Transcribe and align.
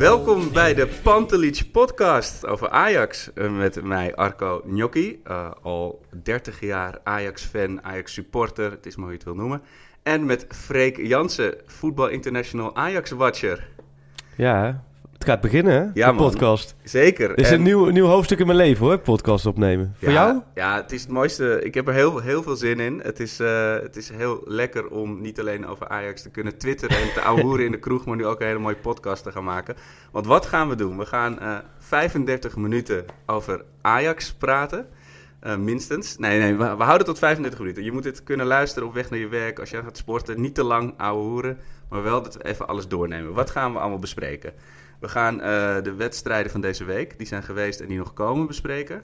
Welkom 0.00 0.52
bij 0.52 0.74
de 0.74 0.86
Pantelic 1.02 1.62
podcast 1.72 2.46
over 2.46 2.68
Ajax. 2.68 3.32
Eh, 3.32 3.56
Met 3.56 3.82
mij 3.82 4.14
Arco 4.14 4.62
Gnocchi, 4.66 5.20
eh, 5.24 5.50
al 5.62 6.04
30 6.22 6.60
jaar 6.60 6.98
Ajax-fan, 7.04 7.84
Ajax-supporter, 7.84 8.70
het 8.70 8.86
is 8.86 8.96
maar 8.96 9.04
hoe 9.04 9.12
je 9.12 9.18
het 9.18 9.26
wil 9.26 9.36
noemen. 9.36 9.62
En 10.02 10.26
met 10.26 10.46
Freek 10.48 10.96
Jansen, 10.96 11.54
Voetbal 11.66 12.08
International 12.08 12.76
Ajax-watcher. 12.76 13.68
Ja, 14.36 14.84
het 15.20 15.28
gaat 15.28 15.40
beginnen, 15.40 15.72
hè? 15.72 15.80
Ja, 15.94 16.06
de 16.08 16.12
man. 16.12 16.30
podcast. 16.30 16.74
Zeker. 16.82 17.28
Dit 17.28 17.40
is 17.40 17.48
En- 17.48 17.54
een 17.54 17.62
nieuw, 17.62 17.86
nieuw 17.88 18.06
hoofdstuk 18.06 18.38
in 18.38 18.46
mijn 18.46 18.58
leven, 18.58 18.86
hoor, 18.86 18.98
podcast 18.98 19.46
opnemen. 19.46 19.94
Voor 19.98 20.08
ja, 20.08 20.14
jou? 20.14 20.40
Ja, 20.54 20.76
het 20.76 20.92
is 20.92 21.00
het 21.02 21.10
mooiste. 21.10 21.60
Ik 21.64 21.74
heb 21.74 21.88
er 21.88 21.94
heel, 21.94 22.18
heel 22.20 22.42
veel 22.42 22.56
zin 22.56 22.80
in. 22.80 23.00
Het 23.02 23.20
is, 23.20 23.40
eh, 23.40 23.72
het 23.72 23.96
is 23.96 24.08
heel 24.10 24.42
lekker 24.44 24.88
om 24.88 25.20
niet 25.20 25.40
alleen 25.40 25.66
over 25.66 25.88
Ajax 25.88 26.22
te 26.22 26.30
kunnen 26.30 26.58
twitteren 26.58 26.96
en 26.96 27.12
te 27.14 27.20
ouwehoeren 27.20 27.64
in 27.64 27.70
de 27.70 27.78
kroeg, 27.86 28.04
maar 28.04 28.16
nu 28.16 28.26
ook 28.26 28.40
een 28.40 28.46
hele 28.46 28.58
mooie 28.58 28.76
podcast 28.76 29.22
te 29.22 29.32
gaan 29.32 29.44
maken. 29.44 29.74
Want 30.12 30.26
wat 30.26 30.46
gaan 30.46 30.68
we 30.68 30.74
doen? 30.74 30.98
We 30.98 31.06
gaan 31.06 31.38
eh 31.40 31.56
35 31.78 32.56
minuten 32.56 33.04
over 33.26 33.64
Ajax 33.80 34.32
praten. 34.32 34.86
eh, 35.40 35.56
minstens. 35.56 36.18
Nee, 36.18 36.38
nee, 36.40 36.54
we, 36.54 36.76
we 36.76 36.82
houden 36.82 37.06
tot 37.06 37.18
35 37.18 37.58
minuten. 37.60 37.84
Je 37.84 37.92
moet 37.92 38.04
het 38.04 38.22
kunnen 38.22 38.46
luisteren 38.46 38.88
op 38.88 38.94
weg 38.94 39.10
naar 39.10 39.18
je 39.18 39.28
werk, 39.28 39.58
als 39.58 39.70
je 39.70 39.76
gaat 39.82 39.96
sporten. 39.96 40.40
Niet 40.40 40.54
te 40.54 40.64
lang 40.64 40.94
ouwehoeren, 40.96 41.58
maar 41.88 42.02
wel 42.02 42.22
dat 42.22 42.34
we 42.36 42.44
even 42.44 42.66
alles 42.68 42.88
doornemen. 42.88 43.32
Wat 43.32 43.50
gaan 43.50 43.72
we 43.72 43.78
allemaal 43.78 43.98
bespreken? 43.98 44.52
We 45.00 45.08
gaan 45.08 45.40
eh, 45.40 45.82
de 45.82 45.94
wedstrijden 45.94 46.52
van 46.52 46.60
deze 46.60 46.84
week, 46.84 47.18
die 47.18 47.26
zijn 47.26 47.42
geweest 47.42 47.80
en 47.80 47.88
die 47.88 47.98
nog 47.98 48.12
komen, 48.12 48.46
bespreken. 48.46 49.02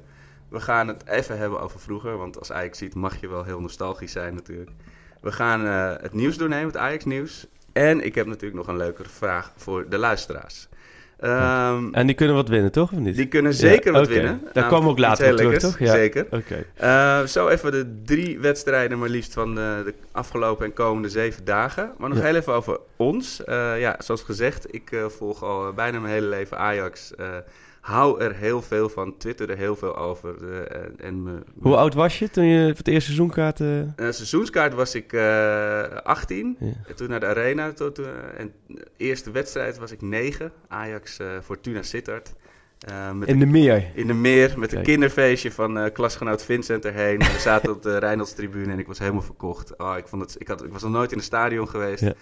We 0.49 0.61
gaan 0.61 0.89
het 0.89 1.07
even 1.07 1.39
hebben 1.39 1.61
over 1.61 1.81
vroeger, 1.81 2.17
want 2.17 2.39
als 2.39 2.53
Ajax 2.53 2.79
ziet 2.79 2.95
mag 2.95 3.21
je 3.21 3.29
wel 3.29 3.45
heel 3.45 3.61
nostalgisch 3.61 4.13
zijn 4.13 4.35
natuurlijk. 4.35 4.71
We 5.21 5.33
gaan 5.33 5.67
eh, 5.67 6.03
het 6.03 6.13
nieuws 6.13 6.37
doornemen, 6.37 6.67
het 6.67 6.77
Ajax-nieuws. 6.77 7.47
En 7.73 8.05
ik 8.05 8.15
heb 8.15 8.27
natuurlijk 8.27 8.55
nog 8.55 8.69
een 8.69 8.77
leuke 8.77 9.05
vraag 9.09 9.53
voor 9.57 9.89
de 9.89 9.99
luisteraars. 9.99 10.69
Ehm, 11.21 11.89
En 11.95 12.07
die 12.07 12.15
kunnen 12.17 12.37
wat 12.37 12.49
winnen, 12.49 12.73
toch? 12.73 12.93
Of 12.93 12.99
niet? 12.99 13.17
die 13.17 13.27
kunnen 13.29 13.55
zeker 13.55 13.93
Ja, 13.93 13.99
wat 13.99 14.09
winnen. 14.09 14.41
Daar 14.45 14.53
Nou, 14.55 14.69
komen 14.69 14.85
we 14.85 14.91
ook 14.91 14.99
later 14.99 15.31
op 15.31 15.37
terug, 15.37 15.59
toch? 15.59 15.79
Ja. 15.79 15.93
Zeker. 15.93 16.27
Oké. 16.31 16.65
Eh, 16.75 17.23
zo 17.23 17.49
even 17.49 17.73
de 17.73 18.01
drie 18.05 18.39
wedstrijden 18.39 18.99
maar 18.99 19.09
liefst 19.09 19.33
van 19.33 19.55
de, 19.55 19.83
de 19.85 19.95
afgelopen 20.13 20.65
en 20.65 20.73
komende 20.73 21.09
zeven 21.09 21.45
dagen. 21.45 21.93
Maar 21.99 22.09
nog 22.09 22.19
Ja. 22.19 22.25
heel 22.25 22.35
even 22.35 22.53
over 22.53 22.79
ons. 22.97 23.45
Eh, 23.45 23.81
ja, 23.81 23.97
zoals 23.99 24.23
gezegd, 24.23 24.75
ik 24.75 24.93
eh, 24.93 25.05
volg 25.07 25.43
al 25.43 25.73
bijna 25.73 25.99
mijn 26.01 26.13
hele 26.15 26.27
leven 26.29 26.59
Ajax. 26.59 27.13
Hou 27.87 28.21
er 28.21 28.35
heel 28.35 28.63
veel 28.63 28.89
van, 28.89 29.17
twitter 29.17 29.51
er 29.51 29.57
heel 29.57 29.77
veel 29.77 29.97
over. 29.97 30.35
eh, 30.51 30.81
en, 30.83 30.95
en 31.01 31.23
me- 31.23 31.43
Hoe 31.61 31.77
oud 31.77 31.95
was 31.95 32.19
je 32.19 32.31
toen 32.31 32.45
je 32.45 32.67
voor 32.69 32.77
het 32.77 32.89
eerste 32.89 33.05
seizoenkaart... 33.13 33.61
eh, 33.61 33.81
eh, 33.81 33.89
seizoenskaart 33.97 34.75
was 34.75 34.95
ik 34.95 35.13
eh 35.13 35.83
18. 36.03 36.57
Ja. 36.61 36.67
En 36.89 36.97
toen 36.97 37.09
naar 37.09 37.21
de 37.21 37.27
Arena. 37.27 37.73
Tot, 37.73 37.99
en 38.37 38.53
de 38.67 38.87
eerste 38.97 39.31
wedstrijd 39.31 39.79
was 39.79 39.93
ik 39.93 40.03
9. 40.03 40.53
Ajax 40.69 41.19
Fortuna 41.43 41.83
Sittard. 41.83 42.35
Met 43.15 43.29
in 43.29 43.39
de 43.39 43.47
meer? 43.47 43.91
in 43.95 44.07
de 44.07 44.13
meer 44.15 44.55
met 44.59 44.73
een 44.73 44.83
kinderfeestje 44.83 45.53
van 45.53 45.91
klasgenoot 45.93 46.45
Vincent 46.45 46.85
erheen. 46.85 47.19
We 47.19 47.37
zaten 47.39 47.71
op 47.73 47.83
de 47.83 47.99
Rijnaldstribune 48.07 48.73
en 48.73 48.79
ik 48.79 48.87
was 48.87 48.99
helemaal 48.99 49.23
verkocht. 49.23 49.79
Oh, 49.79 49.95
ik, 49.97 50.09
vond 50.09 50.23
het, 50.23 50.37
ik, 50.39 50.49
had, 50.49 50.65
ik 50.65 50.73
was 50.73 50.83
nog 50.83 50.93
nooit 50.93 51.13
in 51.13 51.19
een 51.19 51.25
stadion 51.25 51.69
geweest. 51.69 52.03
Ja. 52.03 52.13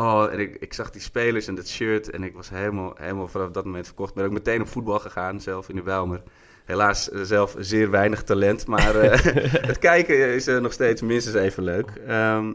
Oh, 0.00 0.32
en 0.32 0.38
ik, 0.38 0.56
ik 0.60 0.72
zag 0.72 0.90
die 0.90 1.00
spelers 1.00 1.46
en 1.46 1.54
dat 1.54 1.68
shirt 1.68 2.10
en 2.10 2.22
ik 2.22 2.34
was 2.34 2.50
helemaal, 2.50 2.94
helemaal 2.98 3.28
vanaf 3.28 3.50
dat 3.50 3.64
moment 3.64 3.86
verkocht. 3.86 4.14
Ben 4.14 4.24
ook 4.24 4.32
meteen 4.32 4.60
op 4.60 4.68
voetbal 4.68 4.98
gegaan, 4.98 5.40
zelf 5.40 5.68
in 5.68 5.76
de 5.76 5.82
Bijlmer. 5.82 6.22
Helaas 6.64 7.10
eh, 7.10 7.20
zelf 7.20 7.54
zeer 7.58 7.90
weinig 7.90 8.22
talent, 8.22 8.66
maar 8.66 8.96
eh, 8.96 9.10
het 9.70 9.78
kijken 9.78 10.34
is 10.34 10.46
eh, 10.46 10.58
nog 10.58 10.72
steeds 10.72 11.02
minstens 11.02 11.36
even 11.36 11.62
leuk. 11.62 11.90
Ehm, 12.06 12.52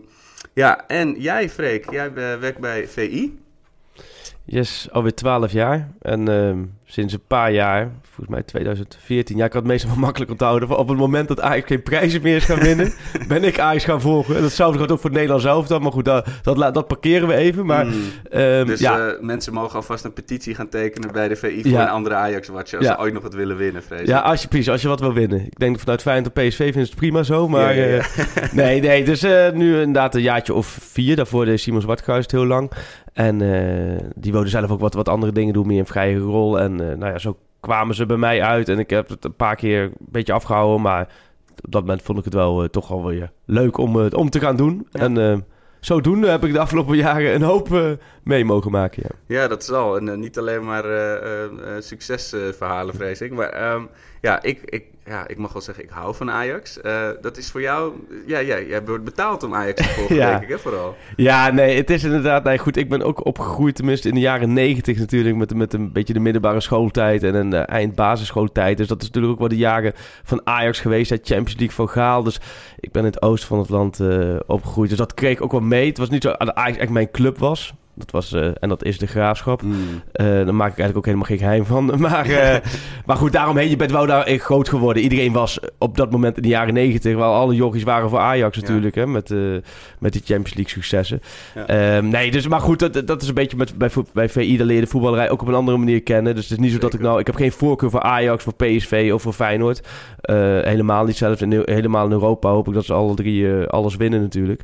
ja, 0.54 0.88
en 0.88 1.22
jij 1.22 1.50
Freek, 1.50 1.92
jij 1.92 2.14
werkt 2.14 2.59
bij 2.59 2.88
VI. 2.88 3.40
Yes, 4.44 4.88
alweer 4.92 5.14
12 5.16 5.52
jaar. 5.52 5.90
En 6.02 6.28
ehm, 6.28 6.64
sinds 6.94 7.14
een 7.14 7.24
paar 7.28 7.52
jaar, 7.52 7.92
volgens 8.02 8.28
mij 8.28 8.44
2014, 8.44 9.38
ja, 9.38 9.46
ik 9.46 9.54
had 9.54 9.62
het 9.62 9.72
meestal 9.72 9.90
wel 9.96 10.00
makkelijk 10.00 10.31
onthouden. 10.31 10.78
Op 10.78 10.88
het 10.90 10.98
moment 10.98 11.28
dat 11.28 11.42
Ajax 11.42 11.68
geen 11.68 11.84
prijzen 11.84 12.22
meer 12.22 12.36
is 12.36 12.44
gaan 12.46 12.59
winnen, 12.59 12.94
ben 13.28 13.44
ik 13.44 13.59
Ajax 13.59 13.84
gaan 13.84 14.02
volgen. 14.02 14.36
En 14.36 14.42
datzelfde 14.42 14.80
gaat 14.80 14.92
ook 14.92 14.98
voor 15.00 15.06
het 15.09 15.14
Nederlands 15.14 15.44
zelf 15.46 15.68
dan. 15.68 15.81
Maar 15.81 15.92
goed, 15.92 16.06
dat, 16.06 16.28
dat, 16.44 16.74
dat 16.74 16.88
parkeren 16.88 17.28
we 17.28 17.34
even. 17.36 17.66
Maar 17.66 17.86
Mm. 17.86 17.92
ehm, 18.30 18.66
Dus 18.66 18.80
ja, 18.80 19.08
eh, 19.08 19.22
mensen 19.22 19.54
mogen 19.54 19.76
alvast 19.76 20.06
een 20.06 20.14
petitie 20.14 20.56
gaan 20.56 20.70
tekenen 20.70 21.12
bij 21.12 21.28
de 21.28 21.36
VI 21.36 21.62
voor 21.62 21.72
Ja. 21.72 21.81
een 21.81 21.90
andere 21.90 22.16
Ajax-watcher 22.16 22.78
als 22.78 22.88
Ja. 22.88 22.94
ze 22.94 23.00
ooit 23.00 23.14
nog 23.14 23.24
wat 23.24 23.34
willen 23.34 23.58
winnen, 23.58 23.84
vrees 23.84 24.02
ik. 24.02 24.08
Ja, 24.08 24.20
als 24.20 24.42
je, 24.42 24.48
precies, 24.48 24.70
als 24.70 24.81
je 24.81 24.88
wat 24.88 25.00
wil 25.00 25.14
winnen. 25.14 25.46
Ik 25.46 25.60
denk 25.60 25.80
vanuit 25.80 26.02
Feyenoord 26.02 26.34
en 26.38 26.48
PSV 26.48 26.58
vinden 26.58 26.74
ze 26.86 26.90
het 26.92 26.96
prima 27.00 27.24
zo. 27.24 27.48
Maar 27.48 27.75
eh, 27.78 28.04
nee, 28.52 28.81
nee. 28.81 29.04
Dus 29.04 29.24
eh, 29.24 29.52
nu 29.52 29.78
inderdaad 29.78 30.16
een 30.16 30.22
jaartje 30.22 30.54
of 30.54 30.68
vier. 30.81 31.16
Daarvoor 31.16 31.46
deed 31.46 31.60
Simon 31.60 31.81
Zwartkruis 31.81 32.25
heel 32.28 32.46
lang. 32.46 32.72
En 33.14 33.38
die 34.16 34.31
wilde 34.31 34.50
zelf 34.50 34.72
ook 34.72 34.80
wat, 34.80 34.94
wat 34.94 35.10
andere 35.10 35.31
dingen 35.31 35.54
doen, 35.54 35.68
meer 35.68 35.80
een 35.80 35.86
vrije 35.86 36.18
rol. 36.18 36.60
En 36.60 36.80
nou 36.98 37.12
ja, 37.12 37.18
zo 37.18 37.38
kwamen 37.60 37.96
ze 37.96 38.06
bij 38.06 38.18
mij 38.18 38.42
uit. 38.42 38.70
En 38.70 38.80
ik 38.80 38.90
heb 38.90 39.10
het 39.10 39.26
een 39.26 39.36
paar 39.36 39.56
keer 39.56 39.84
een 39.84 39.94
beetje 40.00 40.34
afgehouden. 40.34 40.82
Maar 40.82 41.08
op 41.66 41.72
dat 41.72 41.82
moment 41.82 42.02
vond 42.02 42.18
ik 42.18 42.26
het 42.26 42.34
wel 42.34 42.64
eh, 42.64 42.70
toch 42.70 42.88
wel 42.88 43.06
weer 43.06 43.32
leuk 43.46 43.78
om, 43.78 44.02
eh, 44.02 44.18
om 44.18 44.30
te 44.30 44.40
gaan 44.40 44.56
doen. 44.56 44.88
Ja. 44.92 45.00
En 45.00 45.18
eh, 45.18 45.38
zodoende 45.80 46.28
heb 46.28 46.44
ik 46.44 46.54
de 46.54 46.60
afgelopen 46.60 46.96
jaren 46.98 47.34
een 47.36 47.42
hoop 47.42 47.74
eh, 47.74 47.92
mee 48.24 48.46
mogen 48.46 48.72
maken. 48.72 49.04
Ja. 49.06 49.36
Ja, 49.40 49.48
dat 49.48 49.62
is 49.62 49.72
al. 49.72 49.98
En 49.98 50.10
eh, 50.10 50.16
niet 50.18 50.38
alleen 50.38 50.66
maar 50.66 50.86
eh, 50.86 51.14
eh, 51.14 51.44
eh, 51.44 51.82
succesverhalen, 51.82 52.96
vrees 52.96 53.22
ik. 53.22 53.32
Maar 53.34 53.50
ehm, 53.50 53.84
ja, 54.24 54.42
ik, 54.42 54.60
ik, 54.66 54.84
ja, 55.06 55.28
ik 55.28 55.38
mag 55.38 55.54
wel 55.54 55.62
zeggen, 55.62 55.84
ik 55.84 55.90
hou 55.90 56.16
van 56.16 56.32
Ajax. 56.32 56.82
Eh, 56.82 57.10
dat 57.22 57.38
is 57.38 57.52
voor 57.52 57.62
jou... 57.62 57.94
Ja, 58.26 58.40
ja, 58.40 58.60
jij 58.60 58.86
wordt 58.86 59.04
betaald 59.04 59.44
om 59.44 59.56
Ajax 59.56 59.82
te 59.82 59.94
volgen, 59.94 60.16
Ja. 60.22 60.30
denk 60.30 60.44
ik, 60.44 60.50
hè, 60.50 60.60
vooral. 60.60 60.96
Ja, 61.16 61.50
nee, 61.52 61.78
het 61.78 61.90
is 61.90 62.04
inderdaad... 62.04 62.44
Nee, 62.44 62.58
goed, 62.58 62.78
ik 62.78 62.90
ben 62.90 63.02
ook 63.02 63.26
opgegroeid, 63.26 63.76
tenminste 63.76 64.08
in 64.08 64.14
de 64.14 64.20
jaren 64.20 64.54
negentig 64.54 64.98
natuurlijk... 64.98 65.36
Met, 65.36 65.56
met 65.56 65.74
een 65.74 65.92
beetje 65.92 66.14
de 66.14 66.20
middelbare 66.20 66.60
schooltijd 66.60 67.24
en 67.24 67.36
een 67.36 67.54
eh, 67.54 67.76
eind 67.76 67.96
basisschooltijd. 67.96 68.78
Dus 68.78 68.88
dat 68.88 69.02
is 69.02 69.08
natuurlijk 69.08 69.34
ook 69.34 69.40
wel 69.40 69.48
de 69.50 69.58
jaren 69.58 69.94
van 70.24 70.42
Ajax 70.44 70.80
geweest. 70.80 71.10
Hè, 71.10 71.16
Champions 71.16 71.58
League 71.58 71.76
van 71.76 71.90
Gaal. 71.90 72.24
Dus 72.24 72.40
ik 72.80 72.92
ben 72.92 73.02
in 73.06 73.12
het 73.12 73.22
oosten 73.22 73.48
van 73.48 73.60
het 73.60 73.70
land 73.70 74.00
eh, 74.00 74.36
opgegroeid. 74.46 74.90
Dus 74.90 74.98
dat 74.98 75.14
kreeg 75.14 75.34
ik 75.34 75.44
ook 75.44 75.52
wel 75.52 75.62
mee. 75.62 75.88
Het 75.88 75.98
was 75.98 76.10
niet 76.10 76.24
zo 76.24 76.34
dat 76.38 76.56
Ajax 76.56 76.78
echt 76.78 76.92
mijn 76.92 77.12
club 77.12 77.38
was. 77.38 77.74
Dat 77.96 78.12
was, 78.12 78.34
eh, 78.34 78.48
en 78.59 78.70
dat 78.70 78.84
is 78.84 78.98
de 78.98 79.08
graafschap. 79.08 79.62
Eh, 80.12 80.26
daar 80.26 80.56
maak 80.56 80.72
ik 80.72 80.80
eigenlijk 80.80 80.98
ook 80.98 81.06
helemaal 81.06 81.28
geen 81.28 81.38
geheim 81.38 81.66
van. 81.66 81.92
Maar, 82.04 82.30
eh, 82.30 82.59
maar 83.06 83.16
goed, 83.16 83.31
daaromheen, 83.31 83.70
je 83.70 83.76
bent 83.76 83.92
wel 83.92 84.06
daar 84.06 84.28
groot 84.28 84.70
geworden. 84.70 85.04
Iedereen 85.04 85.31
was 85.31 85.59
op 85.78 85.98
dat 85.98 86.12
moment 86.12 86.36
in 86.36 86.42
de 86.42 86.48
jaren 86.48 86.74
negentig... 86.74 87.16
wel 87.16 87.34
alle 87.34 87.56
jochies 87.56 87.84
waren 87.84 88.10
voor 88.10 88.19
Ajax 88.19 88.57
natuurlijk, 88.57 88.95
hè, 88.95 89.07
met, 89.07 89.30
met 90.00 90.13
die 90.13 90.22
Champions 90.25 90.54
League 90.54 90.74
successen. 90.74 91.22
Ja. 91.56 91.68
Ehm, 91.68 92.07
nee, 92.07 92.31
dus, 92.31 92.48
maar 92.48 92.60
goed, 92.60 92.80
dat, 92.80 93.07
dat 93.07 93.22
is 93.22 93.28
een 93.28 93.34
beetje 93.34 93.57
met, 93.57 93.78
bij, 93.78 93.90
bij 94.13 94.30
VI, 94.30 94.57
daar 94.57 94.68
leer 94.68 94.81
de 94.81 94.88
voetballerij 94.88 95.30
ook 95.30 95.42
op 95.42 95.48
een 95.48 95.54
andere 95.54 95.78
manier 95.78 96.04
kennen. 96.04 96.36
Dus 96.36 96.44
het 96.50 96.60
is 96.60 96.63
niet 96.63 96.74
zo 96.74 96.80
dat 96.80 96.94
ik 96.94 97.00
nou... 97.00 97.19
Ik 97.19 97.25
heb 97.25 97.36
geen 97.36 97.51
voorkeur 97.51 97.90
voor 97.90 98.01
Ajax, 98.01 98.44
voor 98.44 98.54
PSV 98.54 99.12
of 99.13 99.22
voor 99.22 99.34
Feyenoord. 99.34 99.88
Helemaal 100.63 101.06
niet 101.06 101.18
zelfs. 101.18 101.42
In, 101.42 101.62
helemaal 101.66 102.06
in 102.06 102.12
Europa 102.12 102.50
hoop 102.50 102.68
ik 102.68 102.74
dat 102.74 102.86
ze 102.86 102.94
alle 102.94 103.16
drie 103.16 103.66
alles 103.68 103.95
winnen 103.95 104.22
natuurlijk. 104.22 104.62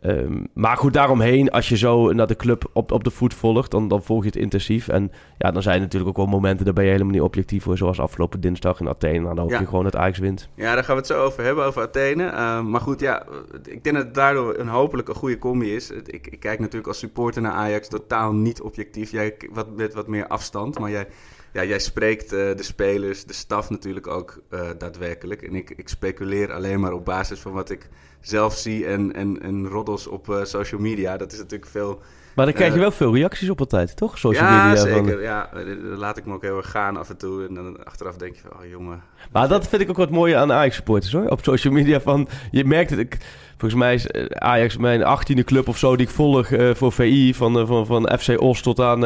Ehm, 0.00 0.44
maar 0.54 0.76
goed, 0.76 0.92
daaromheen, 0.92 1.50
als 1.50 1.68
je 1.68 1.76
zo 1.76 2.12
naar 2.12 2.26
de 2.26 2.36
club 2.36 2.69
op, 2.72 2.92
op 2.92 3.04
de 3.04 3.10
voet 3.10 3.34
volgt, 3.34 3.70
dan, 3.70 3.88
dan 3.88 4.02
volg 4.02 4.22
je 4.22 4.26
het 4.28 4.36
intensief. 4.36 4.88
En 4.88 5.12
ja, 5.38 5.50
dan 5.50 5.62
zijn 5.62 5.74
er 5.74 5.80
natuurlijk 5.80 6.10
ook 6.10 6.16
wel 6.16 6.26
momenten, 6.26 6.64
daar 6.64 6.74
ben 6.74 6.84
je 6.84 6.90
helemaal 6.90 7.12
niet 7.12 7.22
objectief 7.22 7.62
voor. 7.62 7.76
Zoals 7.76 8.00
afgelopen 8.00 8.40
dinsdag 8.40 8.80
in 8.80 8.88
Athene. 8.88 9.18
Nou, 9.18 9.34
dan 9.34 9.38
hoop 9.44 9.50
Ja. 9.50 9.60
je 9.60 9.66
gewoon 9.66 9.84
dat 9.84 9.96
Ajax 9.96 10.18
wint. 10.18 10.48
Ja, 10.54 10.74
daar 10.74 10.84
gaan 10.84 10.94
we 10.94 11.00
het 11.00 11.10
zo 11.10 11.24
over 11.24 11.44
hebben, 11.44 11.64
over 11.64 11.82
Athene. 11.82 12.24
Eh, 12.26 12.62
maar 12.62 12.80
goed, 12.80 13.00
ja, 13.00 13.26
ik 13.64 13.84
denk 13.84 13.96
dat 13.96 14.04
het 14.04 14.14
daardoor 14.14 14.58
een 14.58 14.68
hopelijk 14.68 15.08
een 15.08 15.14
goede 15.14 15.38
combi 15.38 15.74
is. 15.74 15.90
Ik, 15.90 16.26
ik 16.26 16.40
kijk 16.40 16.58
natuurlijk 16.58 16.86
als 16.86 16.98
supporter 16.98 17.42
naar 17.42 17.52
Ajax 17.52 17.88
totaal 17.88 18.32
niet 18.32 18.60
objectief. 18.60 19.10
Jij 19.10 19.36
wat, 19.52 19.76
met 19.76 19.94
wat 19.94 20.06
meer 20.06 20.26
afstand, 20.26 20.78
maar 20.78 20.90
jij 20.90 21.06
ja, 21.52 21.64
jij 21.64 21.78
spreekt 21.78 22.32
eh, 22.32 22.56
de 22.56 22.62
spelers, 22.62 23.24
de 23.24 23.32
staf 23.32 23.70
natuurlijk 23.70 24.06
ook 24.06 24.42
eh, 24.48 24.68
daadwerkelijk. 24.78 25.42
En 25.42 25.54
ik, 25.54 25.70
ik 25.70 25.88
speculeer 25.88 26.52
alleen 26.52 26.80
maar 26.80 26.92
op 26.92 27.04
basis 27.04 27.40
van 27.40 27.52
wat 27.52 27.70
ik 27.70 27.88
zelf 28.20 28.54
zie 28.56 28.86
en, 28.86 29.12
en, 29.14 29.42
en 29.42 29.68
roddels 29.68 30.06
op 30.06 30.40
social 30.42 30.80
media. 30.80 31.16
Dat 31.16 31.32
is 31.32 31.38
natuurlijk 31.38 31.70
veel... 31.70 32.00
Maar 32.40 32.48
dan 32.48 32.58
krijg 32.58 32.72
je 32.74 32.78
Eh, 32.78 32.84
wel 32.84 32.96
veel 32.96 33.14
reacties 33.14 33.50
op 33.50 33.60
altijd, 33.60 33.96
toch? 33.96 34.18
Social 34.18 34.44
ja, 34.44 34.66
media. 34.66 34.82
zeker. 34.82 35.12
Van... 35.12 35.20
Ja, 35.20 35.48
dan 35.52 35.98
laat 35.98 36.16
ik 36.16 36.26
me 36.26 36.34
ook 36.34 36.42
heel 36.42 36.56
erg 36.56 36.70
gaan 36.70 36.96
af 36.96 37.08
en 37.10 37.16
toe. 37.16 37.46
En 37.48 37.54
dan 37.54 37.84
achteraf 37.84 38.16
denk 38.16 38.34
je 38.34 38.40
van, 38.40 38.50
oh 38.60 38.70
jongen. 38.70 39.02
Maar 39.32 39.48
dat 39.48 39.68
vind 39.68 39.82
ik 39.82 39.90
ook 39.90 39.96
wat 39.96 40.10
mooie 40.10 40.36
aan 40.36 40.52
Ajax-supporters, 40.52 41.12
hoor. 41.12 41.26
Op 41.28 41.44
social 41.44 41.72
media 41.72 42.00
van... 42.00 42.28
Je 42.50 42.64
merkt 42.64 42.90
het... 42.90 42.98
Ik, 42.98 43.18
volgens 43.56 43.80
mij 43.80 43.94
is 43.94 44.06
eh, 44.06 44.24
Ajax 44.24 44.76
mijn 44.76 45.00
18e 45.00 45.44
club 45.44 45.68
of 45.68 45.78
zo 45.78 45.96
die 45.96 46.06
ik 46.06 46.12
volg 46.12 46.50
eh, 46.50 46.74
voor 46.74 46.92
VI. 46.92 47.34
Van, 47.34 47.66
van, 47.66 47.86
van 47.86 48.18
FC 48.18 48.40
Os 48.40 48.62
tot 48.62 48.80
aan... 48.80 49.04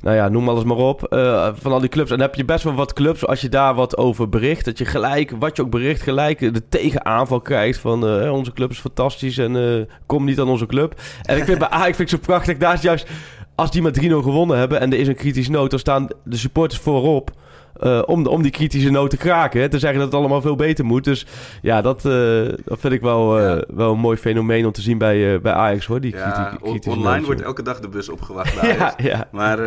nou 0.00 0.16
ja, 0.16 0.28
noem 0.28 0.48
alles 0.48 0.64
maar 0.64 0.76
op. 0.76 1.04
eh, 1.04 1.48
van 1.54 1.72
al 1.72 1.80
die 1.80 1.88
clubs. 1.88 2.10
En 2.10 2.16
dan 2.18 2.26
heb 2.26 2.36
je 2.36 2.44
best 2.44 2.64
wel 2.64 2.74
wat 2.74 2.92
clubs. 2.92 3.26
Als 3.26 3.40
je 3.40 3.48
daar 3.48 3.74
wat 3.74 3.96
over 3.96 4.28
bericht. 4.28 4.64
Dat 4.64 4.78
je 4.78 4.84
gelijk, 4.84 5.30
wat 5.38 5.56
je 5.56 5.62
ook 5.62 5.70
bericht, 5.70 6.02
gelijk 6.02 6.38
de 6.38 6.68
tegenaanval 6.68 7.40
krijgt. 7.40 7.78
Van 7.78 8.06
eh, 8.06 8.32
onze 8.32 8.52
club 8.52 8.70
is 8.70 8.78
fantastisch. 8.78 9.38
En 9.38 9.56
eh, 9.56 9.84
kom 10.06 10.24
niet 10.24 10.40
aan 10.40 10.48
onze 10.48 10.66
club. 10.66 11.00
En 11.22 11.36
ik 11.36 11.44
vind 11.44 11.58
bij 11.68 11.68
Ajax 11.68 11.96
vind 11.96 12.12
ik 12.12 12.18
zo 12.18 12.24
prachtig. 12.26 12.56
Daar 12.56 12.74
is 12.74 12.82
juist, 12.82 13.06
als 13.54 13.70
die 13.70 13.82
met 13.82 14.00
3-0 14.00 14.04
gewonnen 14.04 14.58
hebben. 14.58 14.80
En 14.80 14.92
er 14.92 14.98
is 14.98 15.08
een 15.08 15.14
kritische 15.14 15.50
noot. 15.50 15.70
Dan 15.70 15.78
staan 15.78 16.08
de 16.24 16.36
supporters 16.36 16.80
voorop. 16.80 17.30
Eh, 17.80 18.02
om, 18.06 18.26
om 18.26 18.42
die 18.42 18.50
kritische 18.50 18.90
noot 18.90 19.10
te 19.10 19.16
kraken. 19.16 19.60
Hè, 19.60 19.68
te 19.68 19.78
zeggen 19.78 19.98
dat 19.98 20.08
het 20.08 20.16
allemaal 20.20 20.40
veel 20.40 20.56
beter 20.56 20.84
moet. 20.84 21.04
Dus 21.04 21.26
ja, 21.62 21.80
dat, 21.82 22.04
eh, 22.04 22.12
dat 22.64 22.80
vind 22.80 22.92
ik 22.92 23.00
wel, 23.00 23.38
eh, 23.38 23.44
Ja. 23.44 23.64
wel 23.74 23.92
een 23.92 23.98
mooi 23.98 24.16
fenomeen 24.16 24.66
om 24.66 24.72
te 24.72 24.80
zien 24.80 24.98
bij, 24.98 25.40
bij 25.40 25.52
Ajax 25.52 25.86
hoor. 25.86 26.00
Die 26.00 26.14
Ja, 26.16 26.56
kritische 26.62 26.90
online 26.90 27.16
noot, 27.16 27.26
wordt 27.26 27.40
elke 27.42 27.62
dag 27.62 27.80
de 27.80 27.88
bus 27.88 28.08
opgewacht 28.08 28.60
bij 28.60 28.68
Ja, 28.74 28.76
Ajax. 28.76 29.02
ja. 29.02 29.28
Maar 29.32 29.58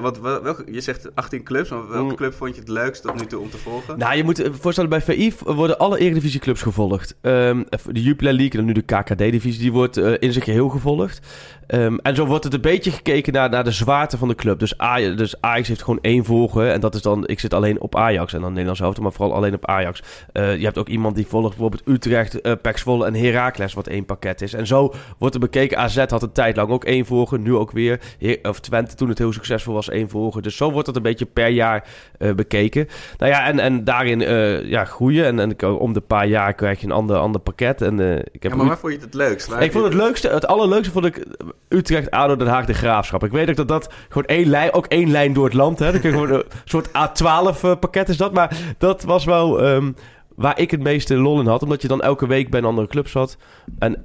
wat, 0.00 0.20
wel- 0.20 0.42
welke, 0.42 0.64
je 0.72 0.80
zegt 0.80 1.14
18 1.14 1.42
clubs. 1.42 1.70
Maar 1.70 1.88
welke 1.88 2.10
Mm. 2.10 2.16
club 2.16 2.34
vond 2.34 2.54
je 2.54 2.60
het 2.60 2.68
leukst 2.70 3.02
tot 3.02 3.14
nu 3.20 3.26
toe 3.26 3.40
om 3.40 3.50
te 3.50 3.58
volgen? 3.58 3.98
Nou, 3.98 4.16
je 4.16 4.24
moet 4.24 4.48
voorstellen, 4.60 4.90
bij 4.90 5.00
VI 5.02 5.32
worden 5.44 5.78
alle 5.78 5.98
eredivisieclubs 5.98 6.62
gevolgd. 6.62 7.16
Ehm, 7.20 7.62
de 7.92 8.02
Jupiler 8.02 8.32
League 8.32 8.60
en 8.60 8.66
nu 8.66 8.72
de 8.72 8.82
KKD-divisie, 8.82 9.60
die 9.60 9.72
wordt 9.72 9.96
in 9.96 10.32
zijn 10.32 10.44
geheel 10.44 10.68
gevolgd. 10.68 11.20
Ehm, 11.66 11.96
en 12.02 12.16
zo 12.16 12.26
wordt 12.26 12.44
het 12.44 12.54
een 12.54 12.60
beetje 12.60 12.90
gekeken 12.90 13.32
naar, 13.32 13.50
naar 13.50 13.64
de 13.64 13.70
zwaarte 13.70 14.18
van 14.18 14.28
de 14.28 14.34
club. 14.34 14.58
Dus, 14.58 14.78
Ajax, 14.78 15.16
dus 15.16 15.40
Ajax 15.40 15.68
heeft 15.68 15.82
gewoon 15.82 15.98
één 16.02 16.24
volger. 16.24 16.68
En 16.70 16.80
dat 16.80 16.94
is 16.94 17.02
dan, 17.02 17.23
ik 17.26 17.40
zit 17.40 17.54
alleen 17.54 17.80
op 17.80 17.96
Ajax. 17.96 18.32
En 18.32 18.40
dan 18.40 18.50
Nederlands 18.50 18.80
hoofd, 18.80 19.00
maar 19.00 19.12
vooral 19.12 19.34
alleen 19.34 19.54
op 19.54 19.66
Ajax. 19.66 20.02
Eh, 20.32 20.56
je 20.56 20.64
hebt 20.64 20.78
ook 20.78 20.88
iemand 20.88 21.16
die 21.16 21.26
volgt 21.26 21.48
bijvoorbeeld 21.48 21.82
Utrecht, 21.88 22.60
Pek 22.62 22.78
Zwolle 22.78 23.06
en 23.06 23.14
Heracles, 23.14 23.74
wat 23.74 23.86
één 23.86 24.04
pakket 24.04 24.42
is. 24.42 24.54
En 24.54 24.66
zo 24.66 24.94
wordt 25.18 25.34
er 25.34 25.40
bekeken. 25.40 25.78
AZ 25.78 25.96
had 25.96 26.22
een 26.22 26.32
tijd 26.32 26.56
lang 26.56 26.70
ook 26.70 26.84
één 26.84 27.06
volger, 27.06 27.38
nu 27.38 27.54
ook 27.54 27.70
weer. 27.70 28.00
Heer- 28.18 28.38
of 28.42 28.60
Twente, 28.60 28.94
toen 28.94 29.08
het 29.08 29.18
heel 29.18 29.32
succesvol 29.32 29.74
was, 29.74 29.88
één 29.88 30.08
volger. 30.08 30.42
Dus 30.42 30.56
zo 30.56 30.70
wordt 30.70 30.86
het 30.86 30.96
een 30.96 31.02
beetje 31.02 31.26
per 31.26 31.48
jaar 31.48 31.88
eh, 32.18 32.32
bekeken. 32.32 32.88
Nou 33.18 33.32
ja, 33.32 33.46
en, 33.46 33.58
en 33.58 33.84
daarin 33.84 34.22
eh, 34.22 34.64
ja, 34.64 34.84
groeien. 34.84 35.24
En, 35.24 35.38
en 35.38 35.68
om 35.78 35.92
de 35.92 36.00
paar 36.00 36.26
jaar 36.26 36.54
krijg 36.54 36.80
je 36.80 36.86
een 36.86 36.92
ander, 36.92 37.16
ander 37.16 37.40
pakket. 37.40 37.82
En, 37.82 38.00
ik 38.32 38.42
heb 38.42 38.52
Ja, 38.52 38.56
maar 38.56 38.66
waar 38.66 38.78
vond 38.78 38.92
je 38.92 38.98
het 38.98 39.06
het 39.06 39.14
leukst? 39.14 39.52
Ik 39.60 39.72
vond 39.72 39.84
het 39.84 39.94
leukste, 39.94 40.28
het 40.28 40.46
allerleukste 40.46 40.92
vond 40.92 41.04
ik 41.04 41.26
Utrecht, 41.68 42.10
ADO, 42.10 42.36
Den 42.36 42.46
Haag, 42.46 42.66
de 42.66 42.74
Graafschap. 42.74 43.24
Ik 43.24 43.32
weet 43.32 43.48
ook 43.48 43.56
dat 43.56 43.68
dat 43.68 43.92
gewoon 44.08 44.26
één 44.26 44.48
lijn, 44.48 44.72
ook 44.72 44.86
één 44.86 45.10
lijn 45.10 45.32
door 45.32 45.44
het 45.44 45.54
land, 45.54 45.78
hè. 45.78 45.92
Dan 45.92 46.00
kun 46.00 46.10
je 46.10 46.16
gewoon 46.16 46.34
een 46.34 46.44
soort 46.64 46.92
A12 47.22 47.60
eh, 47.62 47.72
pakket 47.80 48.08
is 48.08 48.16
dat. 48.16 48.32
Maar 48.32 48.56
dat 48.78 49.02
was 49.02 49.24
wel 49.24 49.62
ehm, 49.62 49.92
waar 50.36 50.58
ik 50.58 50.70
het 50.70 50.82
meeste 50.82 51.16
lol 51.16 51.40
in 51.40 51.46
had. 51.46 51.62
Omdat 51.62 51.82
je 51.82 51.88
dan 51.88 52.02
elke 52.02 52.26
week 52.26 52.50
bij 52.50 52.60
een 52.60 52.66
andere 52.66 52.86
club 52.86 53.08
zat. 53.08 53.36
En 53.78 54.04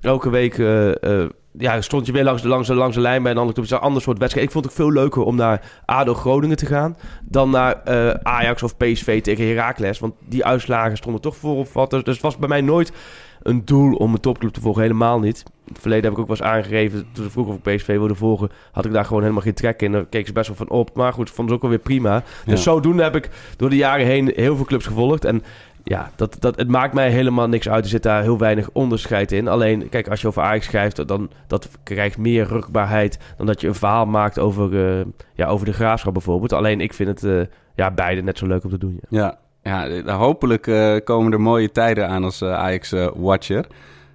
elke 0.00 0.30
week 0.30 0.58
eh, 0.58 1.20
eh, 1.22 1.28
ja, 1.58 1.80
stond 1.80 2.06
je 2.06 2.12
weer 2.12 2.24
langs 2.24 2.42
de, 2.42 2.48
langs, 2.48 2.68
de, 2.68 2.74
langs 2.74 2.94
de 2.94 3.00
lijn 3.02 3.22
bij 3.22 3.32
een 3.32 3.38
andere 3.38 3.54
club. 3.54 3.64
Het 3.64 3.72
was 3.72 3.82
een 3.82 3.88
ander 3.88 4.02
soort 4.02 4.18
wedstrijd. 4.18 4.46
Ik 4.46 4.52
vond 4.52 4.64
het 4.64 4.74
veel 4.74 4.92
leuker 4.92 5.22
om 5.22 5.36
naar 5.36 5.82
ADO 5.84 6.14
Groningen 6.14 6.56
te 6.56 6.66
gaan... 6.66 6.96
dan 7.24 7.50
naar 7.50 7.82
Ajax 8.22 8.62
of 8.62 8.76
PSV 8.76 9.22
tegen 9.22 9.46
Heracles. 9.46 9.98
Want 9.98 10.14
die 10.28 10.44
uitslagen 10.44 10.96
stonden 10.96 11.20
toch 11.20 11.36
voor 11.36 11.56
of 11.56 11.72
wat. 11.72 11.90
Dus 11.90 12.02
het 12.04 12.20
was 12.20 12.36
bij 12.36 12.48
mij 12.48 12.60
nooit 12.60 12.92
een 13.42 13.64
doel 13.64 13.94
om 13.94 14.12
een 14.14 14.20
topclub 14.20 14.52
te 14.52 14.60
volgen. 14.60 14.82
Helemaal 14.82 15.20
niet. 15.20 15.42
In 15.46 15.72
het 15.72 15.80
verleden 15.80 16.04
heb 16.04 16.12
ik 16.12 16.18
ook 16.18 16.26
wel 16.26 16.36
eens 16.36 16.46
aangegeven... 16.46 17.06
toen 17.12 17.24
ze 17.24 17.30
vroegen 17.30 17.54
of 17.54 17.58
ik 17.66 17.76
PSV 17.76 17.86
wilde 17.86 18.14
volgen... 18.14 18.50
had 18.72 18.84
ik 18.84 18.92
daar 18.92 19.04
gewoon 19.04 19.22
helemaal 19.22 19.42
geen 19.42 19.54
trek 19.54 19.82
in. 19.82 19.92
Daar 19.92 20.04
keek 20.06 20.26
ze 20.26 20.32
best 20.32 20.46
wel 20.48 20.56
van 20.56 20.68
op. 20.70 20.90
Maar 20.96 21.12
goed, 21.12 21.30
vond 21.30 21.48
ze 21.48 21.54
ook 21.54 21.60
wel 21.60 21.70
weer 21.70 21.78
prima. 21.78 22.22
Dus 22.44 22.64
Ja. 22.64 22.70
zodoende 22.72 23.02
heb 23.02 23.16
ik 23.16 23.30
door 23.56 23.70
de 23.70 23.76
jaren 23.76 24.06
heen 24.06 24.32
heel 24.36 24.56
veel 24.56 24.64
clubs 24.64 24.86
gevolgd. 24.86 25.24
En 25.24 25.42
ja, 25.84 26.10
dat, 26.16 26.36
dat, 26.40 26.56
het 26.56 26.68
maakt 26.68 26.94
mij 26.94 27.10
helemaal 27.10 27.48
niks 27.48 27.68
uit. 27.68 27.84
Er 27.84 27.90
zit 27.90 28.02
daar 28.02 28.22
heel 28.22 28.38
weinig 28.38 28.70
onderscheid 28.72 29.32
in. 29.32 29.48
Alleen, 29.48 29.88
kijk, 29.88 30.08
als 30.08 30.20
je 30.20 30.26
over 30.26 30.42
Ajax 30.42 30.64
schrijft, 30.66 31.08
dan 31.08 31.30
dat 31.46 31.68
krijgt 31.82 32.18
meer 32.18 32.46
rukbaarheid 32.46 33.18
dan 33.36 33.46
dat 33.46 33.60
je 33.60 33.66
een 33.68 33.74
verhaal 33.74 34.06
maakt 34.06 34.38
over, 34.38 34.98
eh, 34.98 35.04
ja, 35.34 35.46
over 35.46 35.66
de 35.66 35.72
graafschap 35.72 36.12
bijvoorbeeld. 36.12 36.52
Alleen, 36.52 36.80
ik 36.80 36.94
vind 36.94 37.08
het 37.08 37.24
eh, 37.24 37.54
ja, 37.74 37.90
beide 37.90 38.22
net 38.22 38.38
zo 38.38 38.46
leuk 38.46 38.64
om 38.64 38.70
te 38.70 38.78
doen. 38.78 39.00
Ja. 39.08 39.18
Ja, 39.18 39.38
ja 39.62 39.86
eh, 39.88 40.18
hopelijk 40.18 40.66
eh, 40.66 40.96
komen 41.04 41.32
er 41.32 41.40
mooie 41.40 41.70
tijden 41.72 42.08
aan 42.08 42.24
als 42.24 42.40
eh, 42.40 42.52
Ajax-watcher. 42.54 43.66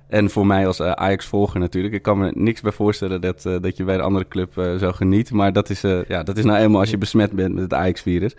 en 0.07 0.29
voor 0.29 0.45
mij 0.45 0.67
als 0.67 0.79
eh, 0.79 0.91
Ajax-volger 0.91 1.59
natuurlijk. 1.59 1.93
Ik 1.93 2.01
kan 2.01 2.17
me 2.17 2.31
niks 2.35 2.61
bij 2.61 2.71
voorstellen 2.71 3.21
dat, 3.21 3.45
eh, 3.45 3.55
dat 3.61 3.77
je 3.77 3.83
bij 3.83 3.95
een 3.95 4.01
andere 4.01 4.27
club 4.27 4.57
eh, 4.57 4.75
zo 4.75 4.91
geniet. 4.91 5.31
Maar 5.31 5.53
dat 5.53 5.69
is, 5.69 5.83
eh, 5.83 6.03
ja, 6.07 6.23
dat 6.23 6.37
is 6.37 6.43
nou 6.43 6.57
eenmaal 6.59 6.79
als 6.79 6.89
je 6.89 6.97
besmet 6.97 7.31
bent 7.31 7.53
met 7.53 7.63
het 7.63 7.73
Ajax-virus. 7.73 8.35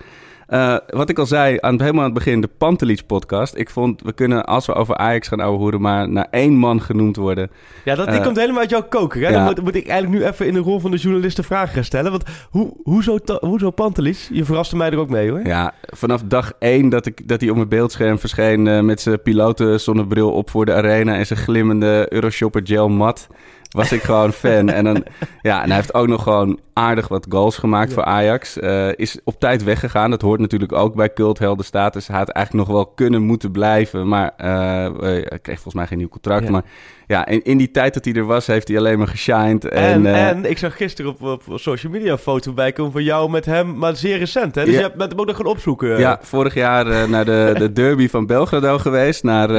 Eh, 0.49 0.77
wat 0.87 1.09
ik 1.09 1.19
al 1.19 1.27
zei, 1.27 1.57
aan 1.61 1.73
het, 1.73 1.81
helemaal 1.81 2.05
aan 2.05 2.11
het 2.11 2.25
begin, 2.25 2.41
de 2.41 2.49
Pantelich-podcast. 2.59 3.57
Ik 3.57 3.71
vond, 3.71 4.03
we 4.03 4.13
kunnen, 4.13 4.45
als 4.45 4.67
we 4.67 4.75
over 4.75 4.97
Ajax 4.97 5.29
gaan 5.29 5.41
ouwehoeren, 5.41 5.81
maar 5.81 6.09
naar 6.09 6.27
één 6.31 6.53
man 6.53 6.83
genoemd 6.83 7.17
worden. 7.17 7.51
Ja, 7.85 7.95
dat 7.95 8.07
die 8.07 8.17
Eh, 8.17 8.25
komt 8.25 8.37
helemaal 8.37 8.61
uit 8.61 8.71
jouw 8.71 8.83
koker. 8.83 9.21
Hè? 9.21 9.29
ja. 9.29 9.35
Dan 9.35 9.45
moet, 9.45 9.63
moet 9.63 9.75
ik 9.75 9.89
eigenlijk 9.89 10.21
nu 10.21 10.29
even 10.29 10.47
in 10.47 10.53
de 10.55 10.59
rol 10.61 10.81
van 10.81 10.91
de 10.91 10.97
journalist 10.97 11.37
de 11.37 11.43
vraag 11.43 11.73
gaan 11.73 11.85
stellen. 11.85 12.11
Want 12.11 12.25
hoe, 12.51 12.73
hoezo, 12.83 13.19
hoezo 13.41 13.71
Pantelis? 13.71 14.29
Je 14.33 14.45
verraste 14.45 14.77
mij 14.77 14.91
er 14.91 14.99
ook 14.99 15.11
mee 15.11 15.31
hoor. 15.31 15.47
Ja, 15.47 15.73
vanaf 15.83 16.23
dag 16.23 16.53
één 16.59 16.89
dat, 16.89 17.07
ik, 17.07 17.29
dat 17.29 17.41
hij 17.41 17.51
op 17.51 17.57
mijn 17.57 17.69
beeldscherm 17.69 18.19
verscheen 18.19 18.67
eh, 18.67 18.81
met 18.81 19.01
zijn 19.01 19.23
piloten 19.23 19.81
zonnebril 19.81 20.33
op 20.33 20.51
voor 20.51 20.65
de 20.65 20.75
arena 20.75 21.17
en 21.17 21.27
zijn 21.27 21.39
glimmende 21.39 22.07
Euroshopper 22.09 22.61
gel 22.65 22.89
mat, 22.89 23.29
was 23.71 23.93
ik 23.93 24.03
gewoon 24.03 24.33
fan. 24.33 24.69
En, 24.69 24.85
dan, 24.85 25.05
ja, 25.43 25.63
en 25.63 25.67
hij 25.67 25.77
heeft 25.77 25.95
ook 25.95 26.07
nog 26.07 26.23
gewoon 26.23 26.59
aardig 26.73 27.09
wat 27.09 27.27
goals 27.29 27.57
gemaakt 27.57 27.93
voor 27.93 28.05
Ajax. 28.05 28.59
Eh, 28.59 28.89
is 28.95 29.19
op 29.25 29.41
tijd 29.41 29.65
weggegaan. 29.65 30.11
Dat 30.11 30.23
hoort 30.23 30.41
natuurlijk 30.41 30.73
ook 30.73 30.95
bij 30.95 31.13
cultheldenstatus. 31.13 32.07
Hij 32.07 32.19
had 32.19 32.29
eigenlijk 32.29 32.67
nog 32.67 32.77
wel 32.77 32.87
kunnen 32.87 33.23
moeten 33.23 33.51
blijven, 33.51 34.09
maar 34.09 34.33
eh, 34.37 34.85
eh, 34.87 34.93
hij 35.03 35.39
kreeg 35.43 35.55
volgens 35.55 35.75
mij 35.75 35.87
geen 35.87 35.99
nieuw 35.99 36.09
contract. 36.09 36.45
Ja. 36.45 36.51
Maar 36.51 36.63
ja, 37.07 37.27
in, 37.27 37.43
in 37.43 37.59
die 37.59 37.71
tijd 37.71 37.95
dat 37.95 38.05
hij 38.05 38.15
er 38.15 38.25
was, 38.25 38.47
heeft 38.47 38.69
hij 38.69 38.79
alleen 38.79 38.99
maar 38.99 39.09
geshined. 39.09 39.65
En, 39.69 40.07
En, 40.07 40.15
en 40.15 40.51
ik 40.51 40.59
zag 40.59 40.77
gisteren 40.77 41.11
op, 41.11 41.23
op 41.23 41.43
social 41.55 41.93
media 41.93 42.13
een 42.13 42.19
foto 42.19 42.53
bij 42.53 42.73
komen 42.73 42.93
van 42.93 43.05
jou 43.05 43.31
met 43.31 43.45
hem, 43.45 43.79
maar 43.79 43.97
zeer 43.97 44.19
recent. 44.19 44.55
Hè? 44.55 44.65
Dus 44.65 44.75
Ja. 44.75 44.81
je 44.81 44.87
hebt 44.87 45.11
hem 45.11 45.21
ook 45.21 45.27
nog 45.27 45.37
gaan 45.37 45.47
opzoeken. 45.47 45.99
Ja, 45.99 46.19
vorig 46.23 46.55
jaar 46.55 47.09
naar 47.09 47.25
de, 47.25 47.55
de 47.59 47.73
derby 47.73 48.09
van 48.09 48.27
Belgrado 48.27 48.79
geweest, 48.79 49.23
naar 49.23 49.51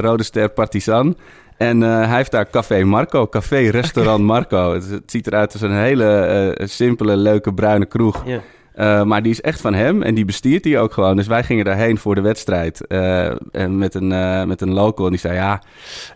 Rode 0.00 0.22
Ster 0.22 0.48
Partizan. 0.48 1.16
En 1.56 1.82
eh, 1.82 1.88
hij 2.08 2.16
heeft 2.16 2.30
daar 2.30 2.50
Café 2.50 2.84
Marco, 2.84 3.26
Café 3.26 3.68
Restaurant 3.68 4.24
Marco. 4.24 4.72
Het, 4.72 4.90
het 4.90 5.10
ziet 5.10 5.26
eruit 5.26 5.52
als 5.52 5.62
een 5.62 5.76
hele 5.76 6.04
eh, 6.04 6.66
simpele, 6.66 7.16
leuke 7.16 7.54
bruine 7.54 7.86
kroeg. 7.86 8.22
Ja. 8.26 8.40
Eh, 8.76 9.02
maar 9.02 9.22
die 9.22 9.32
is 9.32 9.40
echt 9.40 9.60
van 9.60 9.74
hem 9.74 10.02
en 10.02 10.14
die 10.14 10.24
bestiert 10.24 10.64
hij 10.64 10.80
ook 10.80 10.92
gewoon. 10.92 11.16
Dus 11.16 11.26
wij 11.26 11.44
gingen 11.44 11.64
daarheen 11.64 11.98
voor 11.98 12.14
de 12.14 12.20
wedstrijd. 12.20 12.86
eh, 12.86 13.26
en 13.52 13.78
met, 13.78 13.94
een, 13.94 14.12
eh, 14.12 14.44
met 14.44 14.60
een 14.60 14.72
local. 14.72 15.04
En 15.04 15.10
die 15.10 15.20
zei: 15.20 15.34
Ja, 15.34 15.62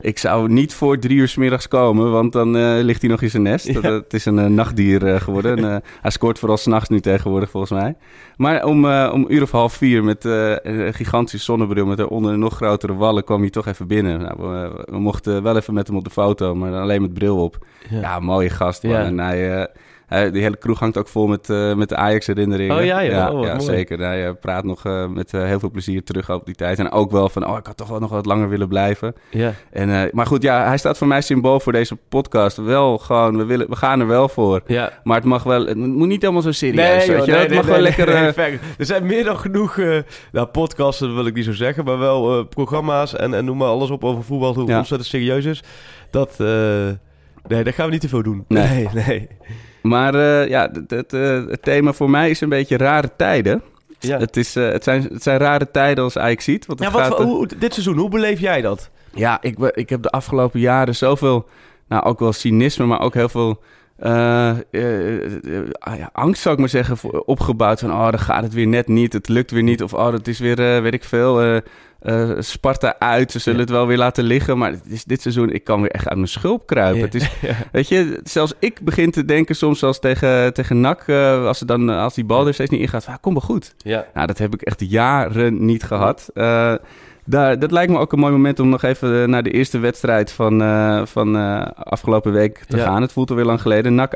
ik 0.01 0.19
zou 0.19 0.49
niet 0.49 0.75
voor 0.75 0.99
drie 0.99 1.17
uur 1.17 1.29
's 1.29 1.37
middags 1.37 1.69
komen, 1.69 2.11
want 2.11 2.33
dan 2.33 2.81
ligt 2.83 3.01
hij 3.01 3.11
nog 3.11 3.23
in 3.23 3.31
zijn 3.31 3.43
nest. 3.43 3.75
Dat, 3.75 3.83
het 3.83 4.15
is 4.15 4.25
een 4.25 4.55
nachtdier 4.55 5.21
geworden. 5.21 5.65
En, 5.65 5.83
hij 6.01 6.11
scoort 6.11 6.39
vooral 6.39 6.57
s'nachts 6.57 6.89
nu 6.89 7.01
tegenwoordig, 7.01 7.51
volgens 7.51 7.73
mij. 7.73 7.95
Maar 8.37 8.65
om, 8.65 8.87
om 8.93 9.25
uur 9.29 9.43
of 9.43 9.51
half 9.51 9.73
vier 9.73 10.05
met 10.05 10.25
een 10.25 10.95
gigantische 10.95 11.45
zonnebril 11.45 11.87
met 11.87 11.97
daaronder 11.97 12.39
nog 12.39 12.55
grotere 12.55 12.95
wallen 12.95 13.25
kwam 13.25 13.41
hij 13.41 13.51
toch 13.51 13.67
even 13.67 13.87
binnen. 13.87 14.21
Nou, 14.21 14.35
we, 14.37 14.85
we 14.91 14.99
mochten 14.99 15.43
wel 15.43 15.57
even 15.57 15.75
met 15.75 15.87
hem 15.87 15.97
op 15.97 16.05
de 16.05 16.11
foto, 16.11 16.55
maar 16.55 16.73
alleen 16.73 17.03
met 17.03 17.15
bril 17.15 17.43
op. 17.43 17.67
Ja. 17.91 18.01
Ja, 18.01 18.19
mooie 18.19 18.51
gast. 18.51 18.83
man. 18.83 18.93
Ja. 18.93 19.03
En 19.05 19.19
hij, 19.19 19.69
hij, 20.11 20.31
die 20.31 20.43
hele 20.43 20.57
kroeg 20.57 20.79
hangt 20.79 20.99
ook 20.99 21.09
vol 21.09 21.27
met, 21.27 21.51
eh, 21.51 21.75
met 21.75 21.89
de 21.89 21.97
Ajax-herinneringen. 21.97 22.77
Oh 22.77 22.85
ja, 22.85 23.05
joh. 23.05 23.13
ja, 23.13 23.33
Oh, 23.33 23.45
ja, 23.45 23.59
zeker. 23.59 23.99
Hij 23.99 24.35
praat 24.35 24.65
nog 24.65 24.85
eh, 24.85 25.07
met 25.07 25.35
eh, 25.35 25.45
heel 25.45 25.59
veel 25.59 25.71
plezier 25.71 26.05
terug 26.05 26.31
op 26.31 26.47
die 26.47 26.55
tijd. 26.55 26.79
En 26.79 26.91
ook 26.91 27.11
wel 27.11 27.29
van, 27.29 27.47
oh, 27.47 27.57
ik 27.59 27.67
had 27.67 27.77
toch 27.77 27.89
wel 27.89 27.99
nog 27.99 28.11
wat 28.11 28.27
langer 28.27 28.49
willen 28.49 28.69
blijven. 28.69 29.15
Ja. 29.31 29.53
En, 29.71 30.11
maar 30.13 30.27
goed, 30.27 30.43
ja, 30.43 30.67
hij 30.67 30.79
staat 30.79 30.99
voor 30.99 31.07
mij 31.07 31.21
symbool 31.21 31.61
voor 31.61 31.73
deze 31.73 31.97
podcast. 32.09 32.57
Wel 32.57 32.99
gewoon, 32.99 33.37
we, 33.37 33.45
willen, 33.45 33.69
we 33.69 33.77
gaan 33.77 34.01
er 34.01 34.07
wel 34.07 34.29
voor. 34.29 34.61
Ja. 34.67 34.93
Maar 35.05 35.17
het 35.17 35.25
mag 35.25 35.43
wel, 35.43 35.67
het 35.67 35.77
moet 35.77 36.09
niet 36.09 36.23
helemaal 36.23 36.43
zo 36.43 36.53
serieus. 36.53 37.07
joh, 37.07 37.25
je? 37.27 37.33
het 37.33 37.55
mag 37.55 37.67
wel 37.67 37.81
lekker... 37.81 38.35
nee. 38.37 38.59
Er 38.79 38.87
zijn 38.87 39.07
meer 39.07 39.25
dan 39.25 39.39
genoeg 39.39 39.77
nou, 40.33 40.47
podcasts, 40.47 41.01
wil 41.01 41.27
ik 41.27 41.35
niet 41.35 41.45
zo 41.45 41.53
zeggen, 41.53 41.85
maar 41.85 41.99
wel 41.99 42.45
programma's 42.45 43.17
en, 43.17 43.35
en 43.35 43.45
noem 43.45 43.57
maar 43.57 43.69
alles 43.69 43.91
op 43.91 44.05
over 44.05 44.23
voetbal, 44.25 44.55
hoe 44.55 44.69
Ja. 44.69 44.79
ontzettend 44.79 45.11
serieus 45.11 45.45
is. 45.45 45.63
Dat, 46.11 46.39
nee, 46.39 47.65
dat 47.65 47.75
gaan 47.75 47.87
we 47.87 47.93
niet 47.93 48.01
te 48.01 48.09
veel 48.09 48.23
doen. 48.23 48.45
Nee. 48.49 48.89
nee. 49.07 49.29
Maar 49.83 50.15
eh, 50.15 50.49
ja, 50.49 50.71
het, 50.73 50.91
het, 50.91 51.11
het 51.51 51.63
thema 51.63 51.93
voor 51.93 52.11
mij 52.11 52.31
is 52.31 52.41
een 52.41 52.49
beetje 52.49 52.77
rare 52.77 53.11
tijden. 53.17 53.63
Ja. 53.99 54.19
Het, 54.19 54.37
is, 54.37 54.57
eh, 54.57 54.69
het, 54.69 54.85
zijn, 54.85 55.03
het 55.03 55.23
zijn 55.23 55.39
rare 55.39 55.71
tijden 55.71 56.05
als 56.05 56.19
Ajax 56.19 56.45
ziet. 56.45 56.67
Want 56.67 56.81
Ja, 56.81 56.91
wat, 56.91 57.03
gaat, 57.03 57.19
hoe, 57.19 57.49
dit 57.59 57.73
seizoen, 57.73 57.97
hoe 57.97 58.11
beleef 58.11 58.41
jij 58.41 58.61
dat? 58.61 58.91
Ja, 59.15 59.39
ik, 59.41 59.59
ik 59.59 59.89
heb 59.89 60.03
de 60.03 60.11
afgelopen 60.11 60.61
jaren 60.61 60.97
zoveel, 60.97 61.49
nou 61.89 62.05
ook 62.05 62.19
wel 62.19 62.33
cynisme, 62.33 62.85
maar 62.87 63.01
ook 63.01 63.15
heel 63.15 63.29
veel 63.29 63.63
eh, 63.97 64.51
ah 65.79 65.97
ja, 65.97 66.11
angst 66.13 66.43
zou 66.43 66.55
ik 66.55 66.61
maar 66.61 66.69
zeggen 66.69 66.97
voor- 66.97 67.23
opgebouwd 67.27 67.81
van 67.81 67.91
oh 67.93 68.11
dan 68.11 68.19
gaat 68.19 68.43
het 68.43 68.53
weer 68.55 68.67
net 68.67 68.89
niet, 68.89 69.13
het 69.13 69.29
lukt 69.29 69.51
weer 69.51 69.63
niet 69.63 69.83
of 69.83 69.95
oh 69.95 70.11
dat 70.11 70.27
is 70.27 70.39
weer 70.39 70.83
weet 70.83 70.95
ik 70.95 71.05
veel 71.05 71.61
eh, 72.01 72.31
eh, 72.31 72.37
Sparta 72.41 72.95
uit, 72.99 73.31
ze 73.33 73.39
zullen 73.39 73.59
Ja. 73.59 73.65
het 73.65 73.75
wel 73.75 73.87
weer 73.87 73.97
laten 73.97 74.25
liggen, 74.25 74.59
maar 74.59 74.71
het 74.71 74.83
is 74.89 75.05
dit 75.05 75.21
seizoen 75.23 75.51
ik 75.53 75.65
kan 75.65 75.81
weer 75.81 75.91
echt 75.91 76.09
uit 76.09 76.17
mijn 76.17 76.29
schulp 76.29 76.67
kruipen. 76.67 76.99
Ja. 76.99 77.05
Het 77.05 77.15
is, 77.15 77.31
weet 77.73 77.89
je, 77.89 78.21
zelfs 78.25 78.53
ik 78.59 78.81
begin 78.81 79.11
te 79.11 79.25
denken 79.25 79.57
soms 79.57 79.79
zelfs 79.79 79.99
tegen 79.99 80.55
tegen 80.55 80.81
NAC 80.81 81.03
eh, 81.07 81.47
als 81.47 81.59
ze 81.59 81.65
dan 81.65 81.89
als 81.89 82.15
die 82.15 82.25
bal 82.25 82.47
er 82.47 82.55
steeds 82.55 82.71
niet 82.71 82.81
ingaat, 82.81 83.05
van, 83.05 83.15
ah, 83.15 83.21
kom 83.21 83.33
wel 83.33 83.43
goed. 83.43 83.75
Ja. 83.79 84.07
Nou, 84.15 84.27
dat 84.27 84.39
heb 84.39 84.55
ik 84.55 84.63
echt 84.63 84.81
jaren 84.91 85.65
niet 85.65 85.83
gehad. 85.83 86.31
Eh, 86.35 86.75
daar, 87.25 87.59
dat 87.59 87.71
lijkt 87.71 87.93
me 87.93 87.99
ook 87.99 88.13
een 88.13 88.19
mooi 88.19 88.33
moment 88.33 88.61
om 88.61 88.69
nog 88.69 88.83
even 88.83 89.23
eh, 89.23 89.29
naar 89.29 89.43
de 89.43 89.51
eerste 89.51 89.79
wedstrijd 89.79 90.33
van, 90.33 90.63
eh, 90.63 91.03
van 91.05 91.37
eh, 91.37 91.67
afgelopen 91.75 92.33
week 92.33 92.65
te 92.65 92.79
gaan. 92.79 93.03
Het 93.03 93.13
voelt 93.13 93.31
alweer 93.31 93.45
lang 93.45 93.61
geleden. 93.61 93.95
NAC 93.95 94.13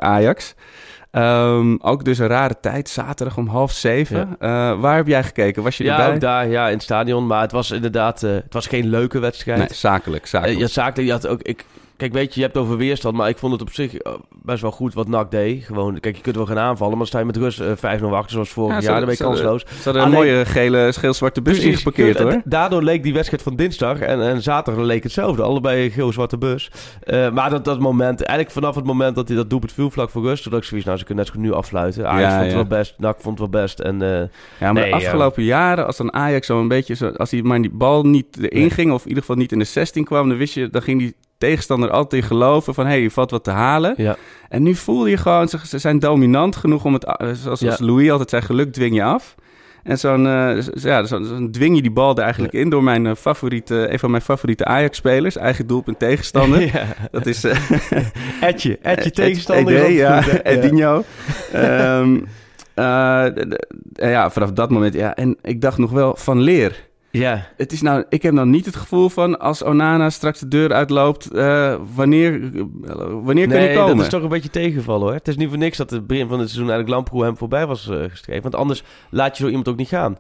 Ehm, 1.14 1.74
ook 1.80 2.04
dus 2.04 2.18
een 2.18 2.26
rare 2.26 2.54
tijd, 2.60 2.88
zaterdag 2.88 3.36
om 3.36 3.46
half 3.48 3.72
zeven. 3.72 4.36
Eh, 4.38 4.80
waar 4.80 4.96
heb 4.96 5.06
jij 5.06 5.22
gekeken? 5.24 5.62
Was 5.62 5.76
je 5.76 5.84
Ja, 5.84 5.98
erbij? 5.98 6.14
ook 6.14 6.20
daar, 6.20 6.48
ja, 6.48 6.66
in 6.66 6.72
het 6.74 6.82
stadion. 6.82 7.26
Maar 7.26 7.40
het 7.40 7.52
was 7.52 7.70
inderdaad, 7.70 8.22
eh, 8.22 8.30
het 8.32 8.52
was 8.52 8.66
geen 8.66 8.86
leuke 8.88 9.18
wedstrijd. 9.18 9.58
Nee, 9.58 9.68
zakelijk. 9.72 10.26
zakelijk. 10.26 10.56
Eh, 10.58 10.62
ja, 10.62 10.68
zakelijk. 10.72 11.06
Je 11.06 11.12
had 11.12 11.26
ook, 11.26 11.42
ik, 11.42 11.64
kijk, 11.96 12.12
weet 12.12 12.34
je, 12.34 12.40
je 12.40 12.46
hebt 12.46 12.58
over 12.58 12.76
weerstand, 12.76 13.16
maar 13.16 13.28
ik 13.28 13.38
vond 13.38 13.52
het 13.52 13.62
op 13.62 13.70
zich 13.72 13.94
eh, 13.94 14.12
best 14.42 14.62
wel 14.62 14.70
goed 14.70 14.94
wat 14.94 15.08
NAC 15.08 15.30
deed. 15.30 15.64
Gewoon, 15.64 16.00
kijk, 16.00 16.16
je 16.16 16.22
kunt 16.22 16.36
wel 16.36 16.46
gaan 16.46 16.58
aanvallen, 16.58 16.98
maar 16.98 17.06
sta 17.06 17.18
je 17.18 17.24
met 17.24 17.36
rust 17.36 17.60
eh, 17.60 17.98
5-0 18.00 18.04
achter, 18.04 18.30
zoals 18.30 18.48
vorig 18.50 18.74
Ja, 18.76 18.80
jaar. 18.82 18.96
Dan 18.96 19.04
ben 19.04 19.14
je 19.18 19.24
kansloos. 19.24 19.60
Ze 19.68 19.82
hadden 19.84 20.02
een 20.02 20.10
mooie 20.10 20.44
gele, 20.44 20.92
geel-zwarte 20.92 21.42
bus 21.42 21.52
Precies, 21.52 21.70
ingeparkeerd 21.72 22.16
kun- 22.16 22.24
hoor. 22.30 22.42
Daardoor 22.44 22.82
leek 22.82 23.02
die 23.02 23.12
wedstrijd 23.12 23.42
van 23.42 23.56
dinsdag 23.56 23.98
en, 23.98 24.20
en 24.22 24.42
zaterdag 24.42 24.84
leek 24.84 25.02
hetzelfde. 25.02 25.42
Allebei 25.42 25.84
een 25.84 25.90
geel-zwarte 25.90 26.38
bus. 26.38 26.70
Eh, 27.02 27.30
maar 27.30 27.50
dat, 27.50 27.64
dat 27.64 27.78
moment, 27.80 28.22
eigenlijk 28.22 28.50
vanaf 28.58 28.74
het 28.74 28.84
moment 28.84 29.14
dat 29.14 29.28
hij 29.28 29.36
dat 29.36 29.50
doelpunt 29.50 29.72
viel 29.72 29.90
vlak 29.90 30.10
voor 30.10 30.22
rust, 30.22 30.42
toen 30.42 30.52
dacht 30.52 30.62
ik 30.62 30.68
zoiets, 30.68 30.86
nou, 30.86 30.98
ze 30.98 31.04
kunnen 31.04 31.24
net 31.24 31.32
zo 31.34 31.40
goed 31.40 31.48
nu 31.50 31.56
afsluiten. 31.56 32.08
Ajax 32.08 32.22
Ja, 32.22 32.30
vond 32.30 32.42
het 32.42 32.50
ja. 32.50 32.68
wel 32.68 32.78
best, 32.78 32.94
NAC 32.98 33.16
vond 33.20 33.38
het 33.38 33.50
wel 33.50 33.62
best. 33.62 33.80
En, 33.80 33.98
Ja, 33.98 34.28
maar 34.58 34.72
Nee, 34.72 34.90
de 34.90 34.96
afgelopen 34.96 35.42
jaren, 35.42 35.86
als 35.86 35.96
dan 35.96 36.12
Ajax 36.14 36.46
zo 36.46 36.60
een 36.60 36.68
beetje 36.68 36.94
zo, 36.94 37.08
als 37.08 37.30
hij 37.30 37.42
maar 37.42 37.60
die 37.62 37.70
bal 37.70 38.02
niet 38.02 38.36
erin 38.38 38.60
Nee. 38.60 38.70
ging, 38.70 38.92
of 38.92 39.02
in 39.02 39.08
ieder 39.08 39.22
geval 39.22 39.36
niet 39.38 39.52
in 39.52 39.58
de 39.58 39.64
16 39.64 40.04
kwam, 40.04 40.28
dan 40.28 40.38
wist 40.38 40.54
je, 40.54 40.68
dan 40.70 40.82
ging 40.82 40.98
die 40.98 41.14
tegenstander 41.38 41.90
altijd 41.90 42.22
in 42.22 42.28
geloven 42.28 42.74
van, 42.74 42.84
hé, 42.84 42.90
hey, 42.90 43.00
je 43.02 43.10
valt 43.10 43.30
wat 43.30 43.44
te 43.44 43.50
halen. 43.50 43.94
ja. 43.96 44.16
En 44.48 44.62
nu 44.62 44.74
voel 44.74 45.06
je 45.06 45.16
gewoon, 45.16 45.48
ze, 45.48 45.58
ze 45.66 45.78
zijn 45.78 45.98
dominant 45.98 46.56
genoeg 46.56 46.84
om 46.84 46.92
het, 46.92 47.04
eh, 47.04 47.28
zoals, 47.32 47.60
Ja. 47.60 47.76
Louis 47.78 48.10
altijd 48.10 48.30
zei, 48.30 48.42
geluk 48.42 48.72
dwing 48.72 48.94
je 48.94 49.02
af. 49.02 49.34
En 49.82 49.98
zo'n, 49.98 50.26
eh, 50.26 50.56
ja, 50.74 51.04
zo, 51.04 51.22
zo 51.22 51.50
dwing 51.50 51.76
je 51.76 51.82
die 51.82 51.90
bal 51.90 52.16
er 52.16 52.22
eigenlijk 52.22 52.52
in 52.52 52.68
door 52.70 52.82
mijn 52.82 53.06
eh, 53.06 53.14
favoriete, 53.14 53.92
een 53.92 53.98
van 53.98 54.10
mijn 54.10 54.22
favoriete 54.22 54.64
Ajax-spelers, 54.64 55.36
eigen 55.36 55.66
doelpunt 55.66 55.98
tegenstander. 55.98 56.60
ja. 56.74 56.84
Dat 57.10 57.26
is 57.26 57.44
eh, 57.44 57.56
Etje, 58.48 58.78
tegenstander. 59.10 59.84
Ed- 59.84 59.92
ja, 59.92 60.22
goed. 60.22 60.44
Edinho. 60.54 61.04
Ehm, 61.52 62.16
eh, 62.74 63.26
ja, 63.94 64.30
vanaf 64.30 64.52
dat 64.52 64.70
moment. 64.70 64.94
Ja, 64.94 65.14
en 65.14 65.36
ik 65.42 65.60
dacht 65.60 65.78
nog 65.78 65.90
wel 65.90 66.16
van 66.16 66.40
leer. 66.40 66.86
Ja, 67.18 67.46
Het 67.56 67.72
is 67.72 67.82
nou, 67.82 68.04
ik 68.08 68.22
heb 68.22 68.32
nou 68.32 68.46
niet 68.48 68.66
het 68.66 68.76
gevoel 68.76 69.08
van 69.08 69.38
als 69.38 69.62
Onana 69.62 70.10
straks 70.10 70.40
de 70.40 70.48
deur 70.48 70.72
uitloopt, 70.72 71.30
eh, 71.30 71.74
wanneer, 71.94 72.50
wanneer 73.22 73.48
kan 73.48 73.56
hij 73.56 73.74
komen? 73.74 73.96
dat 73.96 74.04
is 74.04 74.10
toch 74.10 74.22
een 74.22 74.28
beetje 74.28 74.50
tegenvallen 74.50 75.02
hoor. 75.06 75.12
Het 75.14 75.28
is 75.28 75.36
niet 75.36 75.48
voor 75.48 75.58
niks 75.58 75.76
dat 75.76 75.90
het 75.90 76.06
begin 76.06 76.28
van 76.28 76.38
het 76.38 76.48
seizoen 76.48 76.70
eigenlijk 76.70 76.88
Lamproe 76.98 77.24
hem 77.24 77.36
voorbij 77.36 77.66
was 77.66 77.88
eh, 77.88 78.02
geschreven. 78.08 78.42
Want 78.42 78.54
anders 78.54 78.82
laat 79.10 79.36
je 79.36 79.42
zo 79.42 79.48
iemand 79.48 79.68
ook 79.68 79.76
niet 79.76 79.88
gaan. 79.88 80.18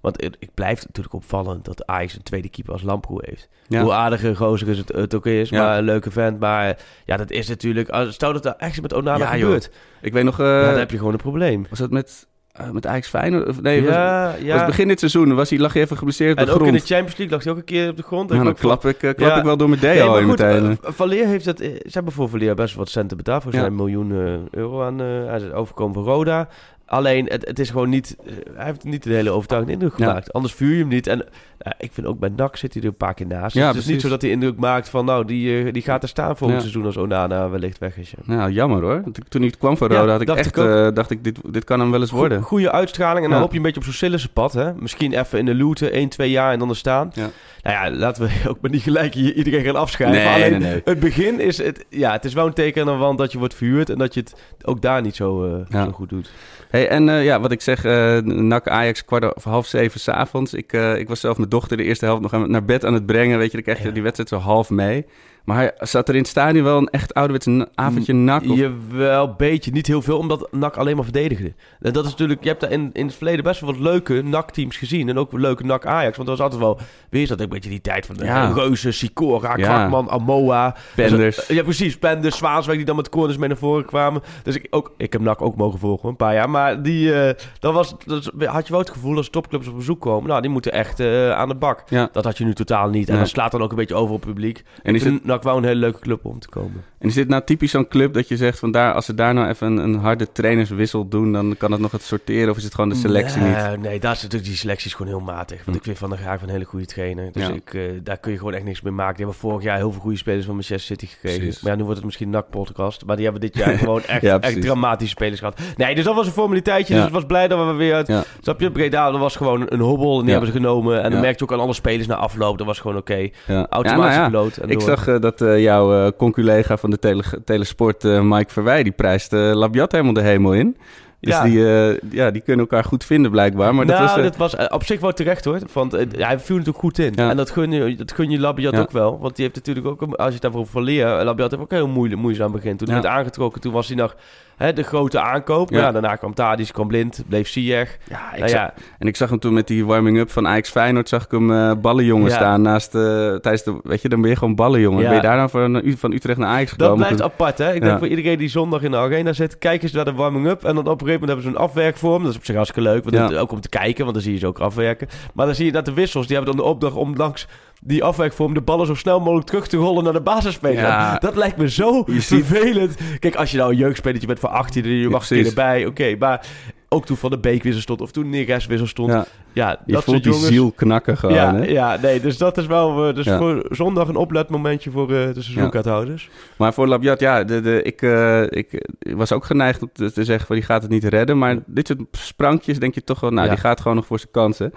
Want 0.00 0.24
ik, 0.24 0.36
ik 0.38 0.54
blijf 0.54 0.86
natuurlijk 0.86 1.14
opvallend 1.14 1.64
dat 1.64 1.86
Ajax 1.86 2.14
een 2.14 2.22
tweede 2.22 2.48
keeper 2.48 2.72
als 2.72 2.82
Lamproe 2.82 3.22
heeft. 3.24 3.48
Ja. 3.68 3.82
Hoe 3.82 3.92
aardige 3.92 4.34
gozer 4.36 4.68
is 4.68 4.78
het, 4.78 4.88
het 4.92 5.14
ook 5.14 5.26
is, 5.26 5.48
Ja. 5.48 5.62
maar 5.64 5.78
een 5.78 5.84
leuke 5.84 6.10
vent. 6.10 6.40
Maar 6.40 6.78
ja, 7.04 7.16
dat 7.16 7.30
is 7.30 7.48
natuurlijk... 7.48 7.94
Stel 8.08 8.32
dat 8.32 8.44
er 8.46 8.54
echt 8.58 8.82
met 8.82 8.92
Onana 8.92 9.18
Ja, 9.24 9.32
joh. 9.36 9.42
gebeurt, 9.44 9.70
Ik 10.00 10.12
weet 10.12 10.24
nog, 10.24 10.40
eh, 10.40 10.46
ja, 10.46 10.70
dan 10.70 10.78
heb 10.78 10.90
je 10.90 10.96
gewoon 10.98 11.12
een 11.12 11.18
probleem. 11.18 11.66
was 11.70 11.78
dat 11.78 11.90
met, 11.90 12.26
eh, 12.52 12.70
met 12.70 12.86
Ajax 12.86 13.08
Feyenoord? 13.08 13.48
Of, 13.48 13.62
nee, 13.62 13.82
was, 13.84 13.94
ja, 13.94 14.34
ja. 14.40 14.56
was 14.56 14.66
begin 14.66 14.88
dit 14.88 14.98
seizoen, 14.98 15.34
was 15.34 15.50
hij, 15.50 15.58
lag 15.58 15.72
hij 15.72 15.82
even 15.82 15.96
geblesseerd 15.96 16.32
op 16.32 16.38
en 16.38 16.44
de 16.44 16.50
ook 16.52 16.58
in 16.60 16.64
grond. 16.66 16.80
de 16.80 16.86
Champions 16.94 17.16
League 17.18 17.36
lag 17.36 17.44
hij 17.44 17.52
ook 17.52 17.58
een 17.58 17.64
keer 17.64 17.88
op 17.90 17.96
de 17.96 18.02
grond. 18.02 18.28
Nou, 18.28 18.40
Ik 18.40 18.46
dan 18.46 18.54
klap, 18.54 18.84
ik, 18.84 19.02
eh, 19.02 19.14
klap 19.14 19.28
Ja. 19.30 19.36
ik 19.38 19.44
wel 19.44 19.56
door 19.56 19.68
mijn 19.68 19.80
Nee, 19.82 20.04
maar 20.08 20.20
in 20.20 20.28
goed, 20.28 20.38
meteen. 20.38 20.78
eh, 20.82 20.92
Van 20.92 21.08
Leer 21.08 21.26
heeft 21.26 21.44
het... 21.44 21.60
eh, 21.60 21.68
Ze 21.70 21.90
hebben 21.90 22.12
voor 22.12 22.28
Van 22.28 22.38
Leer 22.38 22.54
best 22.54 22.74
wat 22.74 22.88
centen 22.88 23.16
betaald. 23.16 23.42
Volgens 23.42 23.62
Ja. 23.62 23.70
mij 23.70 23.78
een 23.78 23.84
miljoen 23.84 24.12
eh, 24.52 24.58
euro 24.60 24.82
aan... 24.82 24.98
hij 24.98 25.36
is 25.40 25.50
overkomen 25.52 25.94
van 25.94 26.04
Roda. 26.04 26.48
Alleen, 26.86 27.26
het, 27.26 27.46
het 27.46 27.58
is 27.58 27.70
gewoon 27.70 27.88
niet... 27.88 28.16
eh, 28.26 28.32
hij 28.54 28.64
heeft 28.66 28.84
niet 28.84 29.06
een 29.06 29.12
hele 29.12 29.30
overtuigende 29.30 29.74
indruk 29.74 29.98
Ja. 29.98 30.06
gemaakt. 30.06 30.32
Anders 30.32 30.54
vuur 30.54 30.72
je 30.72 30.78
hem 30.78 30.88
niet. 30.88 31.06
En 31.06 31.24
eh, 31.58 31.72
ik 31.78 31.92
vind 31.92 32.06
ook 32.06 32.18
bij 32.18 32.30
NAC 32.36 32.56
zit 32.56 32.72
hij 32.74 32.82
er 32.82 32.88
een 32.88 32.96
paar 32.96 33.14
keer 33.14 33.26
naast. 33.26 33.54
Ja, 33.56 33.66
het 33.66 33.76
is 33.76 33.86
niet 33.86 34.00
zo 34.00 34.08
dat 34.08 34.22
hij 34.22 34.30
indruk 34.30 34.56
maakt 34.56 34.88
van... 34.88 35.04
Nou, 35.04 35.24
die, 35.24 35.64
eh, 35.64 35.72
die 35.72 35.82
gaat 35.82 36.02
er 36.02 36.08
staan 36.08 36.36
voor 36.36 36.46
Ja. 36.46 36.52
het 36.52 36.62
seizoen 36.62 36.84
als 36.84 36.96
Onana 36.96 37.50
wellicht 37.50 37.78
weg 37.78 37.96
is. 37.96 38.10
ja. 38.10 38.34
Nou, 38.34 38.50
jammer 38.50 38.82
hoor. 38.82 39.02
Toen 39.28 39.40
hij 39.42 39.50
kwam 39.58 39.76
Ja, 39.80 39.86
Roda, 39.86 40.06
had 40.12 40.20
ik 40.20 40.26
dacht 40.26 40.38
echt, 40.38 40.56
ik 40.56 40.64
eh, 40.64 40.88
dacht 40.94 41.10
ik, 41.10 41.24
dit, 41.24 41.38
dit 41.50 41.64
kan 41.64 41.80
hem 41.80 41.90
wel 41.90 42.00
eens 42.00 42.10
worden. 42.10 42.38
Go- 42.40 42.46
Goede 42.46 42.72
uitstraling. 42.72 43.24
En 43.24 43.30
dan 43.30 43.40
hoop 43.40 43.50
je 43.50 43.56
een 43.56 43.62
beetje 43.62 43.78
op 43.80 43.84
zo'n 43.84 43.94
Sillissen-pad. 43.94 44.52
Hè? 44.52 44.74
Misschien 44.74 45.12
even 45.18 45.38
in 45.38 45.44
de 45.44 45.54
looten, 45.54 45.92
1, 45.92 46.08
2 46.08 46.30
jaar 46.30 46.52
en 46.52 46.58
dan 46.58 46.68
er 46.68 46.76
staan. 46.76 47.12
Nou 47.14 47.30
ja, 47.62 47.90
laten 47.90 48.22
we 48.22 48.30
ook 48.50 48.60
maar 48.60 48.70
niet 48.70 48.82
gelijk 48.82 49.14
iedereen 49.14 49.64
gaan 49.64 49.76
afschrijven. 49.76 50.16
Nee, 50.24 50.34
Alleen, 50.34 50.50
nee, 50.60 50.70
nee. 50.70 50.80
het 50.84 51.00
begin 51.00 51.40
is... 51.40 51.58
Het, 51.58 51.84
ja, 51.88 52.12
het 52.12 52.24
is 52.24 52.34
wel 52.34 52.46
een 52.46 52.52
teken 52.52 52.80
aan 52.86 52.92
de 52.92 52.98
wand 52.98 53.18
dat 53.18 53.32
je 53.32 53.38
wordt 53.38 53.54
verhuurd... 53.54 53.90
en 53.90 53.98
dat 53.98 54.14
je 54.14 54.20
het 54.20 54.34
ook 54.62 54.82
daar 54.82 55.02
niet 55.02 55.16
zo, 55.16 55.62
zo 55.70 55.90
goed 55.90 56.08
doet. 56.08 56.30
Hey, 56.72 56.88
en 56.88 57.08
eh, 57.08 57.24
ja, 57.24 57.40
wat 57.40 57.52
ik 57.52 57.60
zeg, 57.60 57.84
eh 57.84 58.18
NAC 58.20 58.68
Ajax 58.68 59.04
kwart 59.04 59.34
of 59.34 59.44
half 59.44 59.66
zeven 59.66 60.00
s'avonds. 60.00 60.54
Ik, 60.54 60.72
eh, 60.72 60.98
ik 60.98 61.08
was 61.08 61.20
zelf 61.20 61.36
mijn 61.36 61.48
dochter 61.48 61.76
de 61.76 61.82
eerste 61.82 62.04
helft 62.04 62.22
nog 62.22 62.34
aan- 62.34 62.50
naar 62.50 62.64
bed 62.64 62.84
aan 62.84 62.94
het 62.94 63.06
brengen. 63.06 63.38
Weet 63.38 63.46
je, 63.50 63.52
dan 63.52 63.62
krijg 63.62 63.78
je 63.78 63.86
Ja. 63.86 63.92
die 63.92 64.02
wedstrijd 64.02 64.28
zo 64.30 64.36
half 64.38 64.70
mee. 64.70 65.06
Maar 65.44 65.56
hij 65.56 65.72
zat 65.78 66.08
er 66.08 66.14
in 66.14 66.20
het 66.20 66.28
stadion 66.30 66.64
wel 66.64 66.76
een 66.78 66.88
echt 66.88 67.14
ouderwetse 67.14 67.68
avondje 67.74 68.12
NAC? 68.12 68.42
Of... 68.42 68.56
Jawel, 68.56 69.28
een 69.28 69.34
beetje. 69.36 69.70
Niet 69.70 69.86
heel 69.86 70.02
veel, 70.02 70.18
omdat 70.18 70.48
NAC 70.50 70.76
alleen 70.76 70.94
maar 70.94 71.04
verdedigde. 71.04 71.52
En 71.80 71.92
dat 71.92 72.04
is 72.04 72.10
natuurlijk... 72.10 72.42
Je 72.42 72.48
hebt 72.48 72.60
daar 72.60 72.70
in, 72.70 72.90
in 72.92 73.06
het 73.06 73.14
verleden 73.14 73.44
best 73.44 73.60
wel 73.60 73.70
wat 73.70 73.80
leuke 73.80 74.22
NAC-teams 74.22 74.76
gezien. 74.76 75.08
En 75.08 75.18
ook 75.18 75.32
leuke 75.32 75.64
NAC-Ajax. 75.64 76.16
Want 76.16 76.28
er 76.28 76.34
was 76.36 76.44
altijd 76.44 76.60
wel... 76.62 76.78
Weer 77.10 77.26
dat 77.26 77.36
ook 77.38 77.42
een 77.44 77.48
beetje 77.48 77.70
die 77.70 77.80
tijd 77.80 78.06
van 78.06 78.16
de 78.16 78.24
Ja. 78.24 78.52
Reuzen, 78.52 78.94
Sicora, 78.94 79.56
Ja. 79.56 79.64
Kwakman, 79.64 80.10
Amoa. 80.10 80.76
Penders. 80.94 81.36
Dus, 81.36 81.46
ja, 81.46 81.62
precies. 81.62 81.98
Penders, 81.98 82.36
Zwaanswijk 82.36 82.78
die 82.78 82.86
dan 82.86 82.96
met 82.96 83.08
corners 83.08 83.36
mee 83.38 83.48
naar 83.48 83.56
voren 83.58 83.84
kwamen. 83.84 84.22
Dus 84.42 84.54
ik, 84.56 84.66
ook, 84.70 84.94
ik 84.96 85.12
heb 85.12 85.22
NAC 85.22 85.42
ook 85.42 85.56
mogen 85.56 85.78
volgen, 85.78 86.08
een 86.08 86.16
paar 86.16 86.34
jaar. 86.34 86.50
Maar 86.50 86.61
die, 86.70 87.14
eh, 87.14 87.34
dan 87.58 87.74
was, 87.74 87.94
dat 88.06 88.30
had 88.44 88.66
je 88.66 88.72
wel 88.72 88.80
het 88.80 88.90
gevoel 88.90 89.16
als 89.16 89.28
topclubs 89.30 89.66
op 89.68 89.74
bezoek 89.76 90.00
komen. 90.00 90.28
Nou, 90.28 90.40
die 90.40 90.50
moeten 90.50 90.72
echt 90.72 91.00
eh, 91.00 91.30
aan 91.32 91.48
de 91.48 91.54
bak. 91.54 91.82
Ja. 91.88 92.08
Dat 92.12 92.24
had 92.24 92.38
je 92.38 92.44
nu 92.44 92.54
totaal 92.54 92.88
niet. 92.88 93.06
En 93.06 93.12
Nee. 93.12 93.22
dat 93.22 93.30
slaat 93.30 93.50
dan 93.52 93.62
ook 93.62 93.70
een 93.70 93.76
beetje 93.76 93.94
over 93.94 94.14
op 94.14 94.20
het 94.20 94.28
publiek. 94.28 94.62
En 94.82 94.94
is 94.94 95.02
ik 95.02 95.08
vind 95.08 95.24
NAC 95.24 95.42
wel 95.42 95.56
een 95.56 95.64
hele 95.64 95.80
leuke 95.80 95.98
club 96.00 96.24
om 96.24 96.38
te 96.38 96.48
komen. 96.48 96.84
En 97.02 97.08
is 97.08 97.14
dit 97.14 97.28
nou 97.28 97.42
typisch 97.44 97.70
zo'n 97.70 97.88
club 97.88 98.14
dat 98.14 98.28
je 98.28 98.36
zegt 98.36 98.58
van 98.58 98.70
daar, 98.70 98.92
als 98.92 99.04
ze 99.04 99.14
daar 99.14 99.34
nou 99.34 99.48
even 99.48 99.66
een, 99.66 99.76
een 99.78 99.94
harde 99.94 100.32
trainerswissel 100.32 101.08
doen, 101.08 101.32
dan 101.32 101.54
kan 101.58 101.72
het 101.72 101.80
nog 101.80 101.92
het 101.92 102.02
sorteren 102.02 102.50
of 102.50 102.56
is 102.56 102.64
het 102.64 102.74
gewoon 102.74 102.90
de 102.90 102.96
selectie 102.96 103.40
nee, 103.40 103.50
niet? 103.70 103.80
Nee, 103.80 104.00
daar 104.00 104.12
is 104.12 104.22
natuurlijk 104.22 104.50
die 104.50 104.58
selectie 104.58 104.86
is 104.86 104.94
gewoon 104.94 105.12
heel 105.12 105.20
matig. 105.20 105.56
Want 105.56 105.70
Hm. 105.70 105.76
ik 105.76 105.82
vind 105.82 105.98
Van 105.98 106.10
der 106.10 106.18
Graag 106.18 106.42
een 106.42 106.48
hele 106.48 106.64
goede 106.64 106.86
trainer. 106.86 107.32
Dus 107.32 107.46
Ja. 107.46 107.52
ik, 107.52 107.74
eh, 107.74 107.82
daar 108.02 108.16
kun 108.18 108.32
je 108.32 108.38
gewoon 108.38 108.54
echt 108.54 108.64
niks 108.64 108.80
mee 108.82 108.92
maken. 108.92 109.16
Die 109.16 109.24
hebben 109.24 109.42
vorig 109.42 109.62
jaar 109.64 109.76
heel 109.76 109.92
veel 109.92 110.00
goede 110.00 110.16
spelers 110.16 110.44
van 110.44 110.54
Manchester 110.54 110.96
City 110.96 111.06
gekregen. 111.12 111.38
Precies. 111.40 111.60
Maar 111.62 111.70
ja, 111.70 111.76
nu 111.76 111.82
wordt 111.82 111.96
het 111.96 112.04
misschien 112.06 112.26
een 112.26 112.32
NAC-podcast. 112.32 113.04
Maar 113.06 113.14
die 113.16 113.24
hebben 113.24 113.42
dit 113.42 113.56
jaar 113.56 113.78
gewoon 113.84 114.02
echt, 114.02 114.22
Ja, 114.22 114.40
echt 114.40 114.60
dramatische 114.60 115.14
spelers 115.14 115.38
gehad. 115.38 115.60
Nee, 115.76 115.94
dus 115.94 116.04
dat 116.04 116.14
was 116.14 116.26
een 116.26 116.32
formaliteitje. 116.32 116.94
Dus 116.94 117.06
ik 117.06 117.12
was 117.12 117.26
blij 117.26 117.48
dat 117.48 117.66
we 117.66 117.72
weer 117.72 117.94
uit... 117.94 118.06
Ja. 118.06 118.22
Snap 118.40 118.60
je? 118.60 118.70
Breda, 118.70 119.10
dat 119.10 119.20
was 119.20 119.36
gewoon 119.36 119.62
een 119.68 119.80
hobbel. 119.80 120.14
En 120.18 120.22
die 120.22 120.30
hebben 120.30 120.50
ze 120.52 120.56
genomen. 120.56 120.96
En 120.96 121.02
dan 121.02 121.12
Ja. 121.12 121.20
merk 121.20 121.38
je 121.38 121.44
ook 121.44 121.52
aan 121.52 121.60
alle 121.60 121.72
spelers 121.72 122.06
na 122.06 122.14
afloop. 122.14 122.58
Dat 122.58 122.66
was 122.66 122.78
gewoon 122.80 122.96
oké. 122.96 123.14
Ja. 123.16 123.28
Ja, 123.46 123.66
Automatische 123.70 124.20
nou 124.20 124.22
ja. 124.22 124.26
piloot. 124.28 124.56
En 124.56 124.68
Ik 124.68 124.78
door. 124.78 124.88
zag 124.88 125.06
eh, 125.08 125.20
dat 125.20 125.40
eh, 125.40 125.60
jouw 125.62 126.12
conculega 126.12 126.76
van 126.76 126.90
de 126.92 126.98
tele 126.98 127.22
telesport, 127.44 128.04
eh, 128.04 128.20
Mike 128.20 128.52
Verwij, 128.52 128.82
die 128.82 128.92
prijst 128.92 129.32
eh, 129.32 129.52
Labiat 129.54 129.92
helemaal 129.92 130.12
de 130.12 130.22
hemel 130.22 130.52
in. 130.52 130.76
Dus 131.22 131.34
Ja. 131.34 131.42
die, 131.42 131.66
eh, 131.68 131.98
ja, 132.10 132.30
die 132.30 132.40
kunnen 132.42 132.60
elkaar 132.68 132.84
goed 132.84 133.04
vinden 133.04 133.30
blijkbaar. 133.30 133.74
Maar 133.74 133.86
dat 133.86 133.96
nou, 133.96 134.08
was, 134.08 134.16
eh, 134.16 134.22
dat 134.22 134.36
was 134.36 134.56
eh, 134.56 134.64
op 134.68 134.84
zich 134.84 135.00
wel 135.00 135.12
terecht 135.12 135.44
hoor. 135.44 135.58
Want 135.72 135.92
hij 135.92 136.38
viel 136.38 136.56
natuurlijk 136.56 136.78
goed 136.78 136.98
in. 136.98 137.12
Ja. 137.16 137.30
En 137.30 137.36
dat 137.36 137.50
gun 137.50 137.72
je, 137.72 137.94
dat 137.96 138.12
gun 138.12 138.30
je 138.30 138.38
Labiat 138.40 138.72
Ja. 138.74 138.80
ook 138.80 138.90
wel. 138.90 139.18
Want 139.20 139.36
die 139.36 139.44
heeft 139.44 139.56
natuurlijk 139.56 139.86
ook, 139.86 140.00
een- 140.02 140.14
als 140.16 140.26
je 140.26 140.32
het 140.32 140.42
daarvoor 140.42 140.66
verleer, 140.66 141.06
Labiat 141.06 141.50
heeft 141.50 141.62
ook 141.62 141.70
heel 141.70 141.88
moeilijk, 141.88 142.20
moeizaam 142.20 142.52
begin. 142.52 142.76
Toen 142.76 142.88
hij 142.90 143.00
werd 143.02 143.14
aangetrokken, 143.14 143.60
toen 143.60 143.72
was 143.72 143.86
hij 143.88 143.96
nog 143.96 144.16
hè, 144.56 144.72
de 144.72 144.82
grote 144.82 145.20
aankoop. 145.20 145.70
Maar 145.70 145.80
Ja. 145.80 145.86
ja, 145.86 145.92
daarna 145.92 146.16
kwam 146.16 146.34
Tadis, 146.34 146.72
kwam 146.72 146.88
Blind, 146.88 147.22
bleef 147.28 147.48
Ziyech. 147.48 147.98
ja, 148.08 148.32
ik 148.32 148.38
Nou 148.38 148.48
zag- 148.50 148.60
ja, 148.60 148.74
En 148.98 149.06
ik 149.06 149.16
zag 149.16 149.30
hem 149.30 149.38
toen 149.38 149.52
met 149.54 149.66
die 149.66 149.86
warming-up 149.86 150.30
van 150.30 150.46
Ajax 150.48 150.70
Feyenoord, 150.70 151.08
zag 151.08 151.24
ik 151.24 151.30
hem 151.30 151.80
ballenjongen 151.80 152.28
Ja. 152.28 152.34
staan 152.34 152.62
naast, 152.62 152.90
tijdens 152.90 153.62
de, 153.62 153.80
weet 153.82 154.02
je, 154.02 154.08
dan 154.08 154.20
ben 154.20 154.30
je 154.30 154.36
gewoon 154.36 154.54
ballenjongen. 154.54 155.00
Ja. 155.02 155.06
Ben 155.06 155.16
je 155.16 155.22
daar 155.22 155.36
dan 155.36 155.50
van, 155.50 155.82
van 155.98 156.12
Utrecht 156.12 156.38
naar 156.38 156.48
Ajax 156.48 156.70
dat 156.70 156.80
gekomen? 156.80 156.96
blijft 157.06 157.22
apart 157.22 157.58
hè. 157.58 157.68
Ik 157.74 157.82
Ja. 157.82 157.86
denk 157.88 157.98
voor 157.98 158.08
iedereen 158.08 158.38
die 158.38 158.48
zondag 158.48 158.82
in 158.82 158.90
de 158.90 158.96
arena 158.96 159.32
zit, 159.32 159.58
kijk 159.58 159.82
eens 159.82 159.92
naar 159.92 160.04
de 160.04 160.12
warming-up. 160.12 160.64
En 160.64 160.74
dan 160.74 160.86
op 160.86 161.00
gegeven 161.12 161.28
moment 161.28 161.28
hebben 161.28 161.44
ze 161.44 161.48
een 161.48 161.68
afwerkvorm. 161.70 162.22
Dat 162.22 162.30
is 162.30 162.36
op 162.38 162.44
zich 162.44 162.54
hartstikke 162.54 162.88
leuk, 162.90 163.04
want 163.04 163.16
Ja. 163.16 163.22
het- 163.28 163.36
ook 163.36 163.52
om 163.52 163.60
te 163.60 163.68
kijken, 163.68 164.02
want 164.02 164.14
dan 164.14 164.22
zie 164.24 164.32
je 164.32 164.38
ze 164.38 164.46
ook 164.46 164.58
afwerken. 164.58 165.08
Maar 165.34 165.46
dan 165.46 165.54
zie 165.54 165.64
je 165.66 165.72
dat 165.72 165.84
de 165.84 165.92
wissels, 165.92 166.26
die 166.26 166.36
hebben 166.36 166.56
dan 166.56 166.64
de 166.64 166.70
opdracht 166.70 166.94
om 166.94 167.16
langs 167.16 167.46
die 167.84 168.04
afwerkvorm 168.04 168.54
de 168.54 168.60
ballen 168.60 168.86
zo 168.86 168.94
snel 168.94 169.20
mogelijk 169.20 169.46
terug 169.46 169.66
te 169.66 169.76
rollen 169.76 170.04
naar 170.04 170.12
de 170.12 170.20
basisspeler. 170.20 170.76
Ja. 170.82 171.18
Dat 171.18 171.36
lijkt 171.36 171.56
me 171.56 171.70
zo 171.70 172.02
Je 172.06 172.20
ziet- 172.20 172.44
vervelend. 172.46 172.96
Kijk, 173.18 173.34
als 173.34 173.50
je 173.50 173.56
nou 173.56 173.70
een 173.70 173.76
jeugdspelertje 173.78 174.26
bent 174.26 174.40
van 174.40 174.50
18, 174.50 174.84
je 174.88 175.08
mag 175.08 175.26
precies. 175.26 175.48
erbij. 175.48 175.86
Oké, 175.86 176.16
maar 176.18 176.46
ook 176.88 177.06
toen 177.06 177.16
Van 177.16 177.30
de 177.30 177.38
Beek 177.38 177.62
wissel 177.62 177.82
stond 177.82 178.00
of 178.00 178.10
toen 178.10 178.28
Neres 178.30 178.66
wissel 178.66 178.86
stond. 178.86 179.12
Ja. 179.12 179.26
Ja, 179.54 179.78
Je 179.86 179.92
dat 179.92 180.04
voelt 180.04 180.22
die 180.22 180.32
jongens. 180.32 180.48
ziel 180.50 180.72
knakken 180.76 181.16
gewoon, 181.16 181.34
ja, 181.34 181.54
hè? 181.54 181.64
ja, 181.64 181.98
nee, 182.02 182.20
dus 182.20 182.38
dat 182.38 182.58
is 182.58 182.66
wel 182.66 183.08
eh, 183.08 183.14
dus 183.14 183.24
Ja. 183.24 183.38
voor 183.38 183.66
zondag 183.70 184.08
een 184.08 184.16
opletmomentje 184.16 184.90
voor 184.90 185.02
eh, 185.14 185.34
de 185.34 185.42
seizoenkaarthouders. 185.42 186.30
Maar 186.56 186.72
voor 186.74 186.86
Labiat, 186.88 187.20
ja, 187.20 187.44
de, 187.44 187.60
de, 187.60 187.82
ik, 187.82 188.02
eh, 188.02 188.42
ik 188.42 188.86
was 189.00 189.32
ook 189.32 189.44
geneigd 189.44 189.82
om 189.82 189.90
te, 189.92 190.12
te 190.12 190.24
zeggen 190.24 190.46
van 190.46 190.56
die 190.56 190.64
gaat 190.64 190.82
het 190.82 190.90
niet 190.90 191.04
redden. 191.04 191.38
Maar 191.38 191.56
dit 191.66 191.86
soort 191.86 192.00
sprankjes 192.10 192.78
denk 192.78 192.94
je 192.94 193.04
toch 193.04 193.20
wel, 193.20 193.30
nou, 193.30 193.48
die 193.48 193.58
gaat 193.58 193.80
gewoon 193.80 193.96
nog 193.96 194.06
voor 194.06 194.18
zijn 194.18 194.30
kansen. 194.30 194.72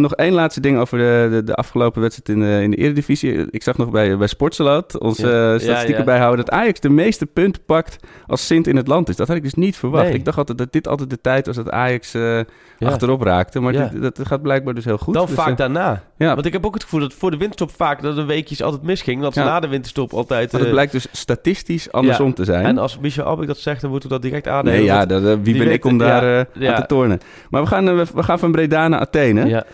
Nog 0.00 0.14
één 0.14 0.32
laatste 0.32 0.60
ding 0.60 0.78
over 0.78 0.98
de, 0.98 1.28
de, 1.30 1.44
de 1.44 1.54
afgelopen 1.54 2.00
wedstrijd 2.00 2.28
in 2.38 2.44
de, 2.44 2.62
in 2.62 2.70
de 2.70 2.76
Eredivisie. 2.76 3.46
Ik 3.50 3.62
zag 3.62 3.76
nog 3.76 3.90
bij, 3.90 4.16
bij 4.16 4.26
Sportsalat, 4.26 4.98
onze 4.98 5.56
statistieken 5.60 6.04
bijhouden, 6.04 6.44
dat 6.44 6.54
Ajax 6.54 6.80
de 6.80 6.88
meeste 6.90 7.26
punten 7.26 7.62
pakt 7.66 7.96
als 8.26 8.46
Sint 8.46 8.66
in 8.66 8.76
het 8.76 8.86
land 8.88 9.08
is. 9.08 9.16
Dat 9.16 9.28
had 9.28 9.36
ik 9.36 9.42
dus 9.42 9.54
niet 9.54 9.76
verwacht. 9.76 10.04
Nee. 10.06 10.14
Ik 10.14 10.24
dacht 10.24 10.38
altijd 10.38 10.58
dat 10.58 10.72
dit 10.72 10.88
altijd 10.88 11.10
de 11.10 11.20
tijd 11.20 11.46
was 11.46 11.56
dat 11.56 11.70
Ajax 11.70 12.12
Ja. 12.12 12.44
achterop 12.90 13.22
raakte. 13.22 13.60
Maar 13.60 13.72
Ja. 13.92 13.98
dat 14.00 14.20
gaat 14.22 14.42
blijkbaar 14.42 14.74
dus 14.74 14.84
heel 14.84 14.98
goed. 14.98 15.14
Dan 15.14 15.26
Dus, 15.26 15.34
vaak 15.34 15.48
eh, 15.48 15.56
daarna. 15.56 16.02
ja. 16.18 16.34
Want 16.34 16.46
ik 16.46 16.52
heb 16.52 16.66
ook 16.66 16.74
het 16.74 16.82
gevoel 16.82 17.00
dat 17.00 17.14
voor 17.14 17.30
de 17.30 17.36
winterstop 17.36 17.70
vaak 17.76 18.02
dat 18.02 18.16
de 18.16 18.24
weekjes 18.24 18.62
altijd 18.62 18.82
misging. 18.82 19.22
Dat 19.22 19.34
Ja. 19.34 19.44
na 19.44 19.60
de 19.60 19.68
winterstop 19.68 20.12
altijd... 20.12 20.52
het 20.52 20.64
eh, 20.64 20.70
blijkt 20.70 20.92
dus 20.92 21.06
statistisch 21.12 21.92
andersom 21.92 22.26
ja. 22.26 22.32
te 22.32 22.44
zijn. 22.44 22.64
En 22.64 22.78
als 22.78 22.98
Michel 22.98 23.24
Abik 23.26 23.46
dat 23.46 23.58
zegt, 23.58 23.80
dan 23.80 23.90
moeten 23.90 24.08
we 24.08 24.14
dat 24.14 24.24
direct 24.24 24.48
aannemen. 24.48 24.78
Nee, 24.78 24.88
ja, 24.88 25.06
dat, 25.06 25.24
eh, 25.24 25.34
wie 25.42 25.58
ben 25.58 25.72
ik 25.72 25.84
om 25.84 25.98
daar 25.98 26.38
aan 26.38 26.74
te 26.74 26.84
tornen? 26.86 27.20
Maar 27.50 27.62
we 27.62 27.68
gaan, 27.68 27.96
we, 27.96 28.04
we 28.14 28.22
gaan 28.22 28.38
van 28.38 28.52
Breda 28.52 28.88
naar 28.88 29.00
Athene. 29.00 29.46
ja. 29.46 29.64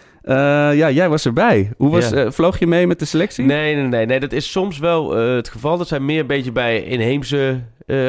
Ja, 0.72 0.90
jij 0.90 1.08
was 1.08 1.24
erbij. 1.26 1.70
Hoe 1.76 1.90
was, 1.90 2.08
Ja. 2.08 2.30
vloog 2.30 2.58
je 2.58 2.66
mee 2.66 2.86
met 2.86 2.98
de 2.98 3.04
selectie? 3.04 3.44
Nee, 3.44 3.74
nee, 3.74 3.84
nee, 3.84 4.06
nee. 4.06 4.20
Dat 4.20 4.32
is 4.32 4.50
soms 4.50 4.78
wel 4.78 5.10
het 5.16 5.48
geval. 5.48 5.78
Dat 5.78 5.88
zijn 5.88 6.04
meer 6.04 6.20
een 6.20 6.26
beetje 6.26 6.52
bij 6.52 6.82
inheemse 6.82 7.60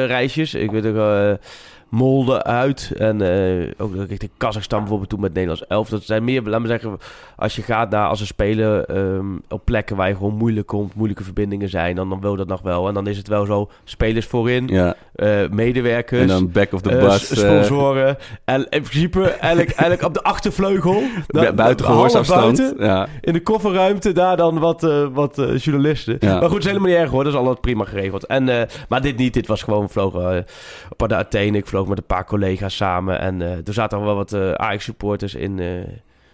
reisjes. 0.06 0.54
Ik 0.54 0.70
weet 0.70 0.86
ook 0.86 1.38
Molde 1.96 2.42
uit. 2.44 2.92
En 2.98 3.20
eh, 3.20 3.70
ook 3.78 3.94
richting 4.08 4.30
Kazachstan 4.36 4.78
bijvoorbeeld 4.78 5.08
toen 5.10 5.20
met 5.20 5.32
Nederlands 5.32 5.66
elf. 5.66 5.88
Dat 5.88 6.02
zijn 6.02 6.24
meer, 6.24 6.42
laat 6.42 6.60
me 6.60 6.66
zeggen, 6.66 6.98
als 7.36 7.56
je 7.56 7.62
gaat 7.62 7.90
naar 7.90 8.08
als 8.08 8.20
een 8.20 8.26
speler 8.26 8.84
ehm, 8.84 9.26
op 9.48 9.64
plekken 9.64 9.96
waar 9.96 10.08
je 10.08 10.14
gewoon 10.14 10.34
moeilijk 10.34 10.66
komt, 10.66 10.94
moeilijke 10.94 11.24
verbindingen 11.24 11.68
zijn, 11.68 11.96
dan, 11.96 12.08
dan 12.08 12.20
wil 12.20 12.36
dat 12.36 12.46
nog 12.48 12.60
wel. 12.62 12.88
En 12.88 12.94
dan 12.94 13.06
is 13.06 13.16
het 13.16 13.28
wel 13.28 13.46
zo, 13.46 13.70
spelers 13.84 14.26
voorin, 14.26 14.66
Ja, 14.68 14.94
eh, 15.14 15.48
medewerkers. 15.50 16.20
en 16.20 16.26
dan 16.28 16.50
back 16.50 16.72
of 16.72 16.80
the 16.80 16.90
eh, 16.96 17.08
bus. 17.08 17.38
sponsoren. 17.40 18.16
en 18.44 18.60
in 18.68 18.82
principe 18.82 19.24
eigenlijk, 19.30 19.70
eigenlijk 19.80 20.02
op 20.02 20.14
de 20.14 20.22
achtervleugel. 20.22 21.02
bu- 21.26 21.52
buiten 21.52 21.86
gehoorsafstand. 21.86 22.74
Ja. 22.78 23.06
In 23.20 23.32
de 23.32 23.42
kofferruimte 23.42 24.12
daar 24.12 24.36
dan 24.36 24.58
wat, 24.58 24.80
wat 25.12 25.42
journalisten. 25.56 26.16
Ja. 26.20 26.32
Maar 26.32 26.42
goed, 26.42 26.50
het 26.52 26.58
is 26.64 26.66
helemaal 26.70 26.88
niet 26.90 26.98
erg 26.98 27.10
hoor. 27.10 27.22
Dat 27.24 27.32
is 27.32 27.38
allemaal 27.38 27.60
prima 27.60 27.84
geregeld. 27.84 28.26
En, 28.26 28.68
maar 28.88 29.00
dit 29.02 29.16
niet. 29.16 29.34
Dit 29.34 29.46
was 29.46 29.62
gewoon 29.62 29.90
vlogen 29.90 30.44
op 30.96 31.08
de 31.08 31.16
Athene. 31.16 31.56
Ik 31.56 31.66
vloog 31.66 31.81
met 31.88 31.98
een 31.98 32.06
paar 32.06 32.24
collega's 32.24 32.76
samen. 32.76 33.18
En 33.18 33.42
eh, 33.42 33.66
er 33.66 33.72
zaten 33.72 34.04
wel 34.04 34.14
wat 34.14 34.32
eh 34.32 34.52
Ajax-supporters 34.52 35.34
in, 35.34 35.58
eh, 35.58 35.88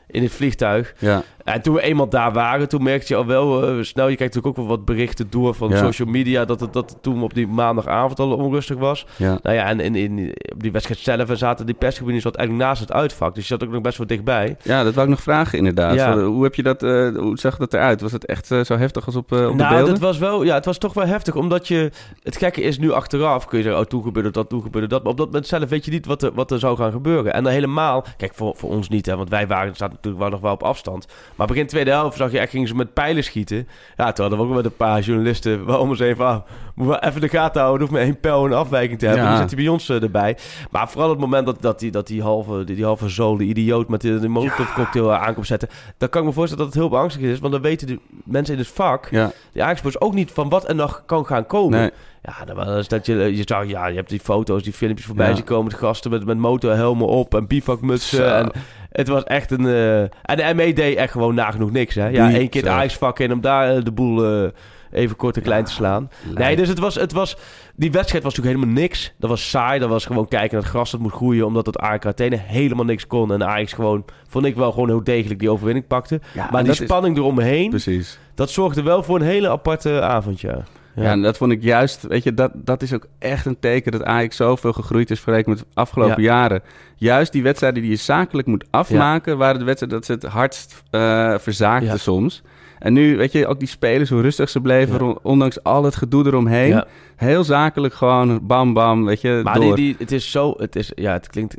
in 0.07 0.23
het 0.23 0.33
vliegtuig. 0.33 0.95
Ja. 0.99 1.23
En 1.53 1.63
toen 1.63 1.75
we 1.75 1.83
eenmaal 1.83 2.09
daar 2.09 2.33
waren, 2.33 2.69
toen 2.69 2.83
merkte 2.83 3.13
je 3.13 3.19
al 3.19 3.27
wel 3.27 3.63
eh, 3.63 3.83
snel... 3.83 4.09
Je 4.09 4.17
kijkt 4.17 4.35
natuurlijk 4.35 4.47
ook 4.47 4.67
wel 4.67 4.77
wat 4.77 4.85
berichten 4.85 5.27
door 5.31 5.55
van 5.55 5.69
Ja. 5.69 5.77
social 5.77 6.09
media... 6.09 6.45
Dat 6.45 6.61
het, 6.61 6.73
dat 6.73 6.91
het 6.91 7.03
toen 7.03 7.23
op 7.23 7.35
die 7.35 7.47
maandagavond 7.47 8.19
al 8.19 8.33
onrustig 8.33 8.77
was. 8.77 9.07
Ja. 9.17 9.39
Nou 9.43 9.57
ja, 9.57 9.65
en 9.65 9.81
in, 9.81 9.95
in, 9.95 10.35
op 10.53 10.63
die 10.63 10.73
wedstrijd 10.73 11.01
zelf 11.01 11.39
zaten 11.39 11.67
die 11.67 11.75
perstribunes 11.75 12.25
wat 12.25 12.37
eigenlijk 12.37 12.69
naast 12.69 12.81
het 12.81 12.93
uitvak. 12.93 13.35
Dus 13.35 13.49
je 13.49 13.55
zat 13.55 13.65
ook 13.65 13.73
nog 13.73 13.83
best 13.83 13.99
wel 13.99 14.07
dichtbij. 14.07 14.57
ja, 14.63 14.83
dat 14.83 14.95
wou 14.95 15.07
ik 15.07 15.13
nog 15.13 15.23
vragen 15.23 15.59
inderdaad. 15.59 15.95
Ja. 15.95 16.19
Hoe, 16.19 16.43
heb 16.43 16.55
je 16.55 16.63
dat, 16.63 16.83
eh, 16.83 17.09
hoe 17.17 17.39
zag 17.39 17.57
dat 17.57 17.75
eruit? 17.75 18.01
Was 18.01 18.13
het 18.13 18.27
echt 18.27 18.51
eh, 18.51 18.65
zo 18.65 18.77
heftig 18.77 19.07
als 19.07 19.17
op, 19.17 19.33
op 19.33 19.39
nou, 19.39 19.57
de 19.57 19.65
beelden? 19.65 19.87
dat 19.87 19.99
was 19.99 20.19
wel, 20.19 20.43
ja, 20.43 20.55
het 20.55 20.65
was 20.65 20.79
toch 20.79 20.95
wel 20.95 21.07
heftig, 21.07 21.35
omdat 21.35 21.69
je, 21.69 21.91
het 22.23 22.37
gekke 22.37 22.61
is 22.61 22.79
nu 22.79 22.93
achteraf, 22.93 23.47
kun 23.47 23.59
je 23.59 23.65
zeggen, 23.65 23.83
oh, 23.83 23.89
toen 23.89 24.03
gebeurde 24.03 24.31
dat, 24.31 24.49
toen 24.49 24.63
gebeurde 24.63 24.89
dat, 24.89 25.03
maar 25.03 25.13
op 25.13 25.19
dat 25.19 25.27
moment 25.27 25.47
zelf 25.47 25.69
weet 25.69 25.85
je 25.85 25.91
niet 25.91 26.07
wat 26.07 26.23
er, 26.23 26.33
wat 26.35 26.51
er 26.51 26.59
zou 26.59 26.77
gaan 26.77 26.93
gebeuren. 26.93 27.33
En 27.33 27.43
dan 27.45 27.53
helemaal, 27.53 28.05
kijk, 28.17 28.35
voor, 28.35 28.57
voor 28.57 28.71
ons 28.71 28.89
niet, 28.89 29.07
hè, 29.07 29.17
want 29.17 29.29
wij 29.29 29.47
waren, 29.47 29.77
zaten 29.77 29.95
natuurlijk 29.95 30.23
wel 30.23 30.31
nog 30.31 30.41
wel 30.41 30.53
op 30.53 30.63
afstand, 30.63 31.07
maar 31.39 31.47
begin 31.47 31.67
tweede 31.67 31.91
helft 31.91 32.17
zag 32.17 32.33
je 32.33 32.39
echt, 32.39 32.51
gingen 32.51 32.69
ze 32.69 32.75
met 32.75 32.93
pijlen 32.93 33.25
schieten. 33.25 33.69
Ja, 33.97 34.13
toen 34.13 34.25
hadden 34.29 34.39
we 34.39 34.51
ook 34.51 34.57
met 34.57 34.65
een 34.65 34.77
paar 34.77 35.01
journalisten 35.01 35.67
wel 35.67 35.79
om 35.81 35.91
eens 35.91 36.01
even, 36.01 36.25
ah, 36.27 36.39
moeten 36.75 37.01
we 37.01 37.07
even 37.07 37.21
de 37.21 37.29
gaten 37.29 37.63
houden, 37.63 37.87
of 37.87 37.93
met 37.93 38.03
één 38.03 38.21
pijl 38.21 38.45
een 38.45 38.53
afwijking 38.53 38.99
te 38.99 39.07
hebben, 39.07 39.25
Ja. 39.25 39.31
die 39.31 39.39
zitten 39.39 39.57
bij 39.57 39.69
ons 39.69 39.89
eh, 39.89 40.03
erbij. 40.03 40.37
Maar 40.71 40.89
vooral 40.89 41.11
het 41.11 41.19
moment 41.19 41.47
dat, 41.47 41.63
dat, 41.63 41.79
die, 41.79 41.91
dat 41.91 42.07
die 42.07 42.23
halve, 42.23 42.65
die, 42.65 42.77
die 42.77 42.85
halve 42.85 43.09
zool, 43.09 43.37
die 43.37 43.49
idioot 43.49 43.89
met 43.89 44.01
de, 44.01 44.19
de 44.19 44.29
molotovcocktail 44.29 45.13
eh, 45.13 45.23
aankomt 45.23 45.47
zetten, 45.47 45.69
dan 45.99 46.09
kan 46.09 46.21
ik 46.21 46.27
me 46.29 46.33
voorstellen 46.35 46.65
dat 46.65 46.73
het 46.75 46.83
heel 46.83 46.93
beangstigend 46.93 47.33
is, 47.33 47.39
want 47.39 47.53
dan 47.53 47.63
weten 47.63 47.87
de 47.87 47.99
mensen 48.25 48.55
in 48.55 48.61
het 48.61 48.69
vak, 48.69 49.09
Ja, 49.11 49.31
de 49.53 49.63
Ajax 49.63 50.01
ook 50.01 50.15
niet 50.15 50.31
van 50.31 50.49
wat 50.49 50.69
er 50.69 50.75
nog 50.75 51.03
kan 51.07 51.27
gaan 51.27 51.47
komen. 51.47 51.79
nee. 51.81 51.91
Ja, 52.23 52.45
dan 52.45 52.57
was 52.57 52.89
dat 52.89 53.07
je, 53.07 53.37
je 53.37 53.43
zag, 53.45 53.67
ja, 53.67 53.87
je 53.87 53.97
hebt 53.97 54.09
die 54.09 54.21
foto's, 54.21 54.63
die 54.63 54.73
filmpjes 54.73 55.07
voorbij 55.07 55.29
Ja. 55.29 55.35
zien 55.35 55.45
komen. 55.45 55.71
De 55.71 55.77
gasten 55.77 56.11
met, 56.11 56.25
met 56.25 56.37
motorhelmen 56.39 57.07
op 57.07 57.35
en 57.35 57.47
bivakmutsen. 57.47 58.35
En 58.37 58.51
het 58.91 59.09
was 59.09 59.25
echt 59.25 59.51
een... 59.51 59.67
eh, 59.67 60.01
en 60.01 60.11
de 60.37 60.53
ME 60.55 60.73
deed 60.73 60.97
echt 60.97 61.13
gewoon 61.13 61.35
nagenoeg 61.35 61.71
niks, 61.71 61.95
hè. 61.95 62.09
Ja, 62.09 62.31
één 62.33 62.49
keer 62.49 62.63
het 62.63 62.71
zo. 62.71 62.77
Ajax-vak 62.77 63.19
in 63.19 63.33
om 63.33 63.41
daar 63.41 63.77
eh, 63.77 63.85
de 63.85 63.93
boel 63.93 64.25
eh, 64.45 64.49
even 64.91 65.17
kort 65.17 65.37
en 65.37 65.43
klein 65.43 65.65
te 65.65 65.73
slaan. 65.73 66.11
Nee, 66.35 66.57
dus 66.57 66.69
het 66.69 66.79
was, 66.79 66.95
het 66.95 67.13
was... 67.13 67.37
Die 67.77 67.91
wedstrijd 67.91 68.25
was 68.25 68.35
natuurlijk 68.35 68.61
helemaal 68.63 68.83
niks. 68.83 69.13
Dat 69.19 69.31
was 69.31 69.51
saai. 69.51 69.79
Dat 69.81 69.89
was 69.89 70.07
gewoon 70.07 70.29
kijken 70.29 70.53
naar 70.53 70.61
het 70.63 70.71
gras 70.71 70.91
dat 70.91 71.01
moet 71.01 71.13
groeien. 71.13 71.47
Omdat 71.47 71.67
het 71.67 71.79
AEK 71.79 72.07
Athene 72.07 72.37
helemaal 72.37 72.85
niks 72.85 73.07
kon. 73.07 73.33
En 73.33 73.45
Ajax 73.47 73.73
gewoon, 73.73 74.05
vond 74.29 74.45
ik 74.45 74.57
wel 74.57 74.73
gewoon 74.73 74.89
heel 74.89 75.05
degelijk 75.05 75.41
die 75.41 75.51
overwinning 75.51 75.87
pakte. 75.87 76.21
Ja, 76.35 76.49
maar 76.51 76.59
en 76.61 76.65
die 76.65 76.73
is- 76.73 76.79
spanning 76.79 77.17
eromheen, 77.17 77.71
Precies. 77.71 78.19
dat 78.35 78.51
zorgde 78.51 78.83
wel 78.83 79.03
voor 79.03 79.17
een 79.17 79.27
hele 79.27 79.51
aparte 79.51 80.01
avond, 80.03 80.41
ja. 80.41 80.63
Ja. 80.99 81.11
en 81.11 81.23
dat 81.23 81.37
vond 81.37 81.53
ik 81.53 81.63
juist, 81.63 82.07
weet 82.07 82.23
je, 82.23 82.35
dat, 82.35 82.51
dat 82.55 82.83
is 82.83 82.95
ook 82.95 83.07
echt 83.19 83.47
een 83.47 83.59
teken 83.61 83.93
dat 83.93 84.05
Ajax 84.05 84.37
zoveel 84.37 84.73
gegroeid 84.73 85.11
is 85.11 85.21
vergeleken 85.21 85.51
met 85.51 85.59
de 85.59 85.67
afgelopen 85.75 86.23
jaren. 86.23 86.63
Juist 86.97 87.33
die 87.33 87.43
wedstrijden 87.43 87.83
die 87.83 87.91
je 87.91 87.97
zakelijk 87.97 88.47
moet 88.47 88.65
afmaken, 88.71 89.39
waren 89.39 89.59
de 89.59 89.65
wedstrijden 89.65 89.99
dat 89.99 90.07
ze 90.07 90.13
het 90.13 90.25
hardst 90.35 90.83
eh 90.91 91.35
verzaakten 91.39 92.01
soms. 92.01 92.43
En 92.79 92.93
nu, 92.93 93.17
weet 93.17 93.33
je, 93.33 93.47
ook 93.47 93.59
die 93.59 93.69
spelers, 93.69 94.11
hoe 94.11 94.21
rustig 94.21 94.49
ze 94.49 94.61
bleven, 94.61 95.07
Ja. 95.07 95.15
ondanks 95.23 95.63
al 95.63 95.85
het 95.85 95.97
gedoe 95.97 96.27
eromheen. 96.27 96.69
Ja. 96.69 96.87
Heel 97.17 97.45
zakelijk 97.45 97.95
gewoon, 97.95 98.47
bam, 98.47 98.73
bam, 98.73 99.05
weet 99.05 99.21
je, 99.21 99.41
Maar 99.45 99.55
door. 99.55 99.77
die, 99.77 99.85
die, 99.85 99.97
het 99.99 100.13
is 100.13 100.31
zo, 100.31 100.55
het 100.57 100.77
is, 100.77 100.93
ja, 100.95 101.13
het 101.13 101.27
klinkt, 101.27 101.57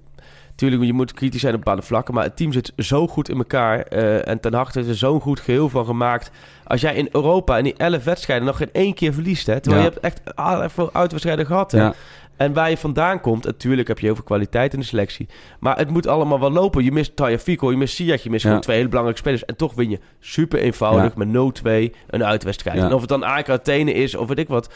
tuurlijk, 0.60 0.84
je 0.84 0.94
moet 0.94 1.14
kritisch 1.14 1.42
zijn 1.42 1.54
op 1.54 1.60
bepaalde 1.60 1.82
vlakken, 1.86 2.14
maar 2.14 2.24
het 2.24 2.36
team 2.38 2.52
zit 2.52 2.72
zo 2.78 3.08
goed 3.08 3.30
in 3.30 3.38
elkaar 3.38 3.82
eh, 3.82 4.28
en 4.28 4.40
ten 4.40 4.54
harte 4.54 4.80
is 4.80 4.88
er 4.88 4.96
zo'n 4.96 5.22
goed 5.22 5.40
geheel 5.40 5.70
van 5.70 5.86
gemaakt. 5.86 6.32
Als 6.64 6.82
jij 6.82 6.96
in 6.96 7.10
Europa 7.12 7.58
in 7.58 7.64
die 7.64 7.74
11 7.78 8.04
wedstrijden 8.04 8.46
nog 8.46 8.58
geen 8.58 8.70
één 8.72 8.94
keer 8.94 9.14
verliest, 9.14 9.48
hè, 9.48 9.60
terwijl 9.60 9.84
Ja. 9.84 9.90
je 9.90 10.00
hebt 10.00 10.06
echt 10.06 10.36
al 10.36 10.70
veel 10.70 10.90
uitwedstrijden 10.94 11.46
gehad, 11.46 11.72
hè. 11.72 11.80
Ja. 11.82 11.94
En 12.38 12.54
waar 12.54 12.70
je 12.70 12.78
vandaan 12.78 13.22
komt, 13.22 13.46
natuurlijk 13.46 13.88
heb 13.88 14.00
je 14.00 14.06
heel 14.06 14.16
veel 14.16 14.24
kwaliteit 14.24 14.74
in 14.74 14.80
de 14.80 14.86
selectie. 14.86 15.28
Maar 15.60 15.78
het 15.78 15.90
moet 15.90 16.08
allemaal 16.08 16.40
wel 16.40 16.52
lopen. 16.52 16.84
Je 16.84 16.92
mist 16.92 17.16
Taya 17.16 17.38
Fico, 17.40 17.72
je 17.72 17.78
mist 17.78 17.96
Ziyech, 17.96 18.24
je 18.24 18.30
mist 18.30 18.42
Ja. 18.44 18.48
gewoon 18.50 18.64
twee 18.64 18.76
hele 18.78 18.88
belangrijke 18.90 19.22
spelers. 19.22 19.46
En 19.46 19.56
toch 19.56 19.74
win 19.74 19.90
je 19.90 20.00
super 20.20 20.60
eenvoudig 20.60 21.16
met 21.16 21.28
0-2 21.28 21.94
een 22.08 22.24
uitwedstrijd. 22.24 22.78
Ja. 22.78 22.86
En 22.86 22.94
of 22.94 23.00
het 23.00 23.10
dan 23.10 23.24
AEK 23.24 23.50
Athene 23.50 23.94
is 23.94 24.16
of 24.16 24.28
weet 24.28 24.40
ik 24.40 24.48
wat, 24.48 24.70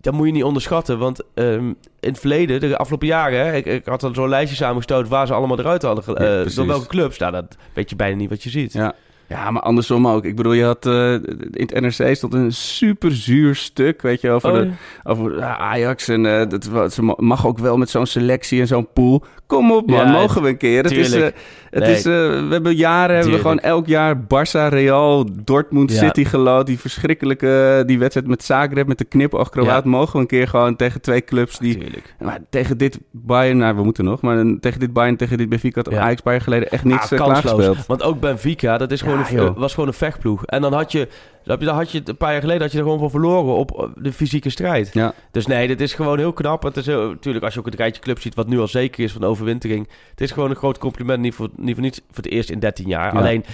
dat 0.00 0.12
moet 0.14 0.26
je 0.26 0.32
niet 0.32 0.44
onderschatten. 0.44 0.98
Want 0.98 1.20
ehm, 1.34 1.66
in 1.66 1.76
het 2.00 2.18
verleden, 2.18 2.60
de 2.60 2.76
afgelopen 2.76 3.06
jaren, 3.06 3.38
hè, 3.46 3.56
ik, 3.56 3.66
ik 3.66 3.86
had 3.86 4.02
al 4.02 4.14
zo'n 4.14 4.28
lijstje 4.28 4.56
samengestoten 4.56 5.10
waar 5.10 5.26
ze 5.26 5.34
allemaal 5.34 5.58
eruit 5.58 5.82
hadden. 5.82 6.04
ge- 6.04 6.10
Ja, 6.12 6.18
eh, 6.18 6.54
door 6.54 6.66
welke 6.66 6.86
clubs? 6.86 7.18
Nou, 7.18 7.32
dat 7.32 7.56
weet 7.72 7.90
je 7.90 7.96
bijna 7.96 8.16
niet 8.16 8.28
wat 8.28 8.42
je 8.42 8.50
ziet. 8.50 8.72
Ja. 8.72 8.94
Ja, 9.32 9.50
maar 9.50 9.62
andersom 9.62 10.08
ook. 10.08 10.24
Ik 10.24 10.36
bedoel, 10.36 10.52
je 10.52 10.64
had 10.64 10.86
eh, 10.86 11.12
in 11.12 11.68
het 11.72 11.80
NRC 11.80 12.14
stond 12.16 12.34
een 12.34 12.52
super 12.52 13.14
zuur 13.14 13.54
stuk, 13.54 14.02
weet 14.02 14.20
je, 14.20 14.30
over, 14.30 14.50
Oh, 14.50 14.56
de, 14.58 14.70
over 15.02 15.36
ja, 15.38 15.56
Ajax. 15.58 16.08
En 16.08 16.26
eh, 16.40 16.48
dat, 16.48 16.92
ze 16.92 17.14
mag 17.16 17.46
ook 17.46 17.58
wel 17.58 17.76
met 17.76 17.90
zo'n 17.90 18.06
selectie 18.06 18.60
en 18.60 18.66
zo'n 18.66 18.88
pool. 18.92 19.24
Kom 19.46 19.72
op, 19.72 19.86
man, 19.90 19.98
Ja, 20.06 20.12
mogen 20.12 20.42
we 20.42 20.48
een 20.48 20.56
keer. 20.56 20.82
Het 20.82 20.92
is, 20.92 21.12
eh, 21.12 21.22
het 21.70 21.82
Nee. 21.84 21.94
is, 21.94 22.02
we 22.02 22.46
hebben 22.50 22.74
jaren, 22.74 23.14
hebben 23.16 23.32
we 23.34 23.40
gewoon 23.40 23.58
elk 23.58 23.86
jaar 23.86 24.16
Barça, 24.16 24.68
Real, 24.68 25.26
Dortmund, 25.44 25.92
Ja. 25.92 25.98
City 25.98 26.24
geloot. 26.24 26.66
Die 26.66 26.78
verschrikkelijke, 26.78 27.82
die 27.86 27.98
wedstrijd 27.98 28.26
met 28.26 28.44
Zagreb, 28.44 28.86
met 28.86 28.98
de 28.98 29.04
knipoog 29.04 29.48
Kroaat. 29.50 29.84
Mogen 29.84 30.12
we 30.12 30.18
een 30.18 30.26
keer 30.26 30.48
gewoon 30.48 30.76
tegen 30.76 31.00
twee 31.00 31.24
clubs 31.24 31.58
die... 31.58 31.78
Tuurlijk. 31.78 32.14
Maar 32.20 32.38
tegen 32.50 32.78
dit 32.78 32.98
Bayern, 33.10 33.56
nou, 33.58 33.76
we 33.76 33.82
moeten 33.84 34.04
nog, 34.04 34.20
maar 34.20 34.44
tegen 34.60 34.80
dit 34.80 34.92
Bayern, 34.92 35.16
tegen 35.16 35.38
dit 35.38 35.48
Benfica 35.48 35.80
had 35.84 35.92
Ja. 35.92 36.00
Ajax 36.00 36.16
een 36.16 36.22
paar 36.22 36.32
jaar 36.32 36.42
geleden 36.42 36.70
echt 36.70 36.84
niks 36.84 37.02
Ah, 37.12 37.18
kansloos. 37.18 37.40
klaargespeeld. 37.40 37.86
Want 37.86 38.02
ook 38.02 38.20
Benfica, 38.20 38.78
dat 38.78 38.90
is 38.92 39.00
gewoon 39.00 39.18
Ja, 39.30 39.36
joh. 39.42 39.56
was 39.56 39.74
gewoon 39.74 39.88
een 39.88 39.94
vechtploeg. 39.94 40.44
En 40.46 40.62
dan 40.62 40.72
had 40.72 40.92
je, 40.92 41.08
dan 41.44 41.50
had 41.50 41.60
je, 41.60 41.66
dan 41.66 41.74
had 41.74 41.90
je 41.92 41.98
het 41.98 42.08
een 42.08 42.16
paar 42.16 42.32
jaar 42.32 42.40
geleden 42.40 42.62
had 42.62 42.72
je 42.72 42.78
er 42.78 42.84
gewoon 42.84 42.98
voor 42.98 43.10
verloren 43.10 43.54
op 43.54 43.78
eh, 43.80 43.88
de 43.96 44.12
fysieke 44.12 44.50
strijd. 44.50 44.90
Ja. 44.92 45.12
Dus 45.30 45.46
nee, 45.46 45.66
dit 45.66 45.80
is 45.80 45.94
gewoon 45.94 46.18
heel 46.18 46.32
knap. 46.32 46.62
Het 46.62 46.76
is 46.76 46.86
heel, 46.86 47.08
natuurlijk, 47.08 47.44
als 47.44 47.54
je 47.54 47.60
ook 47.60 47.66
het 47.66 47.74
rijtje 47.74 48.02
club 48.02 48.20
ziet, 48.20 48.34
wat 48.34 48.46
nu 48.48 48.58
al 48.60 48.68
zeker 48.68 49.04
is 49.04 49.12
van 49.12 49.20
de 49.20 49.26
overwintering. 49.26 49.88
Het 50.10 50.20
is 50.20 50.30
gewoon 50.30 50.50
een 50.50 50.56
groot 50.56 50.78
compliment, 50.78 51.20
niet 51.20 51.34
voor, 51.34 51.48
niet 51.56 51.74
voor, 51.74 51.82
niet 51.84 52.02
voor 52.10 52.22
het 52.24 52.32
eerst 52.32 52.50
in 52.50 52.58
13 52.58 52.88
jaar. 52.88 53.12
Ja. 53.14 53.18
Alleen, 53.20 53.44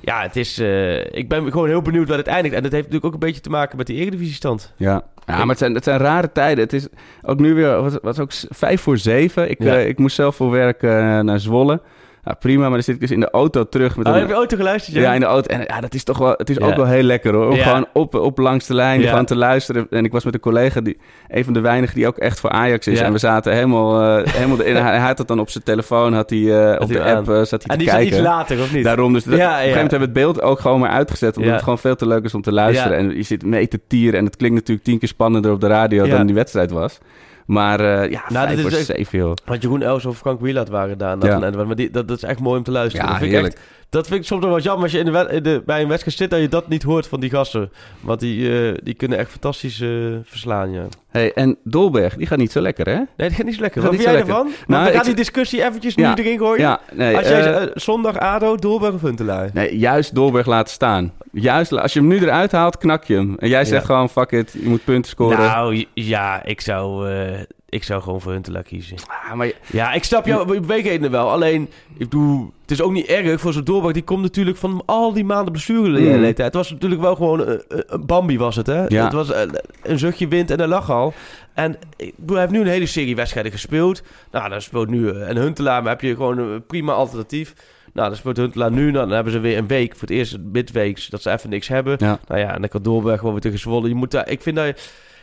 ja, 0.00 0.22
het 0.22 0.36
is, 0.36 0.58
eh, 0.58 0.98
ik 1.04 1.28
ben 1.28 1.50
gewoon 1.52 1.68
heel 1.68 1.82
benieuwd 1.82 2.08
waar 2.08 2.18
het 2.18 2.26
eindigt. 2.26 2.54
En 2.54 2.62
dat 2.62 2.72
heeft 2.72 2.84
natuurlijk 2.84 3.14
ook 3.14 3.20
een 3.20 3.26
beetje 3.28 3.40
te 3.40 3.50
maken 3.50 3.76
met 3.76 3.86
die 3.86 3.96
eredivisiestand. 3.96 4.72
Ja, 4.76 5.02
ja 5.26 5.36
maar 5.38 5.46
het 5.48 5.58
zijn, 5.58 5.74
het 5.74 5.84
zijn 5.84 5.98
rare 5.98 6.32
tijden. 6.32 6.64
Het 6.64 6.72
is 6.72 6.86
ook 7.22 7.38
nu 7.38 7.54
weer, 7.54 8.00
wat 8.02 8.20
ook 8.20 8.30
vijf 8.50 8.80
voor 8.80 8.98
zeven. 8.98 9.50
Ik, 9.50 9.62
Ja. 9.62 9.74
eh, 9.76 9.88
ik 9.88 9.98
moest 9.98 10.14
zelf 10.16 10.36
voor 10.36 10.50
werk 10.50 10.82
naar 11.22 11.40
Zwolle. 11.40 11.80
Nou, 12.24 12.36
prima, 12.40 12.62
maar 12.62 12.70
dan 12.70 12.82
zit 12.82 12.94
ik 12.94 13.00
dus 13.00 13.10
in 13.10 13.20
de 13.20 13.30
auto 13.30 13.68
terug. 13.68 13.96
Met 13.96 14.06
Oh, 14.06 14.12
een- 14.12 14.18
heb 14.18 14.28
je 14.28 14.34
auto 14.34 14.56
geluisterd? 14.56 14.96
ja, 14.96 15.14
in 15.14 15.20
de 15.20 15.26
auto. 15.26 15.54
En 15.54 15.64
ja, 15.66 15.80
dat 15.80 15.94
is 15.94 16.04
toch 16.04 16.18
wel, 16.18 16.34
het 16.36 16.50
is 16.50 16.56
Ja. 16.56 16.66
ook 16.66 16.74
wel 16.76 16.86
heel 16.86 17.02
lekker 17.02 17.34
hoor. 17.34 17.48
Om 17.48 17.54
Ja. 17.56 17.62
gewoon 17.62 17.86
op, 17.92 18.14
op 18.14 18.38
langs 18.38 18.66
de 18.66 18.74
lijn 18.74 19.00
Ja. 19.00 19.08
gewoon 19.08 19.24
te 19.24 19.36
luisteren. 19.36 19.86
En 19.90 20.04
ik 20.04 20.12
was 20.12 20.24
met 20.24 20.34
een 20.34 20.40
collega, 20.40 20.80
die, 20.80 20.96
een 21.28 21.44
van 21.44 21.52
de 21.52 21.60
weinigen 21.60 21.94
die 21.94 22.06
ook 22.06 22.16
echt 22.16 22.40
voor 22.40 22.50
Ajax 22.50 22.86
is. 22.86 22.98
Ja. 22.98 23.04
En 23.04 23.12
we 23.12 23.18
zaten 23.18 23.52
helemaal, 23.52 24.02
eh, 24.24 24.32
helemaal. 24.36 24.56
Hij, 24.84 24.98
had 24.98 25.18
het 25.18 25.28
dan 25.28 25.40
op 25.40 25.50
zijn 25.50 25.64
telefoon, 25.64 26.12
had 26.12 26.30
hij 26.30 26.70
eh, 26.72 26.80
op 26.80 26.88
de 26.88 27.02
app, 27.02 27.28
eh, 27.28 27.34
zat 27.42 27.50
hij 27.50 27.60
En 27.62 27.68
te 27.68 27.76
die 27.76 27.86
is 27.86 27.92
kijken. 27.92 28.12
iets 28.12 28.20
later, 28.26 28.60
of 28.60 28.72
niet? 28.74 28.84
Daarom, 28.84 29.12
dus 29.12 29.24
dat- 29.24 29.36
Ja, 29.38 29.38
op 29.38 29.50
een 29.50 29.52
gegeven 29.56 29.68
ja. 29.68 29.74
moment 29.82 29.90
hebben 29.90 30.12
we 30.12 30.18
het 30.20 30.26
beeld 30.34 30.42
ook 30.50 30.60
gewoon 30.60 30.80
maar 30.80 30.90
uitgezet. 30.90 31.28
Omdat 31.36 31.44
Ja. 31.48 31.52
het 31.54 31.62
gewoon 31.64 31.78
veel 31.78 31.96
te 31.96 32.06
leuk 32.06 32.24
is 32.24 32.34
om 32.34 32.42
te 32.42 32.52
luisteren. 32.52 32.92
Ja. 33.02 33.10
En 33.10 33.16
je 33.16 33.22
zit 33.22 33.44
mee 33.44 33.68
te 33.68 33.80
tieren. 33.86 34.18
En 34.18 34.24
het 34.24 34.36
klinkt 34.36 34.56
natuurlijk 34.56 34.86
tien 34.86 34.98
keer 34.98 35.08
spannender 35.08 35.52
op 35.52 35.60
de 35.60 35.66
radio 35.66 36.04
Ja. 36.04 36.16
dan 36.16 36.26
die 36.26 36.34
wedstrijd 36.34 36.70
was. 36.70 36.98
Maar 37.46 37.80
eh 37.80 38.10
ja, 38.10 38.22
Nou, 38.28 38.46
vijf 38.46 38.56
is 38.58 38.62
voor 38.62 38.72
echt- 38.78 38.86
zeven 38.86 39.18
joh. 39.18 39.32
Want 39.44 39.62
Jeroen 39.62 39.82
Els 39.82 40.04
of 40.04 40.16
Frank 40.18 40.40
Wieland 40.40 40.68
waren 40.68 40.98
daar. 40.98 41.16
Ja. 41.26 41.38
Ja. 41.50 41.64
Maar 41.64 41.76
die, 41.76 41.90
dat, 41.90 42.08
dat 42.08 42.16
is 42.16 42.22
echt 42.22 42.40
mooi 42.40 42.58
om 42.58 42.64
te 42.64 42.70
luisteren. 42.70 43.06
Ja, 43.06 43.12
dat, 43.12 43.20
vind 43.20 43.32
ik 43.32 43.38
heerlijk. 43.38 43.58
echt, 43.58 43.81
dat 43.92 44.06
vind 44.06 44.20
ik 44.20 44.26
soms 44.26 44.40
nog 44.42 44.50
wel 44.50 44.60
jammer 44.60 44.82
als 44.82 44.92
je 44.92 44.98
in 44.98 45.04
de, 45.04 45.10
wed- 45.10 45.30
in 45.30 45.42
de, 45.42 45.62
bij 45.66 45.82
een 45.82 45.88
wedstrijd 45.88 46.16
zit... 46.16 46.30
dat 46.30 46.40
je 46.40 46.48
dat 46.48 46.68
niet 46.68 46.82
hoort 46.82 47.06
van 47.06 47.20
die 47.20 47.30
gasten. 47.30 47.72
Want 48.00 48.20
die, 48.20 48.66
eh, 48.68 48.74
die 48.82 48.94
kunnen 48.94 49.18
echt 49.18 49.30
fantastisch 49.30 49.80
eh, 49.80 49.88
verslaan, 50.24 50.72
ja. 50.72 50.84
Hey, 51.10 51.32
en 51.32 51.56
Dolberg, 51.64 52.16
die 52.16 52.26
gaat 52.26 52.38
niet 52.38 52.52
zo 52.52 52.60
lekker 52.60 52.86
hè? 52.86 52.94
Nee, 52.94 53.06
dat 53.16 53.32
gaat 53.32 53.44
niet 53.46 53.54
zo 53.54 53.60
lekker. 53.60 53.80
Gaat 53.82 53.90
Wat 53.90 54.00
vind 54.00 54.10
jij 54.10 54.18
lekker. 54.18 54.34
ervan? 54.36 54.52
Nou, 54.66 54.66
Want 54.66 54.84
we 54.86 54.90
gaan 54.90 55.00
ik- 55.00 55.06
die 55.06 55.14
discussie 55.14 55.64
eventjes 55.64 55.94
Ja. 55.94 56.14
nu 56.14 56.22
erin 56.22 56.38
gooien. 56.38 56.60
Ja, 56.60 56.80
nee. 56.92 57.16
Als 57.16 57.28
jij 57.28 57.54
eh, 57.54 57.70
zondag 57.74 58.18
ADO, 58.18 58.56
Doelberg 58.56 58.94
of 58.94 59.00
Huntelaar? 59.00 59.50
Nee, 59.52 59.78
juist 59.78 60.14
Dolberg 60.14 60.46
laten 60.46 60.72
staan. 60.72 61.12
Juist, 61.32 61.72
als 61.78 61.92
je 61.92 61.98
hem 61.98 62.08
nu 62.08 62.18
eruit 62.20 62.52
haalt, 62.52 62.78
knak 62.78 63.04
je 63.04 63.14
hem. 63.14 63.34
En 63.38 63.48
jij 63.48 63.64
zegt 63.64 63.80
Ja. 63.80 63.86
gewoon, 63.86 64.08
fuck 64.08 64.30
it, 64.30 64.52
je 64.62 64.68
moet 64.68 64.84
punten 64.84 65.10
scoren. 65.10 65.38
Nou, 65.38 65.84
ja, 65.94 66.44
ik 66.44 66.60
zou, 66.60 67.10
eh, 67.10 67.40
ik 67.72 67.84
zou 67.84 68.02
gewoon 68.02 68.20
voor 68.20 68.32
Huntelaar 68.32 68.62
kiezen. 68.62 68.96
Ah, 69.06 69.32
maar 69.34 69.46
je- 69.46 69.54
Ja, 69.66 69.92
ik 69.92 70.04
snap 70.04 70.26
jouw 70.26 70.44
beweegredenen 70.44 71.10
wel. 71.10 71.30
Alleen, 71.30 71.62
ik 71.92 71.98
bedoel, 71.98 72.52
het 72.60 72.70
is 72.70 72.80
ook 72.82 72.92
niet 72.92 73.06
erg 73.06 73.40
voor 73.40 73.52
zo'n 73.52 73.64
doorbraak. 73.64 73.94
Die 73.94 74.02
komt 74.02 74.22
natuurlijk 74.22 74.56
van 74.56 74.82
al 74.86 75.12
die 75.12 75.24
maanden 75.24 75.52
blessureleeftijd. 75.52 76.38
Mm. 76.38 76.44
Het 76.44 76.54
was 76.54 76.70
natuurlijk 76.70 77.00
wel 77.00 77.14
gewoon 77.14 77.44
eh, 77.46 77.52
eh, 77.54 77.58
een 77.86 78.06
Bambi 78.06 78.38
was 78.38 78.56
het, 78.56 78.66
hè? 78.66 78.84
Ja. 78.86 79.04
Het 79.04 79.12
was 79.12 79.32
eh, 79.32 79.42
een 79.82 79.98
zuchtje 79.98 80.28
wind 80.28 80.50
en 80.50 80.60
een 80.60 80.68
lach 80.68 80.90
al. 80.90 81.12
En 81.54 81.76
ik 81.96 82.12
bedoel, 82.16 82.36
hij 82.36 82.44
heeft 82.44 82.56
nu 82.58 82.60
een 82.60 82.72
hele 82.72 82.86
serie 82.86 83.16
wedstrijden 83.16 83.52
gespeeld. 83.52 84.02
Nou, 84.30 84.48
dan 84.48 84.60
speelt 84.62 84.88
nu 84.88 85.08
een 85.08 85.36
Huntelaar, 85.36 85.82
maar 85.82 85.90
heb 85.92 86.00
je 86.00 86.14
gewoon 86.14 86.38
een 86.38 86.66
prima 86.66 86.92
alternatief. 86.92 87.54
Nou, 87.92 88.08
dan 88.08 88.16
speelt 88.16 88.36
Huntelaar 88.36 88.70
nu. 88.70 88.82
Nou, 88.90 89.04
dan 89.06 89.14
hebben 89.14 89.32
ze 89.32 89.38
weer 89.40 89.58
een 89.58 89.66
week 89.66 89.92
voor 89.92 90.00
het 90.08 90.10
eerst 90.16 90.38
midweeks 90.52 91.08
dat 91.08 91.22
ze 91.22 91.30
even 91.30 91.50
niks 91.50 91.68
hebben. 91.68 91.96
Ja. 91.98 92.18
Nou 92.28 92.40
ja, 92.40 92.54
en 92.54 92.60
dan 92.60 92.68
kan 92.70 92.82
Doorberg 92.82 93.16
gewoon 93.18 93.32
weer 93.32 93.42
tegen 93.42 93.58
Zwolle. 93.58 93.88
Je 93.88 93.94
moet 93.94 94.10
daar, 94.10 94.28
ik 94.28 94.42
vind 94.42 94.56
dat... 94.56 94.66
je- 94.66 94.74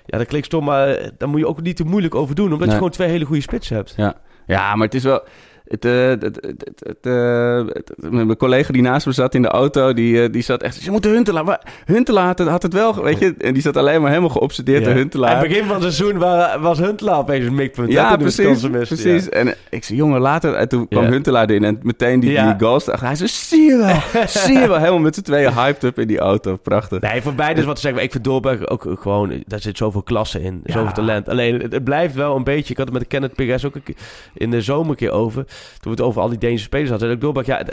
Ja, 0.10 0.18
dat 0.18 0.28
klinkt 0.28 0.46
stom, 0.48 0.64
maar 0.64 0.88
eh, 0.88 1.08
daar 1.18 1.30
moet 1.30 1.40
je 1.40 1.48
ook 1.48 1.62
niet 1.62 1.76
te 1.76 1.84
moeilijk 1.84 2.16
over 2.16 2.36
doen. 2.36 2.46
Omdat 2.46 2.60
Nee. 2.60 2.68
je 2.70 2.76
gewoon 2.76 2.90
twee 2.92 3.08
hele 3.10 3.26
goede 3.26 3.42
spitsen 3.42 3.76
hebt. 3.76 3.94
Ja. 3.98 4.16
ja, 4.48 4.76
maar 4.76 4.86
het 4.86 4.96
is 4.96 5.04
wel... 5.04 5.24
Het, 5.70 5.86
eh, 5.86 6.08
het, 6.08 6.40
het, 6.80 6.98
eh, 7.02 8.12
mijn 8.12 8.38
collega 8.38 8.74
die 8.74 8.82
naast 8.82 9.06
me 9.06 9.12
zat 9.12 9.36
in 9.36 9.42
de 9.42 9.48
auto, 9.48 9.94
die, 9.94 10.22
eh, 10.24 10.32
die 10.32 10.42
zat 10.42 10.62
echt... 10.64 10.84
Je 10.84 10.92
moet 10.92 11.04
de 11.04 11.10
Huntelaar... 11.10 11.44
wa- 11.46 11.62
Huntelaar 11.86 12.42
had 12.42 12.62
het- 12.64 12.74
wel, 12.74 13.04
weet 13.04 13.20
je... 13.20 13.36
En 13.38 13.54
die 13.54 13.62
zat 13.62 13.78
alleen 13.78 14.00
maar 14.02 14.10
helemaal 14.10 14.30
geobsedeerd 14.30 14.84
door 14.84 14.92
Aan 14.94 14.98
Huntelaar. 15.00 15.40
het 15.40 15.48
begin 15.48 15.64
van 15.66 15.84
het 15.84 15.94
seizoen 15.94 16.18
wa- 16.20 16.60
was 16.60 16.80
Huntelaar 16.80 17.18
opeens 17.18 17.46
een 17.46 17.56
mikpunt. 17.56 17.92
Ja, 17.92 18.18
precies. 18.18 18.68
precies. 18.70 19.30
En 19.30 19.48
eh, 19.48 19.54
ik 19.70 19.84
zei, 19.84 19.98
jongen, 19.98 20.20
later... 20.22 20.54
En 20.54 20.68
toen 20.70 20.88
kwam. 20.88 21.04
Huntelaar 21.06 21.50
erin 21.50 21.64
en 21.64 21.80
meteen 21.82 22.20
die, 22.20 22.30
die 22.42 22.54
goals. 22.60 22.86
Hij 22.86 23.16
zei, 23.16 23.30
zie 23.30 23.62
je 23.70 23.78
wel, 23.78 24.26
zie 24.28 24.58
je 24.60 24.68
wel. 24.68 24.78
Helemaal 24.78 25.00
met 25.00 25.16
z'n 25.16 25.22
tweeën 25.22 25.54
hyped 25.54 25.84
up 25.84 26.00
in 26.00 26.08
die 26.08 26.20
auto. 26.20 26.56
Prachtig. 26.58 27.02
Nee, 27.02 27.22
voor 27.22 27.34
beide 27.36 27.60
is 27.60 27.66
wat 27.66 27.76
te 27.76 27.82
zeggen. 27.82 28.04
Ik 28.04 28.12
vind 28.12 28.24
Dolberg 28.24 28.68
ook 28.68 28.86
gewoon... 29.00 29.44
Daar 29.48 29.60
zit 29.62 29.78
zoveel 29.78 30.04
klasse 30.04 30.42
in. 30.42 30.62
Zoveel 30.66 30.92
talent. 30.94 31.30
Alleen, 31.30 31.62
het, 31.70 31.84
blijft 31.84 32.16
wel 32.16 32.36
een 32.36 32.44
beetje... 32.44 32.72
Ik 32.72 32.78
had 32.78 32.88
het 32.88 32.98
met 32.98 33.08
Kenneth 33.08 33.34
Perez 33.34 33.66
ook 33.66 33.76
in 34.34 34.52
de 34.52 34.62
zomer 34.62 34.90
een 34.90 34.96
keer 34.96 35.12
over. 35.12 35.46
Toen 35.80 35.92
we 35.96 35.98
het 35.98 36.02
over 36.02 36.22
al 36.22 36.30
die 36.30 36.38
Deense 36.38 36.64
spelers 36.64 36.90
hadden. 36.90 37.12
ook 37.12 37.22
Dolberg, 37.22 37.46
ja, 37.46 37.66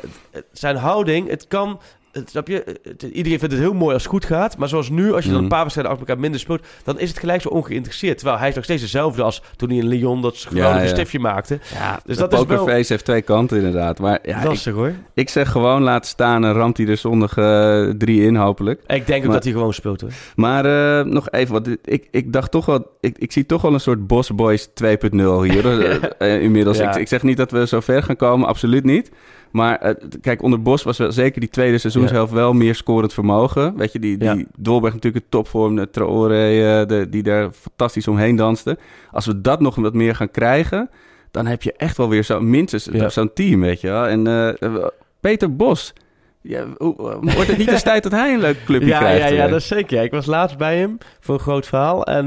zijn 0.52 0.76
houding... 0.76 1.28
Het 1.28 1.46
kan... 1.48 1.80
Snap 2.24 2.48
je? 2.48 2.64
Iedereen 3.12 3.38
vindt 3.38 3.54
het 3.54 3.62
heel 3.62 3.74
mooi 3.74 3.92
als 3.94 4.02
het 4.02 4.12
goed 4.12 4.24
gaat. 4.24 4.56
Maar 4.58 4.68
zoals 4.68 4.88
nu, 4.90 5.12
als 5.12 5.24
je 5.24 5.30
dan 5.30 5.34
Mhm. 5.34 5.42
een 5.42 5.48
paar 5.48 5.60
wedstrijden 5.60 5.92
achter 5.92 6.08
elkaar 6.08 6.22
minder 6.22 6.40
speelt... 6.40 6.66
dan 6.84 6.98
is 6.98 7.08
het 7.08 7.18
gelijk 7.18 7.42
zo 7.42 7.48
ongeïnteresseerd. 7.48 8.16
Terwijl 8.18 8.38
hij 8.38 8.48
is 8.48 8.54
nog 8.54 8.64
steeds 8.64 8.82
dezelfde 8.82 9.22
als 9.22 9.42
toen 9.56 9.68
hij 9.68 9.78
in 9.78 9.86
Lyon 9.86 10.22
dat 10.22 10.36
geweldige 10.36 10.82
ja. 10.84 10.88
stiftje 10.88 11.18
maakte. 11.18 11.58
Ja, 11.74 12.00
Dus 12.04 12.16
dat 12.16 12.32
is 12.32 12.44
wel- 12.44 12.66
heeft 12.66 13.04
twee 13.04 13.22
kanten 13.22 13.56
inderdaad. 13.56 13.98
Maar 13.98 14.18
ja, 14.22 14.50
ik, 14.50 14.64
hoor. 14.64 14.92
ik 15.14 15.28
zeg 15.28 15.50
gewoon 15.50 15.82
laten 15.82 16.08
staan 16.10 16.44
en 16.44 16.52
ramt 16.52 16.76
hij 16.76 16.86
er 16.86 16.96
zondag 16.96 17.36
eh, 17.36 17.88
drie 17.98 18.22
in 18.22 18.36
hopelijk. 18.36 18.80
Ik 18.86 19.06
denk 19.06 19.18
ook 19.20 19.24
Maar- 19.24 19.34
dat 19.34 19.44
hij 19.44 19.52
gewoon 19.52 19.72
speelt 19.74 20.00
hoor. 20.00 20.10
Maar 20.36 20.64
eh, 20.98 21.04
nog 21.04 21.30
even, 21.30 21.52
wat 21.52 21.68
ik, 21.84 22.08
ik 22.10 22.32
dacht 22.32 22.50
toch 22.50 22.66
wel, 22.66 22.86
ik, 23.00 23.18
ik 23.18 23.32
zie 23.32 23.46
toch 23.46 23.62
wel 23.62 23.74
een 23.74 23.80
soort 23.80 24.06
Boss 24.06 24.34
Boys 24.34 24.68
2.0 24.68 25.42
hier 25.42 25.66
eh, 26.18 26.42
inmiddels. 26.42 26.78
Ik, 26.78 26.94
ik 26.94 27.08
zeg 27.08 27.22
niet 27.22 27.36
dat 27.36 27.50
we 27.50 27.66
zo 27.66 27.80
ver 27.80 28.02
gaan 28.02 28.16
komen, 28.16 28.48
absoluut 28.48 28.84
niet. 28.84 29.10
Maar 29.56 29.78
eh, 29.78 29.94
kijk, 30.20 30.42
onder 30.42 30.62
Bos 30.62 30.82
was 30.82 30.98
wel, 30.98 31.12
zeker 31.12 31.40
die 31.40 31.48
tweede 31.50 31.78
seizoenshelft 31.78 32.32
wel 32.32 32.52
meer 32.52 32.74
scorend 32.74 33.12
vermogen. 33.12 33.76
Weet 33.76 33.92
je, 33.92 33.98
die, 33.98 34.16
die 34.16 34.28
Ja. 34.28 34.44
Dolberg 34.56 34.94
natuurlijk 34.94 35.24
een 35.24 35.30
topvorm, 35.30 35.76
de 35.76 35.90
Traoré, 35.90 36.80
eh, 36.80 36.86
de, 36.88 37.06
die 37.10 37.22
daar 37.22 37.50
fantastisch 37.50 38.08
omheen 38.08 38.36
danste. 38.36 38.78
Als 39.12 39.26
we 39.26 39.40
dat 39.40 39.60
nog 39.60 39.74
wat 39.74 39.94
meer 39.94 40.14
gaan 40.14 40.30
krijgen, 40.30 40.90
dan 41.30 41.46
heb 41.46 41.62
je 41.62 41.72
echt 41.76 41.96
wel 41.96 42.08
weer 42.08 42.22
zo, 42.22 42.40
minstens 42.40 42.88
Ja. 42.92 43.08
zo'n 43.08 43.32
team, 43.32 43.60
weet 43.60 43.80
je 43.80 43.88
wel. 43.88 44.06
En 44.06 44.26
eh, 44.26 44.84
Peter 45.20 45.56
Bos, 45.56 45.92
ja, 46.40 46.64
wordt 46.78 47.46
het 47.48 47.58
niet 47.58 47.68
eens 47.70 47.82
tijd 47.92 48.02
dat 48.02 48.12
hij 48.12 48.32
een 48.34 48.40
leuk 48.40 48.64
clubje 48.64 48.86
Ja, 48.88 48.98
krijgt? 48.98 49.28
ja, 49.28 49.34
ja, 49.34 49.48
dat 49.48 49.60
is 49.60 49.66
zeker. 49.66 50.02
Ik 50.02 50.10
was 50.10 50.26
laatst 50.26 50.56
bij 50.58 50.78
hem 50.78 50.98
voor 51.20 51.34
een 51.34 51.40
groot 51.40 51.66
verhaal. 51.66 52.04
En 52.04 52.26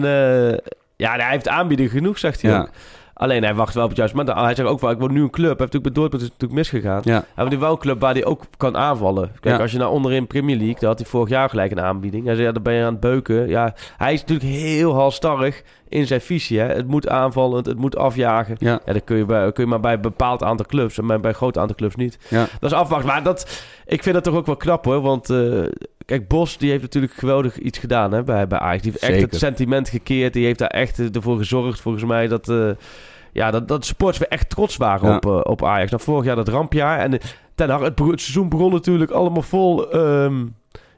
ja, 0.96 1.16
hij 1.16 1.30
heeft 1.30 1.48
aanbieding 1.48 1.92
genoeg, 1.92 2.18
zegt 2.18 2.42
hij 2.42 2.52
Ja. 2.52 2.60
ook. 2.62 2.70
Alleen 3.20 3.44
hij 3.44 3.56
wacht 3.56 3.74
wel 3.74 3.84
op 3.84 3.90
het 3.90 3.98
juiste 3.98 4.18
moment. 4.18 4.38
Hij 4.38 4.56
zegt 4.56 4.68
ook 4.70 4.80
wel, 4.80 4.92
ik 4.92 4.98
wil 4.98 5.08
nu 5.08 5.22
een 5.22 5.30
club. 5.30 5.58
Hij 5.58 5.68
heeft 5.68 5.74
natuurlijk 5.74 5.94
bij 5.94 6.02
Dortmund 6.04 6.24
is 6.24 6.30
natuurlijk 6.30 6.60
misgegaan. 6.60 7.02
Ja. 7.04 7.24
Hij 7.36 7.44
wil 7.44 7.54
nu 7.54 7.60
wel 7.60 7.72
een 7.72 7.78
club 7.78 8.00
waar 8.00 8.14
hij 8.14 8.26
ook 8.26 8.44
kan 8.58 8.78
aanvallen. 8.78 9.32
Kijk, 9.40 9.56
Ja. 9.56 9.62
als 9.62 9.72
je 9.72 9.78
naar 9.78 9.90
onderin 9.90 10.28
Premier 10.28 10.56
League, 10.58 10.76
daar 10.80 10.90
had 10.90 11.00
hij 11.00 11.08
vorig 11.08 11.30
jaar 11.30 11.50
gelijk 11.50 11.72
een 11.72 11.82
aanbieding. 11.82 12.26
Hij 12.26 12.34
zei, 12.36 12.48
ja, 12.48 12.54
dan 12.54 12.64
ben 12.64 12.74
je 12.74 12.84
aan 12.84 12.92
het 12.92 13.00
beuken. 13.00 13.48
Ja, 13.48 13.74
hij 13.98 14.14
is 14.14 14.20
natuurlijk 14.20 14.50
heel 14.50 14.94
halstarrig 14.94 15.62
in 15.90 16.08
zijn 16.08 16.22
visie. 16.22 16.60
Hè. 16.60 16.66
Het 16.66 16.88
moet 16.88 17.08
aanvallen, 17.10 17.64
het, 17.64 17.78
moet 17.78 17.98
afjagen. 17.98 18.56
Ja. 18.60 18.80
Ja, 18.86 18.94
dat 18.94 19.04
kun 19.04 19.18
je, 19.18 19.26
bij, 19.26 19.52
kun 19.52 19.64
je 19.64 19.70
maar 19.70 19.80
bij 19.80 19.94
een 19.94 20.02
bepaald 20.02 20.44
aantal 20.44 20.66
clubs. 20.66 20.98
En 20.98 21.08
bij 21.08 21.20
een 21.24 21.34
groot 21.34 21.58
aantal 21.58 21.76
clubs 21.76 21.96
niet. 21.96 22.18
Ja. 22.28 22.48
Dat 22.60 22.72
is 22.72 22.78
afwachten. 22.78 23.08
Maar 23.08 23.24
dat, 23.24 23.64
ik 23.86 24.04
vind 24.04 24.16
dat 24.16 24.24
toch 24.24 24.36
ook 24.36 24.46
wel 24.46 24.58
knap 24.58 24.86
hoor. 24.86 25.02
Want 25.02 25.30
eh, 25.30 25.64
kijk, 26.06 26.28
Bos 26.28 26.58
die 26.58 26.70
heeft 26.70 26.82
natuurlijk 26.82 27.14
geweldig 27.14 27.58
iets 27.58 27.78
gedaan 27.78 28.12
hè, 28.12 28.24
bij, 28.24 28.48
bij 28.48 28.60
Ajax. 28.60 28.82
Die 28.82 28.92
heeft 28.92 29.04
echt 29.14 29.22
het 29.22 29.36
sentiment 29.36 29.90
gekeerd. 29.90 30.34
Die 30.34 30.46
heeft 30.46 30.60
daar 30.60 30.70
echt 30.70 31.00
eh, 31.00 31.16
ervoor 31.16 31.38
gezorgd, 31.38 31.80
volgens 31.82 32.04
mij, 32.04 32.28
dat... 32.28 32.50
eh, 32.50 32.70
ja, 33.40 33.52
dat, 33.52 33.68
dat 33.68 33.86
sports 33.86 34.18
weer 34.18 34.28
echt 34.28 34.50
trots 34.50 34.78
waren 34.78 35.10
Ja. 35.10 35.16
op, 35.16 35.26
eh, 35.26 35.40
op 35.44 35.64
Ajax. 35.66 35.92
Nou, 35.92 36.04
vorig 36.04 36.26
jaar 36.26 36.36
dat 36.36 36.48
rampjaar. 36.48 37.00
En 37.00 37.14
eh, 37.14 37.20
ten 37.56 37.70
Hag, 37.70 37.82
het, 37.82 37.96
seizoen 38.00 38.50
begon 38.50 38.72
natuurlijk 38.72 39.12
allemaal 39.12 39.42
vol... 39.42 39.92
ehm, 39.92 40.38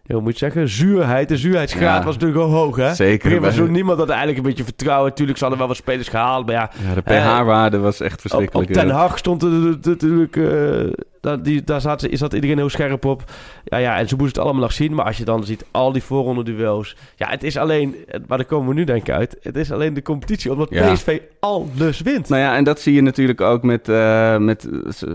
ja, 0.03 0.13
hoe 0.13 0.21
moet 0.21 0.31
je 0.31 0.37
zeggen? 0.37 0.69
Zuurheid. 0.69 1.29
De 1.29 1.37
zuurheidsgraad 1.37 1.99
Ja. 1.99 2.05
was 2.05 2.13
natuurlijk 2.13 2.39
wel 2.41 2.49
hoog, 2.49 2.75
hè? 2.75 2.93
Zeker. 2.93 3.29
Bij- 3.29 3.39
seizoen 3.51 3.71
niemand 3.71 3.97
had 3.99 4.07
eigenlijk 4.09 4.37
een 4.37 4.43
beetje 4.43 4.63
vertrouwen. 4.63 5.13
Tuurlijk, 5.13 5.37
ze 5.37 5.43
hadden 5.43 5.59
wel 5.59 5.69
wat 5.71 5.77
spelers 5.81 6.07
gehaald, 6.07 6.45
maar 6.45 6.55
ja... 6.55 6.69
Ja, 6.87 6.93
de 6.93 7.01
Eh, 7.03 7.37
pH-waarde 7.39 7.77
was 7.79 7.99
echt 7.99 8.21
verschrikkelijk. 8.21 8.69
op 8.69 8.75
Ten. 8.75 8.89
Hag 8.89 9.17
stond 9.17 9.43
er 9.43 9.49
natuurlijk... 9.81 10.35
eh, 10.35 10.91
daar, 11.21 11.43
die, 11.43 11.63
daar 11.63 11.81
zat, 11.81 12.07
zat 12.11 12.33
iedereen 12.33 12.57
heel 12.57 12.69
scherp 12.69 13.05
op. 13.05 13.23
Ja, 13.63 13.77
ja, 13.77 13.97
en 13.97 14.07
ze 14.07 14.15
moesten 14.15 14.35
het 14.35 14.43
allemaal 14.43 14.61
nog 14.61 14.73
zien. 14.73 14.93
Maar 14.95 15.05
als 15.05 15.17
je 15.17 15.25
dan 15.25 15.43
ziet, 15.43 15.65
al 15.71 15.91
die 15.91 16.03
voorronde 16.03 16.43
duels... 16.43 16.95
Ja, 17.15 17.29
het 17.29 17.43
is 17.43 17.57
alleen... 17.57 17.95
Maar 18.27 18.37
daar 18.37 18.47
komen 18.47 18.67
we 18.67 18.73
nu 18.73 18.83
denk 18.83 19.01
ik 19.01 19.09
uit. 19.13 19.37
Het 19.41 19.55
is 19.55 19.71
alleen 19.71 19.93
de 19.93 20.01
competitie, 20.01 20.51
omdat 20.51 20.69
Ja. 20.69 20.93
PSV 20.93 21.19
alles 21.39 22.01
wint. 22.01 22.29
Nou 22.29 22.41
ja, 22.41 22.55
en 22.55 22.63
dat 22.63 22.79
zie 22.79 22.93
je 22.93 23.01
natuurlijk 23.01 23.41
ook 23.41 23.63
met, 23.63 23.89
eh, 23.89 24.37
met 24.37 24.67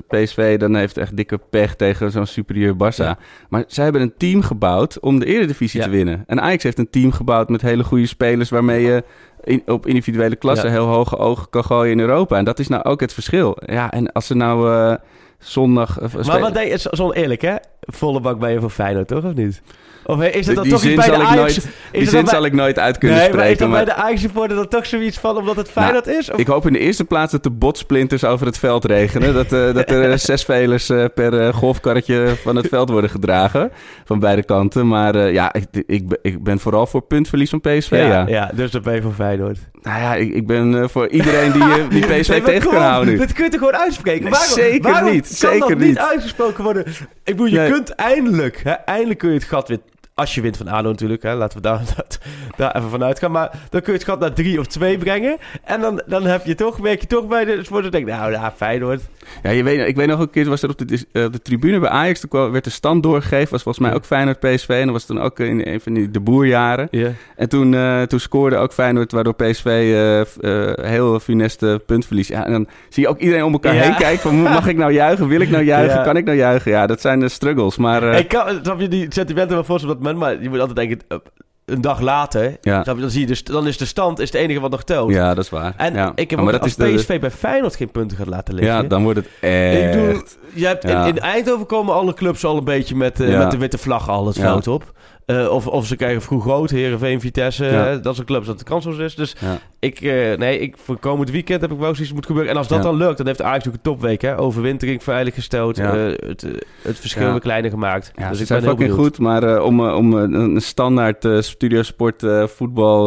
PSV. 0.09 0.59
Dan 0.59 0.75
heeft 0.75 0.97
echt 0.97 1.17
dikke 1.17 1.41
pech 1.51 1.75
tegen 1.77 2.11
zo'n 2.11 2.27
superieur 2.27 2.75
Barça. 2.75 2.97
Ja. 3.05 3.19
Maar 3.49 3.65
zij 3.67 3.85
hebben 3.85 4.03
een 4.03 4.15
team 4.17 4.43
gebouwd 4.43 5.01
om 5.01 5.19
de 5.19 5.27
Eredivisie 5.27 5.81
Ja. 5.81 5.87
te 5.87 5.93
winnen. 5.93 6.25
En 6.27 6.41
Ajax 6.41 6.63
heeft 6.63 6.79
een 6.79 6.91
team 6.91 7.13
gebouwd 7.13 7.49
met 7.49 7.63
hele 7.63 7.85
goede 7.85 8.07
spelers... 8.07 8.51
waarmee 8.51 8.83
je 8.83 9.05
in- 9.45 9.63
op 9.67 9.87
individuele 9.87 10.37
klasse 10.37 10.67
Ja. 10.67 10.73
heel 10.73 10.87
hoge 10.87 11.17
ogen 11.19 11.51
kan 11.51 11.65
gooien 11.65 11.93
in 11.93 12.01
Europa. 12.01 12.37
En 12.37 12.45
dat 12.45 12.59
is 12.59 12.69
nou 12.69 12.83
ook 12.85 13.01
het 13.01 13.13
verschil. 13.13 13.57
Ja, 13.67 13.91
en 13.91 14.13
als 14.13 14.27
ze 14.27 14.35
nou 14.35 14.73
eh, 14.73 14.95
zondag... 15.39 15.99
eh, 15.99 16.27
Maar 16.27 16.41
wat 16.41 16.55
deed 16.55 16.83
je, 16.83 16.89
zo 16.97 17.13
eerlijk 17.13 17.41
hè? 17.43 17.55
Volle 17.81 18.21
bak 18.21 18.39
ben 18.39 18.51
je 18.51 18.61
voor 18.61 18.71
Feyenoord, 18.71 19.09
toch? 19.09 19.25
Of 19.25 19.35
niet? 19.35 19.63
Of 20.07 20.21
eh, 20.21 20.35
is 20.35 20.47
het 20.47 20.55
dan 20.55 20.65
die 20.65 20.73
toch 20.73 20.83
iets 20.85 20.95
bij 20.95 21.05
zal 21.05 21.15
de 21.17 21.21
ik, 21.23 21.27
Ajax... 21.29 21.41
nooit, 21.41 21.57
is 21.57 22.01
die 22.01 22.09
zin 22.09 22.25
bij- 22.25 22.33
zal 22.35 22.45
ik 22.45 22.53
nooit 22.53 22.79
uit 22.79 22.99
kunnen 22.99 23.19
nee, 23.19 23.27
maar 23.29 23.37
is 23.39 23.41
spreken. 23.43 23.59
dat 23.59 23.69
maar- 23.77 23.85
bij 23.85 23.95
de 23.95 24.01
Ajax-supporter 24.03 24.57
dan 24.57 24.69
toch 24.69 24.87
zoiets 24.87 25.19
van 25.19 25.37
omdat 25.37 25.57
het 25.57 25.71
Feyenoord 25.71 26.07
is? 26.07 26.31
Of... 26.31 26.39
Ik 26.39 26.47
hoop 26.47 26.67
in 26.67 26.73
de 26.73 26.79
eerste 26.79 27.05
plaats 27.05 27.33
dat 27.33 27.43
de 27.43 27.51
botsplinters 27.51 28.25
over 28.25 28.47
het 28.47 28.59
veld 28.59 28.85
regenen. 28.85 29.35
Dat, 29.35 29.53
eh, 29.53 29.75
dat 29.75 29.91
er 29.91 30.11
eh, 30.11 30.17
zes 30.17 30.41
spelers 30.41 30.89
eh, 30.89 31.05
per 31.15 31.55
golfkarretje 31.55 32.35
van 32.43 32.57
het 32.57 32.69
veld 32.69 32.91
worden 32.91 33.11
gedragen. 33.11 33.71
Van 34.05 34.19
beide 34.19 34.43
kanten. 34.45 34.87
Maar 34.89 35.19
ja, 35.33 35.53
ik, 35.53 35.65
ik, 35.87 36.09
ben- 36.09 36.19
ik 36.23 36.43
ben 36.43 36.59
vooral 36.59 36.87
voor 36.87 37.03
puntverlies 37.03 37.51
van 37.51 37.61
PSV. 37.61 37.91
Ja, 37.91 37.99
ja, 38.07 38.25
ja, 38.29 38.51
dus 38.55 38.71
dan 38.71 38.83
ben 38.83 38.95
je 38.95 39.03
voor 39.03 39.13
Feyenoord. 39.13 39.59
Nou 39.83 40.01
ja, 40.01 40.15
ik, 40.15 40.35
ik 40.35 40.47
ben 40.47 40.91
voor 40.91 41.09
iedereen 41.09 41.53
die, 41.53 41.89
die 41.89 42.07
PSV 42.07 42.29
Nee, 42.31 42.43
tegen 42.43 42.71
kan 42.71 42.83
houden 42.83 43.13
nu. 43.15 43.19
Dit 43.19 43.33
kun 43.33 43.45
je 43.45 43.51
toch 43.51 43.59
gewoon 43.59 43.77
uitspreken? 43.77 44.23
Nee, 44.23 44.31
waarom, 44.33 44.51
zeker 44.53 44.91
waarom 44.91 45.13
niet, 45.13 45.27
kan 45.27 45.51
zeker 45.51 45.69
dat 45.69 45.79
niet. 45.79 45.89
niet 45.89 45.99
uitgesproken 45.99 46.65
worden? 46.65 46.87
Ik 46.87 46.97
bedoel, 47.25 47.47
je 47.47 47.59
Nee. 47.59 47.71
kunt 47.71 47.91
eindelijk, 47.95 48.61
hè, 48.65 48.71
eindelijk 48.71 49.19
kun 49.19 49.29
je 49.29 49.35
het 49.35 49.45
gat 49.45 49.69
weer 49.69 49.79
Als 50.21 50.35
je 50.35 50.41
wint 50.41 50.57
van 50.57 50.69
ADO 50.69 50.89
natuurlijk, 50.89 51.23
hè, 51.23 51.35
laten 51.35 51.57
we 51.57 51.63
daar, 51.63 51.81
dat, 51.97 52.19
daar 52.57 52.77
even 52.77 52.91
vanuit 52.91 53.19
gaan. 53.19 53.31
Maar 53.31 53.51
dan 53.71 53.81
kun 53.81 53.93
je 53.93 53.99
het 53.99 54.09
gat 54.09 54.21
naar 54.21 54.33
drie 54.33 54.59
of 54.59 54.67
twee 54.67 54.99
brengen. 54.99 55.37
En 55.65 55.81
dan, 55.81 56.03
dan 56.07 56.25
heb 56.25 56.47
je 56.47 56.55
toch, 56.55 56.77
werk 56.77 57.01
je 57.01 57.07
toch 57.07 57.27
bij 57.27 57.45
de 57.45 57.65
sporten. 57.65 57.91
denk 57.91 58.07
nou, 58.07 58.33
ja, 58.33 58.53
Feyenoord. 58.57 59.03
Ja, 59.43 59.51
je 59.51 59.63
weet, 59.63 59.89
ik 59.89 59.97
weet 59.97 60.07
nog 60.07 60.21
een 60.21 60.31
keer, 60.31 60.49
was 60.49 60.63
er 60.63 60.69
op 60.71 60.79
de, 60.79 61.07
eh, 61.13 61.25
de 61.31 61.43
tribune 61.43 61.79
bij 61.79 61.89
Ajax, 61.89 62.21
toen 62.21 62.51
werd 62.51 62.65
de 62.65 62.71
stand 62.71 63.03
doorgegeven. 63.03 63.51
Was 63.51 63.63
volgens 63.63 63.87
mij 63.87 63.95
ook 63.95 64.05
Feyenoord 64.05 64.41
PSV. 64.41 64.69
En 64.69 64.83
dat 64.83 64.93
was 64.93 65.05
toen 65.05 65.21
ook 65.21 65.41
in 65.41 65.67
een 65.67 65.81
van 65.81 65.93
die 65.95 66.11
de 66.11 66.21
boerjaren. 66.21 66.89
Ja. 66.91 67.11
En 67.37 67.49
toen, 67.49 67.75
eh, 67.75 68.03
toen 68.03 68.21
scoorde 68.21 68.57
ook 68.57 68.73
Feyenoord, 68.73 69.13
waardoor 69.13 69.35
PSV 69.35 69.65
eh, 69.67 70.87
heel 70.91 71.21
funeste 71.21 71.83
puntverlies. 71.87 72.29
Ja, 72.29 72.45
en 72.47 72.53
dan 72.53 72.67
zie 72.89 73.03
je 73.03 73.09
ook 73.09 73.19
iedereen 73.19 73.45
om 73.45 73.53
elkaar 73.53 73.75
Ja. 73.75 73.83
heen 73.83 73.97
kijken. 73.97 74.21
Van, 74.21 74.35
mag 74.43 74.67
ik 74.69 74.77
nou 74.77 74.93
juichen? 74.93 75.29
Wil 75.29 75.41
ik 75.41 75.51
nou 75.51 75.65
juichen? 75.65 75.99
Ja. 75.99 76.05
Kan 76.05 76.17
ik 76.17 76.25
nou 76.25 76.37
juichen? 76.37 76.71
Ja, 76.71 76.87
dat 76.87 77.01
zijn 77.01 77.21
de 77.21 77.29
struggles. 77.29 77.77
Maar 77.77 78.03
Ik 78.19 78.29
kan, 78.29 78.59
snap 78.63 78.81
je 78.81 78.89
die 78.89 79.07
sentimenten 79.09 79.55
wel 79.55 79.65
voor 79.65 79.81
op 79.81 79.87
dat 79.87 80.01
maar 80.15 80.43
je 80.43 80.49
moet 80.49 80.59
altijd 80.61 80.77
denken, 80.77 80.99
eh, 81.09 81.17
een 81.65 81.81
dag 81.81 82.01
later, 82.01 82.57
Ja. 82.61 82.83
dan, 82.83 83.11
zie 83.11 83.21
je 83.21 83.27
dus, 83.27 83.45
dan 83.45 83.67
is 83.67 83.77
de 83.79 83.85
stand 83.85 84.19
is 84.19 84.33
het 84.33 84.41
enige 84.41 84.61
wat 84.61 84.71
nog 84.71 84.85
telt. 84.85 85.11
ja, 85.13 85.35
dat 85.35 85.45
is 85.45 85.51
waar. 85.51 85.75
En 85.77 85.95
ja. 85.95 86.13
ik 86.15 86.31
heb 86.31 86.41
maar 86.41 86.53
dat 86.53 86.61
als 86.63 86.71
is 86.71 86.77
de- 86.77 86.95
PSV 86.95 87.21
bij 87.21 87.31
Feyenoord 87.31 87.77
geen 87.77 87.91
punten 87.91 88.17
gaat 88.17 88.27
laten 88.27 88.55
liggen. 88.55 88.75
Ja, 88.75 88.83
dan 88.83 89.03
wordt 89.03 89.19
het 89.19 89.27
Ik 89.27 89.95
echt... 90.17 90.39
je 90.55 90.67
hebt 90.67 90.83
Ja. 90.89 91.05
in, 91.07 91.15
in 91.17 91.19
Eindhoven 91.21 91.67
komen 91.67 91.95
alle 91.95 92.15
clubs 92.15 92.45
al 92.45 92.57
een 92.57 92.65
beetje 92.65 92.95
met, 92.97 93.21
eh, 93.21 93.39
met 93.39 93.51
de 93.51 93.59
witte 93.59 93.79
vlag 93.79 94.09
al 94.09 94.27
het 94.27 94.39
veld 94.39 94.67
op. 94.67 94.95
Eh, 95.27 95.49
of, 95.49 95.67
of 95.67 95.87
ze 95.87 95.97
krijgen 95.97 96.23
vroeg 96.23 96.45
rood, 96.45 96.71
Herenveen, 96.71 97.21
Vitesse. 97.21 97.99
Dat 98.03 98.15
zijn 98.15 98.27
clubs 98.27 98.47
dat 98.47 98.59
de 98.59 98.65
kansloos 98.65 98.99
is. 98.99 99.15
Dus 99.15 99.35
Ja. 99.41 99.59
Ik, 99.87 100.01
eh, 100.01 100.39
nee, 100.39 100.59
ik, 100.59 100.75
voor 100.85 100.99
komend 100.99 101.31
weekend 101.31 101.61
heb 101.61 101.73
ik 101.73 101.79
wel 101.79 101.95
zoiets 101.95 102.13
moet 102.13 102.27
gebeuren. 102.27 102.51
En 102.51 102.57
als 102.57 102.69
dat 102.69 102.79
Ja. 102.79 102.85
dan 102.85 102.97
lukt, 102.97 103.17
dan 103.17 103.27
heeft 103.27 103.43
Ajax 103.43 103.69
ook 103.69 103.75
een 103.75 103.81
topweek. 103.83 104.21
Hè? 104.23 104.39
Overwintering 104.39 105.03
veiliggesteld. 105.03 105.77
Ja. 105.77 105.95
eh, 105.97 106.29
het, 106.29 106.43
eh, 106.43 106.51
het 106.83 106.99
verschil 106.99 107.25
Ja. 107.27 107.31
weer 107.31 107.41
kleiner 107.41 107.71
gemaakt. 107.71 108.13
Ja, 108.17 108.29
dus 108.29 108.37
ze 108.37 108.43
ik 108.43 108.49
zijn 108.49 108.61
ben 108.61 108.69
heel 108.69 108.79
fucking 108.79 108.97
benieuwd. 108.97 109.17
goed, 109.17 109.25
maar 109.27 109.63
om, 109.63 109.81
om 109.89 110.13
een 110.13 110.61
standaard 110.61 111.27
studiosport 111.39 112.25
voetbal 112.47 113.05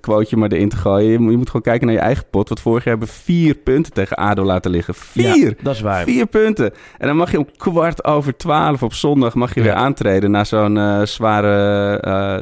quoteje 0.00 0.36
maar 0.36 0.52
erin 0.52 0.68
te 0.68 0.76
gooien. 0.76 1.10
Je 1.10 1.18
moet, 1.18 1.30
je 1.30 1.36
moet 1.36 1.46
gewoon 1.46 1.62
kijken 1.62 1.86
naar 1.86 1.96
je 1.96 2.02
eigen 2.02 2.24
pot. 2.30 2.48
Want 2.48 2.60
vorig 2.60 2.84
jaar 2.84 2.96
hebben 2.96 3.14
we 3.14 3.22
vier 3.22 3.54
punten 3.54 3.92
tegen 3.92 4.16
ADO 4.16 4.44
laten 4.44 4.70
liggen. 4.70 4.94
Vier! 4.94 5.56
Dat 5.62 5.74
is 5.74 5.80
waar. 5.80 6.04
Vier 6.04 6.26
punten. 6.26 6.72
En 6.98 7.06
dan 7.06 7.16
mag 7.16 7.30
je 7.30 7.38
om 7.38 7.46
kwart 7.56 8.04
over 8.04 8.36
twaalf 8.36 8.82
op 8.82 8.92
zondag 8.92 9.34
mag 9.34 9.54
je 9.54 9.62
weer 9.62 9.72
aantreden 9.72 10.30
na 10.30 10.44
zo'n 10.44 11.06
zware 11.06 11.56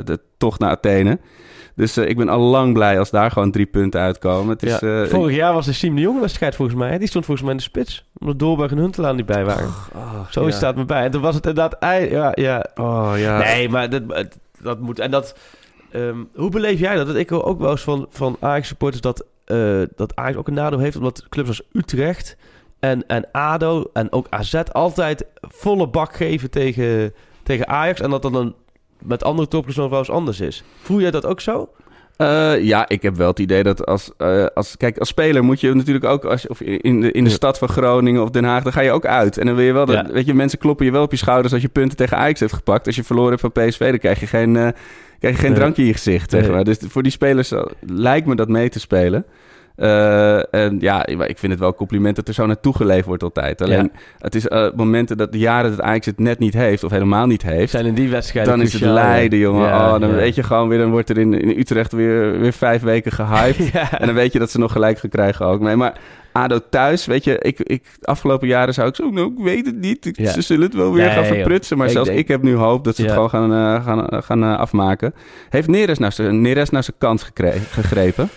de 0.05 0.21
tocht 0.39 0.61
naar 0.61 0.71
Athene. 0.71 1.19
Dus 1.77 1.97
eh, 1.97 2.09
ik 2.09 2.17
ben 2.17 2.29
al 2.29 2.41
lang 2.41 2.73
blij 2.73 2.99
als 2.99 3.11
daar 3.11 3.31
gewoon 3.31 3.51
drie 3.51 3.67
punten 3.67 4.01
uitkomen. 4.01 4.49
Het 4.49 4.63
is, 4.63 4.79
Ja. 4.79 5.03
eh, 5.03 5.09
Vorig 5.09 5.37
jaar 5.37 5.53
was 5.53 5.67
de 5.67 5.73
Siem 5.73 5.95
de 5.95 6.01
Jonge 6.01 6.21
wedstrijd 6.21 6.55
volgens 6.55 6.79
mij. 6.79 6.99
Die 6.99 7.09
stond 7.09 7.25
volgens 7.25 7.47
mij 7.47 7.57
in 7.57 7.63
de 7.63 7.69
spits. 7.69 8.05
Omdat 8.19 8.39
Doorberg 8.39 8.71
en 8.71 8.79
Huntelaar 8.79 9.15
niet 9.15 9.27
bij 9.27 9.45
waren. 9.45 9.69
Zo 10.31 10.45
ja. 10.45 10.51
staat 10.51 10.77
me 10.77 10.85
bij. 10.85 11.05
En 11.05 11.11
toen 11.11 11.21
was 11.21 11.35
het 11.35 11.47
inderdaad... 11.47 11.77
Ja, 12.11 12.33
ja. 12.35 12.67
Oh 12.75 13.13
ja. 13.17 13.39
Nee, 13.39 13.69
maar 13.69 13.91
dat, 13.91 14.03
dat 14.63 14.81
moet... 14.81 14.99
En 14.99 15.11
dat... 15.11 15.37
ehm, 15.91 16.17
hoe 16.35 16.51
beleef 16.51 16.79
jij 16.79 16.95
dat? 16.97 17.07
Dat 17.07 17.17
Ik 17.17 17.31
hoor 17.31 17.45
ook 17.45 17.61
wel 17.61 17.71
eens 17.71 17.83
van, 17.83 18.07
van 18.11 18.37
Ajax-supporters 18.41 19.03
dat, 19.03 19.25
eh, 19.45 19.83
dat 19.97 20.17
Ajax 20.17 20.37
ook 20.37 20.49
een 20.49 20.55
nadeel 20.55 20.79
heeft... 20.79 20.97
omdat 20.97 21.27
clubs 21.29 21.49
als 21.49 21.63
Utrecht 21.73 22.37
en, 22.81 23.07
en 23.07 23.29
ADO 23.33 23.91
en 23.93 24.13
ook 24.13 24.27
AZ 24.31 24.55
altijd 24.73 25.25
volle 25.41 25.89
bak 25.89 26.17
geven 26.17 26.51
tegen, 26.51 27.15
tegen 27.43 27.69
Ajax... 27.69 28.01
en 28.01 28.11
dat 28.11 28.23
dan 28.23 28.35
een, 28.35 28.55
met 29.07 29.25
andere 29.25 29.49
topclubs 29.49 29.77
nog 29.79 29.91
wel 29.91 29.99
eens 29.99 30.11
anders 30.11 30.41
is. 30.41 30.65
Voel 30.83 31.01
jij 31.01 31.11
dat 31.11 31.27
ook 31.27 31.41
zo? 31.41 31.69
Eh, 32.17 32.63
ja, 32.65 32.89
ik 32.89 33.03
heb 33.03 33.17
wel 33.17 33.29
het 33.29 33.39
idee 33.39 33.63
dat 33.63 33.87
als, 33.87 34.11
eh, 34.17 34.47
als... 34.55 34.77
Kijk, 34.77 34.99
als 34.99 35.09
speler 35.09 35.45
moet 35.45 35.61
je 35.61 35.75
natuurlijk 35.75 36.05
ook... 36.05 36.25
Als, 36.25 36.47
of 36.47 36.61
in 36.61 37.01
de, 37.01 37.13
in 37.13 37.25
de 37.25 37.31
Ja. 37.31 37.37
stad 37.37 37.59
van 37.59 37.69
Groningen 37.69 38.23
of 38.23 38.31
Den 38.31 38.45
Haag... 38.45 38.63
dan 38.63 38.73
ga 38.73 38.81
je 38.81 38.91
ook 38.91 39.07
uit. 39.07 39.39
En 39.39 39.47
dan 39.47 39.55
wil 39.55 39.65
je 39.65 39.73
wel... 39.73 39.87
Dat, 39.87 39.95
Ja. 40.07 40.13
Weet 40.13 40.27
je, 40.27 40.35
mensen 40.35 40.59
kloppen 40.59 40.87
je 40.87 40.93
wel 40.93 41.03
op 41.03 41.11
je 41.11 41.17
schouders... 41.17 41.53
als 41.53 41.63
je 41.63 41.69
punten 41.69 41.97
tegen 41.97 42.17
Ajax 42.17 42.41
hebt 42.41 42.53
gepakt. 42.53 42.87
Als 42.87 42.97
je 42.97 43.05
verloren 43.05 43.31
hebt 43.31 43.41
van 43.41 43.53
PSV... 43.67 43.89
dan 43.89 43.99
krijg 43.99 44.21
je 44.21 44.27
geen, 44.27 44.57
eh, 44.57 44.69
krijg 45.19 45.35
je 45.35 45.41
geen 45.41 45.51
Nee. 45.51 45.59
drankje 45.59 45.83
in 45.83 45.89
je 45.89 45.95
gezicht, 45.95 46.31
zeg 46.31 46.43
Nee. 46.43 46.51
maar. 46.51 46.65
Dus 46.65 46.79
voor 46.89 47.03
die 47.03 47.13
spelers 47.13 47.53
lijkt 47.81 48.27
me 48.27 48.35
dat 48.35 48.49
mee 48.49 48.69
te 48.69 48.81
spelen. 48.81 49.25
Eh, 49.77 50.55
en 50.55 50.77
ja, 50.81 51.07
ik 51.07 51.39
vind 51.39 51.53
het 51.53 51.61
wel 51.61 51.69
een 51.69 51.75
compliment 51.75 52.17
dat 52.17 52.29
er 52.29 52.35
zo 52.35 52.47
naartoe 52.47 52.77
geleefd 52.77 53.07
wordt 53.07 53.23
altijd. 53.23 53.63
Alleen, 53.63 53.93
het 54.19 54.35
is 54.35 54.49
eh, 54.49 54.67
momenten 54.77 55.17
dat 55.17 55.33
de 55.33 55.39
jaren 55.39 55.71
dat 55.71 55.81
Ajax 55.81 56.07
het 56.07 56.19
net 56.19 56.39
niet 56.39 56.55
heeft... 56.55 56.85
of 56.85 56.91
helemaal 56.91 57.27
niet 57.27 57.43
heeft... 57.43 57.71
Zijn 57.71 57.87
in 57.87 57.95
die 57.95 58.09
wedstrijden 58.09 58.53
Dan 58.57 58.67
is 58.67 58.73
het 58.73 58.83
lijden, 58.83 59.39
jongen. 59.39 59.69
Ja, 59.69 59.95
oh, 59.95 60.01
dan 60.01 60.11
ja. 60.11 60.15
weet 60.15 60.35
je 60.35 60.43
gewoon 60.43 60.69
weer, 60.69 60.79
dan 60.79 60.91
wordt 60.91 61.11
er 61.11 61.19
in, 61.19 61.41
in 61.41 61.59
Utrecht 61.59 61.93
weer, 61.93 62.39
weer 62.39 62.53
vijf 62.53 62.83
weken 62.83 63.13
gehyped. 63.13 63.71
En 63.99 64.07
dan 64.07 64.15
weet 64.15 64.33
je 64.33 64.39
dat 64.39 64.51
ze 64.51 64.59
nog 64.59 64.73
gelijk 64.73 64.99
gaan 64.99 65.11
krijgen 65.11 65.47
ook. 65.47 65.61
Nee, 65.61 65.77
maar 65.77 65.99
ADO 66.33 66.59
thuis, 66.71 67.07
weet 67.07 67.25
je, 67.25 67.39
ik, 67.39 67.61
ik, 67.61 67.83
afgelopen 68.03 68.49
jaren 68.49 68.75
zou 68.75 68.89
ik 68.89 68.95
zo, 68.95 69.11
nou, 69.11 69.33
ik 69.37 69.45
weet 69.45 69.67
het 69.67 69.77
niet. 69.77 70.07
Ik-. 70.07 70.29
Ze 70.29 70.41
zullen 70.41 70.63
het 70.63 70.75
wel 70.75 70.93
weer 70.93 71.05
Nee, 71.05 71.15
gaan 71.15 71.25
verprutsen. 71.25 71.77
Maar 71.77 71.87
Ik 71.87 71.93
zelfs 71.93 72.09
denk- 72.09 72.21
ik 72.21 72.29
heb 72.29 72.43
nu 72.43 72.55
hoop 72.55 72.85
dat 72.85 72.97
ze 72.97 73.03
het 73.03 73.13
gewoon 73.13 73.31
gaan, 73.31 73.53
eh, 73.53 73.85
gaan, 73.85 74.23
gaan 74.23 74.59
afmaken. 74.59 75.15
Heeft 75.49 75.69
Neres 75.69 75.99
nou 75.99 76.13
zijn 76.13 76.43
nou 76.43 76.85
kans 76.99 77.31
gegrepen? 77.71 78.29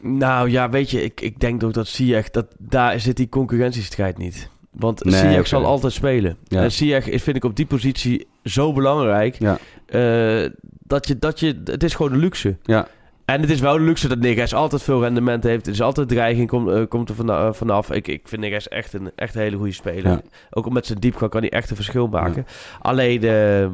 Nou 0.00 0.50
ja, 0.50 0.70
weet 0.70 0.90
je, 0.90 1.02
ik, 1.02 1.20
ik 1.20 1.40
denk 1.40 1.62
ook 1.64 1.72
dat 1.72 1.88
Ziyech, 1.88 2.30
dat 2.30 2.46
daar 2.58 3.00
zit 3.00 3.16
die 3.16 3.28
concurrentiestrijd 3.28 4.18
niet. 4.18 4.48
Want 4.70 5.04
Nee, 5.04 5.14
Ziyech 5.14 5.46
zal 5.46 5.64
altijd 5.64 5.92
spelen. 5.92 6.36
Ja. 6.44 6.62
En 6.62 6.72
Ziyech 6.72 7.08
is, 7.08 7.22
vind 7.22 7.36
ik 7.36 7.44
op 7.44 7.56
die 7.56 7.66
positie 7.66 8.26
zo 8.44 8.72
belangrijk. 8.72 9.36
Ja. 9.38 9.58
eh, 9.86 10.50
dat, 10.82 11.08
je, 11.08 11.18
dat 11.18 11.40
je, 11.40 11.60
het 11.64 11.82
is 11.82 11.94
gewoon 11.94 12.12
een 12.12 12.18
luxe. 12.18 12.56
Ja. 12.62 12.88
En 13.24 13.40
het 13.40 13.50
is 13.50 13.60
wel 13.60 13.74
een 13.74 13.84
luxe 13.84 14.08
dat 14.08 14.18
Neres 14.18 14.54
altijd 14.54 14.82
veel 14.82 15.02
rendement 15.02 15.44
heeft. 15.44 15.66
Er 15.66 15.72
is 15.72 15.82
altijd 15.82 16.08
dreiging, 16.08 16.48
komt, 16.48 16.68
eh, 16.68 16.82
komt 16.88 17.08
er 17.08 17.30
eh, 17.30 17.52
vanaf. 17.52 17.90
Ik, 17.90 18.08
ik 18.08 18.28
vind 18.28 18.40
Neres 18.42 18.68
echt 18.68 18.92
een, 18.92 19.10
echt 19.14 19.34
een 19.34 19.40
hele 19.40 19.56
goede 19.56 19.72
speler. 19.72 20.10
Ja. 20.12 20.20
Ook 20.50 20.70
met 20.70 20.86
zijn 20.86 20.98
diepgang 20.98 21.30
kan 21.30 21.40
hij 21.40 21.50
echt 21.50 21.70
een 21.70 21.76
verschil 21.76 22.06
maken. 22.06 22.46
Alleen, 22.80 23.22
eh, 23.22 23.66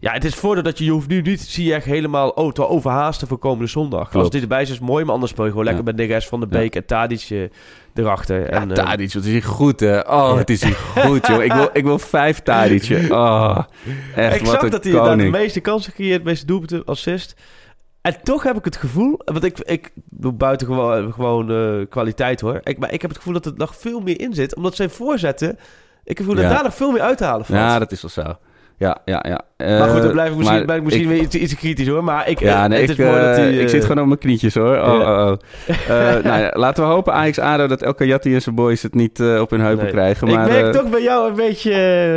ja, 0.00 0.12
het 0.12 0.24
is 0.24 0.30
het 0.30 0.40
voordeel 0.40 0.62
dat 0.62 0.78
je, 0.78 0.84
je 0.84 0.90
hoeft 0.90 1.08
nu 1.08 1.20
niet 1.20 1.40
Ziyech 1.40 1.84
helemaal 1.84 2.28
oh, 2.28 2.52
te 2.52 2.68
overhaasten 2.68 3.28
voor 3.28 3.38
komende 3.38 3.66
zondag. 3.66 4.14
Als 4.14 4.30
die 4.30 4.40
erbij 4.40 4.62
is, 4.62 4.68
is 4.70 4.74
het 4.74 4.84
mooi. 4.86 5.04
Maar 5.04 5.14
anders 5.14 5.32
speel 5.32 5.44
je 5.44 5.50
gewoon 5.50 5.66
lekker 5.66 5.84
Ja. 5.84 5.92
met 5.92 6.00
Neres 6.00 6.26
van 6.26 6.40
de 6.40 6.46
Beek 6.46 6.74
en 6.74 6.86
Tadic 6.86 7.50
erachter. 7.94 8.40
Ja, 8.40 8.46
en, 8.46 8.70
eh, 8.70 8.84
Tadic, 8.84 9.12
wat 9.12 9.24
is 9.24 9.32
hij 9.32 9.42
goed, 9.42 9.80
hè? 9.80 10.00
Oh, 10.00 10.36
het 10.36 10.50
is 10.50 10.62
hij 10.62 10.72
goed, 10.72 11.26
joh. 11.26 11.42
Ik 11.42 11.52
wil, 11.52 11.68
ik 11.72 11.84
wil 11.84 11.98
vijf 11.98 12.40
Tadic. 12.40 12.88
Oh, 13.10 13.58
echt, 14.14 14.34
ik 14.34 14.40
wat 14.40 14.50
zag 14.50 14.62
een 14.62 14.70
dat 14.70 14.84
hij 14.84 14.92
inderdaad 14.92 15.18
de 15.18 15.24
meeste 15.24 15.60
kansen 15.60 15.92
creëert, 15.92 16.18
de 16.18 16.28
meeste 16.28 16.46
doelpunten, 16.46 16.84
assist. 16.84 17.34
En 18.00 18.16
toch 18.22 18.42
heb 18.42 18.56
ik 18.56 18.64
het 18.64 18.76
gevoel, 18.76 19.20
want 19.24 19.44
ik, 19.44 19.58
ik 19.58 19.90
doe 20.10 20.32
buiten 20.32 20.66
gewoon, 20.66 21.12
gewoon 21.12 21.50
eh, 21.50 21.86
kwaliteit 21.88 22.40
hoor. 22.40 22.60
Ik, 22.62 22.78
maar 22.78 22.92
ik 22.92 23.00
heb 23.00 23.10
het 23.10 23.18
gevoel 23.18 23.34
dat 23.34 23.46
er 23.46 23.52
nog 23.56 23.76
veel 23.76 24.00
meer 24.00 24.20
in 24.20 24.34
zit. 24.34 24.56
Omdat 24.56 24.74
zijn 24.76 24.90
voorzetten, 24.90 25.48
ik 25.50 25.58
heb 25.58 26.04
het 26.04 26.16
gevoel 26.18 26.34
dat 26.34 26.44
Ja. 26.44 26.50
daar 26.50 26.62
nog 26.62 26.74
veel 26.74 26.90
meer 26.90 27.02
uit 27.02 27.18
te 27.18 27.24
halen 27.24 27.46
valt. 27.46 27.58
Ja, 27.58 27.78
dat 27.78 27.92
is 27.92 28.02
wel 28.02 28.10
zo. 28.10 28.36
Ja, 28.80 28.98
ja, 29.04 29.24
ja. 29.28 29.40
maar 29.78 29.88
goed, 29.88 29.96
Eh, 29.98 30.02
dan 30.02 30.12
blijf 30.12 30.30
ik 30.30 30.36
misschien, 30.36 30.68
ik 30.70 30.82
misschien 30.82 31.04
ik- 31.04 31.10
weer 31.10 31.20
iets, 31.20 31.34
iets 31.34 31.54
kritisch 31.54 31.88
hoor. 31.88 32.04
Maar 32.04 32.28
ik, 32.28 32.40
Ja, 32.40 32.62
eh, 32.62 32.68
nee, 32.68 32.80
het 32.80 32.90
ik, 32.90 32.98
is 32.98 33.04
mooi 33.04 33.20
dat 33.20 33.28
eh, 33.30 33.36
hij... 33.36 33.52
ik 33.52 33.60
eh, 33.62 33.68
zit 33.68 33.82
gewoon 33.82 34.00
op 34.00 34.06
mijn 34.06 34.18
knietjes 34.18 34.54
hoor. 34.54 34.76
Oh, 34.76 34.92
oh, 34.92 35.00
oh. 35.00 35.32
Eh, 35.88 36.24
nou 36.24 36.40
ja, 36.40 36.50
laten 36.54 36.84
we 36.84 36.90
hopen, 36.90 37.12
Ajax 37.12 37.38
ADO, 37.38 37.66
dat 37.66 37.82
El 37.82 37.94
Kayati 37.94 38.34
en 38.34 38.42
zijn 38.42 38.54
boys 38.54 38.82
het 38.82 38.94
niet 38.94 39.20
eh, 39.20 39.40
op 39.40 39.50
hun 39.50 39.60
heupen 39.60 39.82
nee. 39.84 39.92
krijgen. 39.92 40.28
Maar, 40.28 40.46
ik 40.46 40.52
merk 40.52 40.74
eh, 40.74 40.80
toch 40.80 40.90
bij 40.90 41.02
jou 41.02 41.28
een 41.28 41.34
beetje 41.36 41.72
eh, 41.72 42.16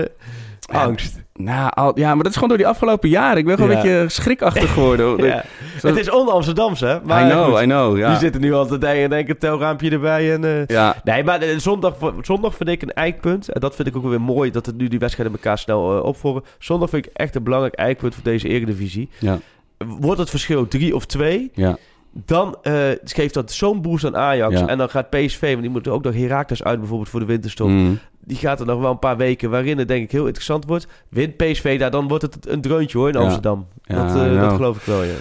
Ja, 0.75 0.83
angst. 0.83 1.21
Nou, 1.33 1.71
al, 1.73 1.99
ja, 1.99 2.07
maar 2.07 2.17
dat 2.23 2.27
is 2.27 2.33
gewoon 2.33 2.49
door 2.49 2.57
die 2.57 2.67
afgelopen 2.67 3.09
jaren. 3.09 3.37
Ik 3.37 3.45
ben 3.45 3.55
gewoon 3.55 3.71
Ja. 3.71 3.77
een 3.77 3.81
beetje 3.83 4.09
schrikachtig 4.09 4.73
geworden. 4.73 5.17
Ja. 5.25 5.43
Zo- 5.79 5.87
Het 5.87 5.97
is 5.97 6.09
on-Amsterdamse, 6.09 6.85
hè? 6.85 6.97
Maar 7.03 7.25
I 7.27 7.29
know, 7.31 7.51
goed, 7.53 7.61
I 7.61 7.65
know. 7.65 7.97
Ja. 7.97 8.09
Die 8.09 8.17
zitten 8.17 8.41
nu 8.41 8.53
altijd 8.53 8.83
en 8.83 9.09
denken 9.09 9.33
een 9.33 9.39
telraampje 9.39 9.89
erbij 9.89 10.33
en... 10.33 10.43
eh, 10.43 10.65
ja, 10.67 10.95
Nee, 11.03 11.23
maar 11.23 11.41
eh, 11.41 11.57
zondag, 11.57 11.93
zondag 12.21 12.55
vind 12.55 12.69
ik 12.69 12.81
een 12.81 12.93
eikpunt. 12.93 13.49
En 13.49 13.61
dat 13.61 13.75
vind 13.75 13.87
ik 13.87 13.95
ook 13.95 14.03
weer 14.05 14.21
mooi 14.21 14.51
dat 14.51 14.65
het 14.65 14.77
nu 14.77 14.87
die 14.87 14.99
wedstrijden 14.99 15.35
elkaar 15.35 15.57
snel 15.57 15.97
eh, 15.97 16.03
opvolgen. 16.03 16.43
Zondag 16.59 16.89
vind 16.89 17.05
ik 17.05 17.11
echt 17.13 17.35
een 17.35 17.43
belangrijk 17.43 17.73
eikpunt 17.75 18.13
voor 18.13 18.23
deze 18.23 18.47
Eredivisie. 18.47 19.09
ja, 19.19 19.39
Wordt 19.99 20.19
het 20.19 20.29
verschil 20.29 20.67
drie 20.67 20.95
of 20.95 21.05
twee, 21.05 21.51
ja. 21.53 21.77
Dan 22.13 22.57
eh, 22.61 22.73
geeft 23.03 23.33
dat 23.33 23.51
zo'n 23.51 23.81
boost 23.81 24.05
aan 24.05 24.17
Ajax. 24.17 24.59
Ja. 24.59 24.67
En 24.67 24.77
dan 24.77 24.89
gaat 24.89 25.09
PSV, 25.09 25.49
want 25.49 25.61
die 25.61 25.69
moeten 25.69 25.91
ook 25.91 26.03
nog 26.03 26.13
Heracles 26.13 26.63
uit 26.63 26.79
bijvoorbeeld 26.79 27.09
voor 27.09 27.19
de 27.19 27.25
winterstop. 27.25 27.67
Mm. 27.67 27.99
Die 28.25 28.37
gaat 28.37 28.59
er 28.59 28.65
nog 28.65 28.79
wel 28.79 28.91
een 28.91 28.99
paar 28.99 29.17
weken 29.17 29.49
waarin 29.49 29.77
het 29.77 29.87
denk 29.87 30.03
ik 30.03 30.11
heel 30.11 30.25
interessant 30.25 30.65
wordt. 30.65 30.87
Wint 31.09 31.37
PSV 31.37 31.79
daar, 31.79 31.91
dan 31.91 32.07
wordt 32.07 32.23
het 32.23 32.47
een 32.47 32.61
dreuntje 32.61 32.97
hoor 32.97 33.09
in. 33.09 33.15
Amsterdam. 33.15 33.67
Ja, 33.83 33.95
dat, 33.95 34.15
eh, 34.15 34.41
dat 34.41 34.53
geloof 34.53 34.77
ik 34.77 34.83
wel, 34.83 35.03
ja. 35.03 35.13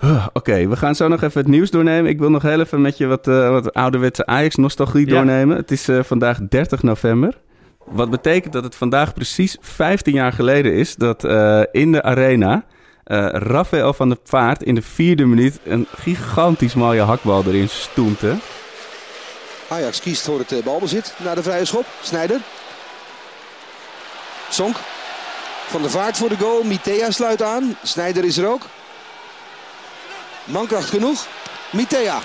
Huh, 0.00 0.26
Oké, 0.32 0.68
we 0.68 0.76
gaan 0.76 0.94
zo 0.94 1.08
nog 1.08 1.22
even 1.22 1.40
het 1.40 1.50
nieuws 1.50 1.70
doornemen. 1.70 2.10
Ik 2.10 2.18
wil 2.18 2.30
nog 2.30 2.42
heel 2.42 2.60
even 2.60 2.80
met 2.80 2.98
je 2.98 3.06
wat, 3.06 3.28
eh, 3.28 3.48
wat 3.50 3.74
ouderwetse 3.74 4.26
Ajax-nostalgie 4.26 5.06
Ja. 5.06 5.12
doornemen. 5.14 5.56
Het 5.56 5.70
is 5.70 5.88
vandaag 6.00 6.38
30 6.48 6.82
november. 6.82 7.38
Wat 7.84 8.10
betekent 8.10 8.52
dat 8.52 8.64
het 8.64 8.74
vandaag 8.74 9.14
precies 9.14 9.56
15 9.60 10.14
jaar 10.14 10.32
geleden 10.32 10.72
is 10.72 10.96
dat 10.96 11.24
in 11.72 11.92
de 11.92 12.02
arena 12.02 12.64
eh 13.08 13.26
Rafael 13.32 13.92
van 13.92 14.08
der 14.08 14.18
Vaart 14.24 14.62
in 14.62 14.74
de 14.74 14.82
vierde 14.82 15.24
minuut 15.24 15.58
een 15.64 15.86
gigantisch 15.96 16.74
mooie 16.74 17.02
hakbal 17.02 17.44
erin 17.46 17.68
stoemte. 17.68 18.36
Ajax 19.68 20.00
kiest 20.00 20.24
voor 20.24 20.38
het 20.38 20.52
eh, 20.52 20.62
balbezit 20.62 21.14
naar 21.16 21.34
de 21.34 21.42
vrije 21.42 21.64
schop. 21.64 21.86
Snijder. 22.02 22.40
Sonk. 24.48 24.76
Van 25.66 25.82
der 25.82 25.90
Vaart 25.90 26.16
voor 26.16 26.28
de 26.28 26.36
goal. 26.36 26.62
Mitea 26.62 27.10
sluit 27.10 27.42
aan. 27.42 27.76
Snijder 27.82 28.24
is 28.24 28.36
er 28.36 28.48
ook. 28.48 28.62
Mankracht 30.44 30.88
genoeg. 30.88 31.26
Mitea. 31.70 32.18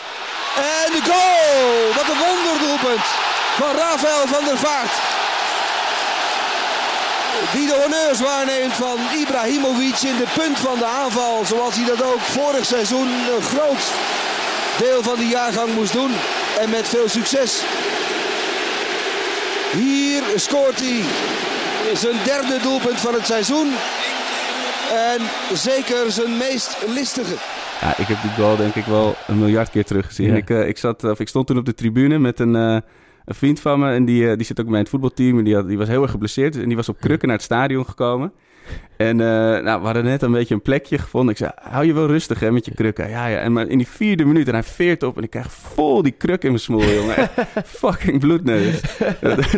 En 0.56 0.92
de 0.92 1.02
goal! 1.04 1.94
Wat 1.96 2.08
een 2.16 2.22
wonderdoelpunt 2.28 3.06
van 3.58 3.76
Rafael 3.76 4.28
van 4.28 4.46
der 4.46 4.58
Vaart. 4.58 5.13
Die 7.52 7.68
de 7.68 7.78
honneurs 7.82 8.20
waarneemt 8.20 8.74
van 8.74 8.98
Ibrahimovic 9.22 10.00
in 10.02 10.18
de 10.18 10.28
punt 10.40 10.58
van 10.58 10.78
de 10.78 10.86
aanval. 10.86 11.46
Zoals 11.46 11.76
hij 11.76 11.86
dat 11.86 12.04
ook 12.04 12.20
vorig 12.20 12.66
seizoen 12.66 13.08
een 13.08 13.42
groot 13.42 13.84
deel 14.78 15.04
van 15.04 15.16
de 15.16 15.28
jaargang 15.28 15.74
moest 15.74 15.94
doen. 15.94 16.12
En 16.60 16.70
met 16.70 16.88
veel 16.88 17.10
succes. 17.10 17.62
Hier 19.72 20.24
scoort 20.36 20.80
hij 20.80 21.04
zijn 21.94 22.16
derde 22.26 22.60
doelpunt 22.62 23.00
van 23.00 23.14
het 23.14 23.26
seizoen. 23.26 23.68
En 24.92 25.22
zeker 25.54 26.12
zijn 26.12 26.38
meest 26.38 26.78
listige. 26.88 27.36
Ja, 27.82 27.98
ik 27.98 28.08
heb 28.08 28.18
die 28.22 28.32
goal 28.32 28.56
denk 28.56 28.76
ik 28.76 28.86
wel 28.86 29.16
een 29.28 29.40
miljard 29.40 29.70
keer 29.70 29.86
teruggezien. 29.86 30.28
Ja. 30.28 30.36
Ik, 30.36 30.50
eh, 30.50 30.68
ik, 30.68 30.78
zat, 30.78 31.04
of 31.04 31.20
ik 31.20 31.28
stond 31.28 31.48
toen 31.48 31.58
op 31.58 31.66
de 31.66 31.74
tribune 31.74 32.20
met 32.20 32.40
een, 32.40 32.56
eh, 32.56 32.78
een 33.26 33.36
vriend 33.36 33.60
van 33.60 33.80
me. 33.80 33.92
En 33.92 34.06
die, 34.06 34.30
eh, 34.30 34.36
die 34.38 34.46
zit 34.46 34.60
ook 34.62 34.70
bij 34.70 34.80
het 34.80 34.90
voetbalteam. 34.90 35.38
En 35.38 35.44
die, 35.44 35.56
had, 35.56 35.68
die 35.68 35.78
was 35.78 35.88
heel 35.88 36.02
erg 36.02 36.12
geblesseerd. 36.12 36.58
En 36.62 36.68
die 36.68 36.76
was 36.76 36.90
op 36.90 37.00
krukken 37.00 37.28
naar 37.28 37.38
het 37.38 37.46
stadion 37.46 37.86
gekomen. 37.86 38.32
En 38.98 39.20
eh, 39.22 39.26
nou, 39.64 39.80
we 39.80 39.86
hadden 39.86 40.04
net 40.04 40.22
een 40.22 40.32
beetje 40.32 40.54
een 40.54 40.62
plekje 40.62 40.98
gevonden. 40.98 41.32
Ik 41.32 41.38
zei, 41.38 41.52
hou 41.56 41.86
je 41.86 41.94
wel 41.94 42.08
rustig 42.08 42.40
hè, 42.40 42.52
met 42.52 42.66
je 42.66 42.74
krukken. 42.74 43.10
Ja, 43.10 43.26
ja. 43.28 43.38
En 43.38 43.54
maar 43.54 43.68
in 43.68 43.78
die 43.78 43.88
vierde 43.88 44.26
minuut, 44.26 44.48
en 44.48 44.54
hij 44.54 44.64
veert 44.64 45.04
op. 45.04 45.18
En 45.18 45.24
ik 45.24 45.30
krijg 45.30 45.52
vol 45.52 46.02
die 46.02 46.12
kruk 46.12 46.42
in 46.44 46.50
mijn 46.50 46.62
smoel, 46.62 46.84
jongen. 46.94 47.16
Echt 47.16 47.32
fucking 47.80 48.20
bloedneus. 48.20 48.82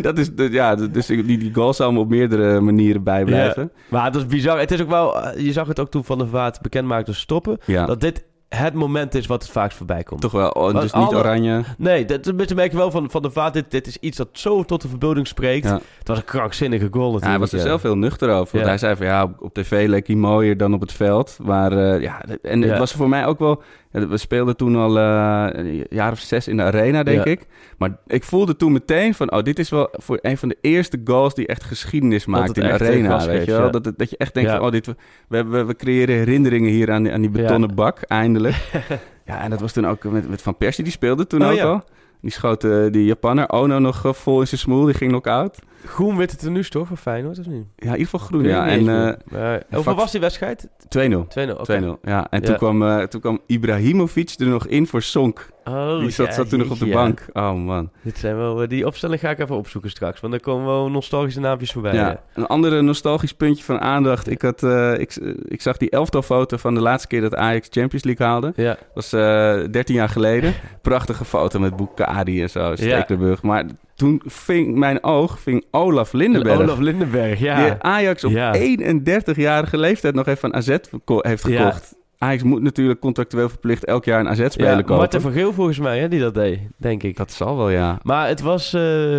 dat 0.02 0.18
is, 0.18 0.34
dat- 0.34 0.52
ja, 0.52 0.74
dus 0.74 1.06
die, 1.06 1.24
die 1.38 1.54
goal 1.54 1.72
zal 1.74 1.92
me 1.92 1.98
op 1.98 2.08
meerdere 2.08 2.60
manieren 2.60 3.02
bijblijven. 3.02 3.72
Maar 3.88 4.12
dat 4.12 4.20
is 4.22 4.26
bizar. 4.26 4.58
Het 4.58 4.70
is 4.70 4.82
ook 4.82 4.88
wel, 4.88 5.22
eh, 5.22 5.44
je 5.44 5.52
zag 5.52 5.66
het 5.66 5.80
ook 5.80 5.90
toen 5.90 6.04
Van 6.04 6.18
der 6.18 6.28
Vaart 6.28 6.60
bekend 6.60 6.86
maakte 6.86 7.12
stoppen. 7.14 7.58
Ja. 7.64 7.86
Dat 7.86 8.00
dit 8.00 8.24
het 8.48 8.74
moment 8.74 9.14
is 9.14 9.26
wat 9.26 9.42
het 9.42 9.52
vaakst 9.52 9.76
voorbij 9.76 10.02
komt. 10.02 10.20
Toch 10.20 10.32
wel, 10.32 10.48
oh, 10.50 10.72
dus 10.72 10.82
niet 10.82 10.92
alle- 10.92 11.16
oranje. 11.16 11.62
Nee, 11.78 12.04
dat, 12.04 12.24
dat 12.24 12.54
merk 12.54 12.70
je 12.70 12.76
wel 12.76 12.90
van, 12.90 13.10
van 13.10 13.22
der 13.22 13.32
Vaart. 13.32 13.52
Dit, 13.54 13.70
dit 13.70 13.86
is 13.86 13.96
iets 13.96 14.16
dat 14.16 14.28
zo 14.32 14.62
tot 14.62 14.82
de 14.82 14.88
verbeelding 14.88 15.26
spreekt. 15.26 15.64
Ja. 15.66 15.80
Het 15.98 16.08
was 16.08 16.18
een 16.18 16.24
krankzinnige 16.24 16.88
goal 16.90 17.12
natuurlijk. 17.12 17.24
Ja, 17.24 17.30
hij 17.30 17.38
was 17.38 17.52
er 17.52 17.60
zelf 17.60 17.82
heel 17.82 17.96
nuchter 17.96 18.28
over. 18.30 18.52
Want 18.52 18.64
Ja. 18.64 18.68
hij 18.70 18.78
zei 18.78 18.96
van 18.96 19.06
ja, 19.06 19.34
op, 19.38 19.54
tv 19.54 19.86
leek 19.88 20.06
hij 20.06 20.16
mooier 20.16 20.56
dan 20.56 20.74
op 20.74 20.80
het 20.80 20.92
veld. 20.92 21.38
Maar 21.42 21.72
eh, 21.72 22.00
ja, 22.02 22.24
en 22.42 22.62
het 22.62 22.78
was 22.78 22.92
voor 22.92 23.08
mij 23.08 23.26
ook 23.26 23.38
wel... 23.38 23.62
we 23.90 24.16
speelden 24.16 24.56
toen 24.56 24.76
al 24.76 24.98
eh, 24.98 25.46
een 25.52 25.86
jaar 25.90 26.12
of 26.12 26.18
zes 26.18 26.48
in 26.48 26.56
de 26.56 26.62
arena, 26.62 27.02
denk 27.02 27.24
Ja. 27.24 27.30
ik. 27.30 27.46
Maar 27.78 27.96
ik 28.06 28.24
voelde 28.24 28.56
toen 28.56 28.72
meteen 28.72 29.14
van... 29.14 29.32
oh, 29.32 29.42
dit 29.42 29.58
is 29.58 29.70
wel 29.70 29.88
voor 29.92 30.18
een 30.22 30.38
van 30.38 30.48
de 30.48 30.56
eerste 30.60 31.00
goals 31.04 31.34
die 31.34 31.46
echt 31.46 31.64
geschiedenis 31.64 32.26
maakt 32.26 32.56
in 32.56 32.62
de 32.62 32.72
arena. 32.72 33.16
Weet 33.16 33.26
geeft, 33.26 33.44
je 33.46 33.52
wel? 33.52 33.64
ja. 33.64 33.70
Dat, 33.70 33.92
dat 33.96 34.10
je 34.10 34.16
echt 34.16 34.34
denkt 34.34 34.50
Ja. 34.50 34.56
van... 34.56 34.66
oh, 34.66 34.72
dit, 34.72 34.86
we, 35.28 35.44
we, 35.44 35.64
we 35.64 35.76
creëren 35.76 36.14
herinneringen 36.16 36.70
hier 36.70 36.90
aan, 36.92 37.02
die- 37.02 37.12
aan 37.12 37.20
die 37.20 37.30
betonnen 37.30 37.74
bak, 37.74 38.00
eindelijk. 38.02 38.56
ja, 39.26 39.40
en 39.42 39.50
dat 39.50 39.60
was 39.60 39.72
toen 39.72 39.86
ook 39.86 40.04
met, 40.04 40.28
met 40.28 40.42
Van 40.42 40.56
Persie, 40.56 40.84
die 40.84 40.92
speelde 40.92 41.26
toen 41.26 41.42
Oh, 41.42 41.48
ook 41.50 41.56
ja. 41.56 41.64
al. 41.64 41.84
Die 42.26 42.34
schoot 42.34 42.64
eh, 42.64 42.86
die 42.90 43.04
Japanner 43.04 43.48
Ono 43.50 43.78
nog 43.78 44.04
eh, 44.04 44.12
vol 44.12 44.40
in 44.40 44.46
zijn 44.46 44.60
smoel. 44.60 44.84
Die 44.84 44.94
ging 44.94 45.10
knock-out. 45.10 45.58
Groen 45.84 46.16
wit 46.16 46.30
het 46.30 46.42
er 46.42 46.50
nu 46.50 46.64
toch 46.64 46.88
voor 46.88 46.96
Feyenoord, 46.96 47.38
of 47.38 47.46
niet? 47.46 47.66
Ja, 47.76 47.84
in 47.86 47.90
ieder 47.90 48.04
geval 48.04 48.20
groen, 48.20 48.44
ja. 48.44 48.66
En. 48.68 48.84
Maar 48.84 49.62
hoeveel 49.72 49.94
was 49.94 50.10
die 50.12 50.20
wedstrijd? 50.20 50.68
2-0. 50.68 50.68
2-0. 50.88 51.50
oké. 51.56 51.80
2-0, 51.80 52.00
ja. 52.02 52.30
En 52.30 52.40
Ja. 52.40 52.46
Toen, 52.46 52.56
kwam, 52.56 53.08
toen 53.08 53.20
kwam 53.20 53.40
Ibrahimovic 53.46 54.34
er 54.38 54.46
nog 54.46 54.66
in 54.66 54.86
voor 54.86 55.02
Sonk. 55.02 55.48
Oh, 55.68 55.98
die 55.98 56.10
zat, 56.10 56.26
ja, 56.26 56.32
zat 56.32 56.48
toen 56.48 56.58
nog 56.58 56.70
op 56.70 56.78
de 56.78 56.86
ja. 56.86 56.94
bank. 56.94 57.26
Oh 57.32 57.54
man. 57.54 57.90
Dit 58.02 58.18
zijn 58.18 58.36
wel, 58.36 58.62
eh, 58.62 58.68
die 58.68 58.86
opstelling 58.86 59.20
ga 59.20 59.30
ik 59.30 59.38
even 59.38 59.56
opzoeken 59.56 59.90
straks. 59.90 60.20
Want 60.20 60.32
dan 60.32 60.42
komen 60.42 60.66
wel 60.66 60.90
nostalgische 60.90 61.40
naampjes 61.40 61.72
voorbij. 61.72 61.94
Ja. 61.94 62.20
Een 62.34 62.46
andere 62.46 62.82
nostalgisch 62.82 63.32
puntje 63.32 63.64
van 63.64 63.80
aandacht. 63.80 64.30
Ik, 64.30 64.42
had, 64.42 64.62
eh, 64.62 64.98
ik, 64.98 65.16
ik 65.44 65.60
zag 65.62 65.76
die 65.76 65.90
elftalfoto 65.90 66.56
van 66.56 66.74
de 66.74 66.80
laatste 66.80 67.08
keer 67.08 67.20
dat 67.20 67.34
Ajax 67.34 67.68
Champions 67.70 68.04
League 68.04 68.26
haalde. 68.26 68.52
Ja. 68.56 68.68
Dat 68.68 68.78
was 68.94 69.12
eh 69.12 69.58
13 69.70 69.94
jaar 69.94 70.08
geleden. 70.08 70.54
Prachtige 70.82 71.24
foto 71.24 71.58
met 71.58 71.76
Bukadi 71.76 72.42
en 72.42 72.50
zo, 72.50 72.76
Stekelenburg. 72.76 73.42
Maar 73.42 73.64
toen 73.94 74.22
ving 74.24 74.74
mijn 74.74 75.04
oog 75.04 75.38
ving 75.40 75.64
Olaf 75.70 76.12
Lindenberg. 76.12 76.60
Olaf 76.60 76.78
Lindenberg, 76.78 77.38
ja. 77.38 77.64
Die 77.64 77.74
Ajax 77.78 78.24
op 78.24 78.30
Ja. 78.30 78.54
31-jarige 78.54 79.78
leeftijd 79.78 80.14
nog 80.14 80.26
even 80.26 80.40
van 80.40 80.54
AZ 80.54 80.68
heeft 81.06 81.46
Ja. 81.46 81.58
gekocht. 81.58 81.94
Ajax 82.18 82.42
moet 82.42 82.62
natuurlijk 82.62 83.00
contractueel 83.00 83.48
verplicht 83.48 83.84
elk 83.84 84.04
jaar 84.04 84.20
een 84.20 84.28
AZ-speler 84.28 84.70
Ja, 84.70 84.76
kopen. 84.80 84.96
Marten 84.96 85.20
van 85.20 85.32
Geel 85.32 85.52
volgens 85.52 85.78
mij, 85.78 85.98
hè, 85.98 86.08
die 86.08 86.20
dat 86.20 86.34
deed, 86.34 86.60
denk 86.76 87.02
ik. 87.02 87.16
Dat 87.16 87.32
zal 87.32 87.56
wel, 87.56 87.68
ja. 87.68 87.98
Maar 88.02 88.28
het 88.28 88.40
was... 88.40 88.72
eh, 88.72 89.18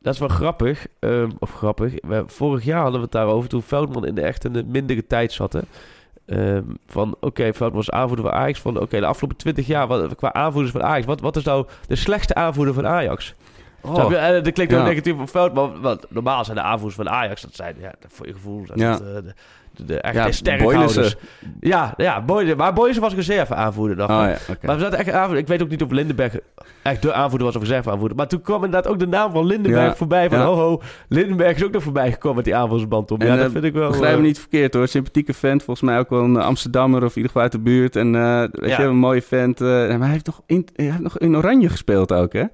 dat 0.00 0.14
is 0.14 0.18
wel 0.20 0.28
grappig. 0.28 0.86
ehm, 0.98 1.30
of 1.38 1.52
grappig. 1.54 1.92
We, 2.00 2.22
vorig 2.26 2.64
jaar 2.64 2.80
hadden 2.80 2.96
we 2.98 3.02
het 3.02 3.12
daarover 3.12 3.48
toen 3.48 3.62
Veldman 3.62 4.06
in 4.06 4.14
de 4.14 4.20
echt 4.20 4.44
een 4.44 4.64
mindere 4.68 5.06
tijd 5.06 5.32
zat. 5.32 5.52
hè. 5.52 5.60
Ehm, 6.26 6.62
van 6.86 7.16
oké, 7.20 7.42
Veldman 7.52 7.72
was 7.76 7.90
aanvoerder 7.90 8.24
van 8.24 8.34
Ajax. 8.34 8.60
Van 8.60 8.80
oké, 8.80 9.00
de 9.00 9.06
afgelopen 9.06 9.36
20 9.36 9.66
jaar 9.66 9.86
wat, 9.86 10.14
qua 10.14 10.32
aanvoerders 10.32 10.72
van 10.72 10.82
Ajax. 10.82 11.06
Wat, 11.06 11.20
wat 11.20 11.36
is 11.36 11.44
nou 11.44 11.66
de 11.86 11.96
slechtste 11.96 12.34
aanvoerder 12.34 12.74
van 12.74 12.86
Ajax? 12.86 13.34
Je? 13.82 14.16
En 14.16 14.42
dat 14.42 14.52
klinkt 14.52 14.72
ook 14.74 14.78
Ja. 14.80 14.86
negatief 14.86 15.16
voor 15.16 15.28
Veldman. 15.28 15.80
Want 15.80 16.06
normaal 16.08 16.44
zijn 16.44 16.56
de 16.56 16.62
aanvoerders 16.62 16.94
van 16.94 17.08
Ajax, 17.08 17.42
dat 17.42 17.54
zijn 17.54 17.76
ja, 17.80 17.94
voor 18.08 18.26
je 18.26 18.32
gevoel, 18.32 18.64
dat 18.66 18.78
Ja. 18.78 18.92
eh, 18.92 18.98
de, 18.98 19.34
de, 19.86 20.00
echte 20.00 20.18
Ja, 20.18 20.32
sterrenhouders. 20.32 21.16
Ja, 21.60 21.94
ja 21.96 22.22
Boylissen. 22.22 22.56
maar 22.56 22.72
Boylissen 22.72 23.02
was 23.02 23.14
reserve 23.14 23.54
aanvoerder. 23.54 23.96
Dacht 23.96 24.10
Oh 24.10 24.16
ja. 24.16 24.56
Maar 24.62 24.76
we 24.76 24.82
zaten 24.82 24.98
echt 24.98 25.10
aanvoerder. 25.10 25.38
Ik 25.38 25.46
weet 25.48 25.62
ook 25.62 25.68
niet 25.68 25.82
of 25.82 25.90
Lindenberg 25.90 26.38
echt 26.82 27.02
de 27.02 27.12
aanvoerder 27.12 27.46
was 27.46 27.56
of 27.56 27.62
reserve 27.62 27.90
aanvoerder. 27.90 28.16
Maar 28.16 28.28
toen 28.28 28.40
kwam 28.40 28.64
inderdaad 28.64 28.92
ook 28.92 28.98
de 28.98 29.06
naam 29.06 29.32
van 29.32 29.46
Lindenberg 29.46 29.86
Ja, 29.86 29.94
voorbij. 29.96 30.30
Van 30.30 30.40
ho 30.40 30.54
ho, 30.54 30.80
Lindenberg 31.08 31.56
is 31.56 31.64
ook 31.64 31.72
nog 31.72 31.82
voorbij 31.82 32.12
gekomen 32.12 32.36
met 32.36 32.44
die 32.44 32.56
aanvoerdersband 32.56 33.10
op. 33.10 33.20
En, 33.20 33.26
ja, 33.26 33.34
eh, 33.34 33.40
dat 33.40 33.52
vind 33.52 33.64
ik 33.64 33.72
wel... 33.72 33.88
Begrijp 33.88 34.12
me 34.12 34.18
eh, 34.18 34.26
niet 34.26 34.38
verkeerd 34.38 34.74
hoor. 34.74 34.88
Sympathieke 34.88 35.34
vent. 35.34 35.62
Volgens 35.62 35.90
mij 35.90 35.98
ook 35.98 36.10
wel 36.10 36.22
een 36.22 36.36
Amsterdammer 36.36 37.04
of 37.04 37.10
in 37.10 37.22
ieder 37.22 37.26
geval 37.26 37.42
uit 37.42 37.52
de 37.52 37.58
buurt. 37.58 37.96
En 37.96 38.14
eh, 38.14 38.44
weet 38.50 38.76
je, 38.76 38.82
een 38.82 38.96
mooie 38.96 39.22
vent. 39.22 39.60
eh, 39.60 39.66
maar 39.68 39.98
hij 39.98 40.08
heeft, 40.10 40.26
nog 40.26 40.42
in, 40.46 40.68
hij 40.74 40.84
heeft 40.84 41.00
nog 41.00 41.18
in 41.18 41.36
Oranje 41.36 41.68
gespeeld 41.68 42.12
ook 42.12 42.32
hè. 42.32 42.44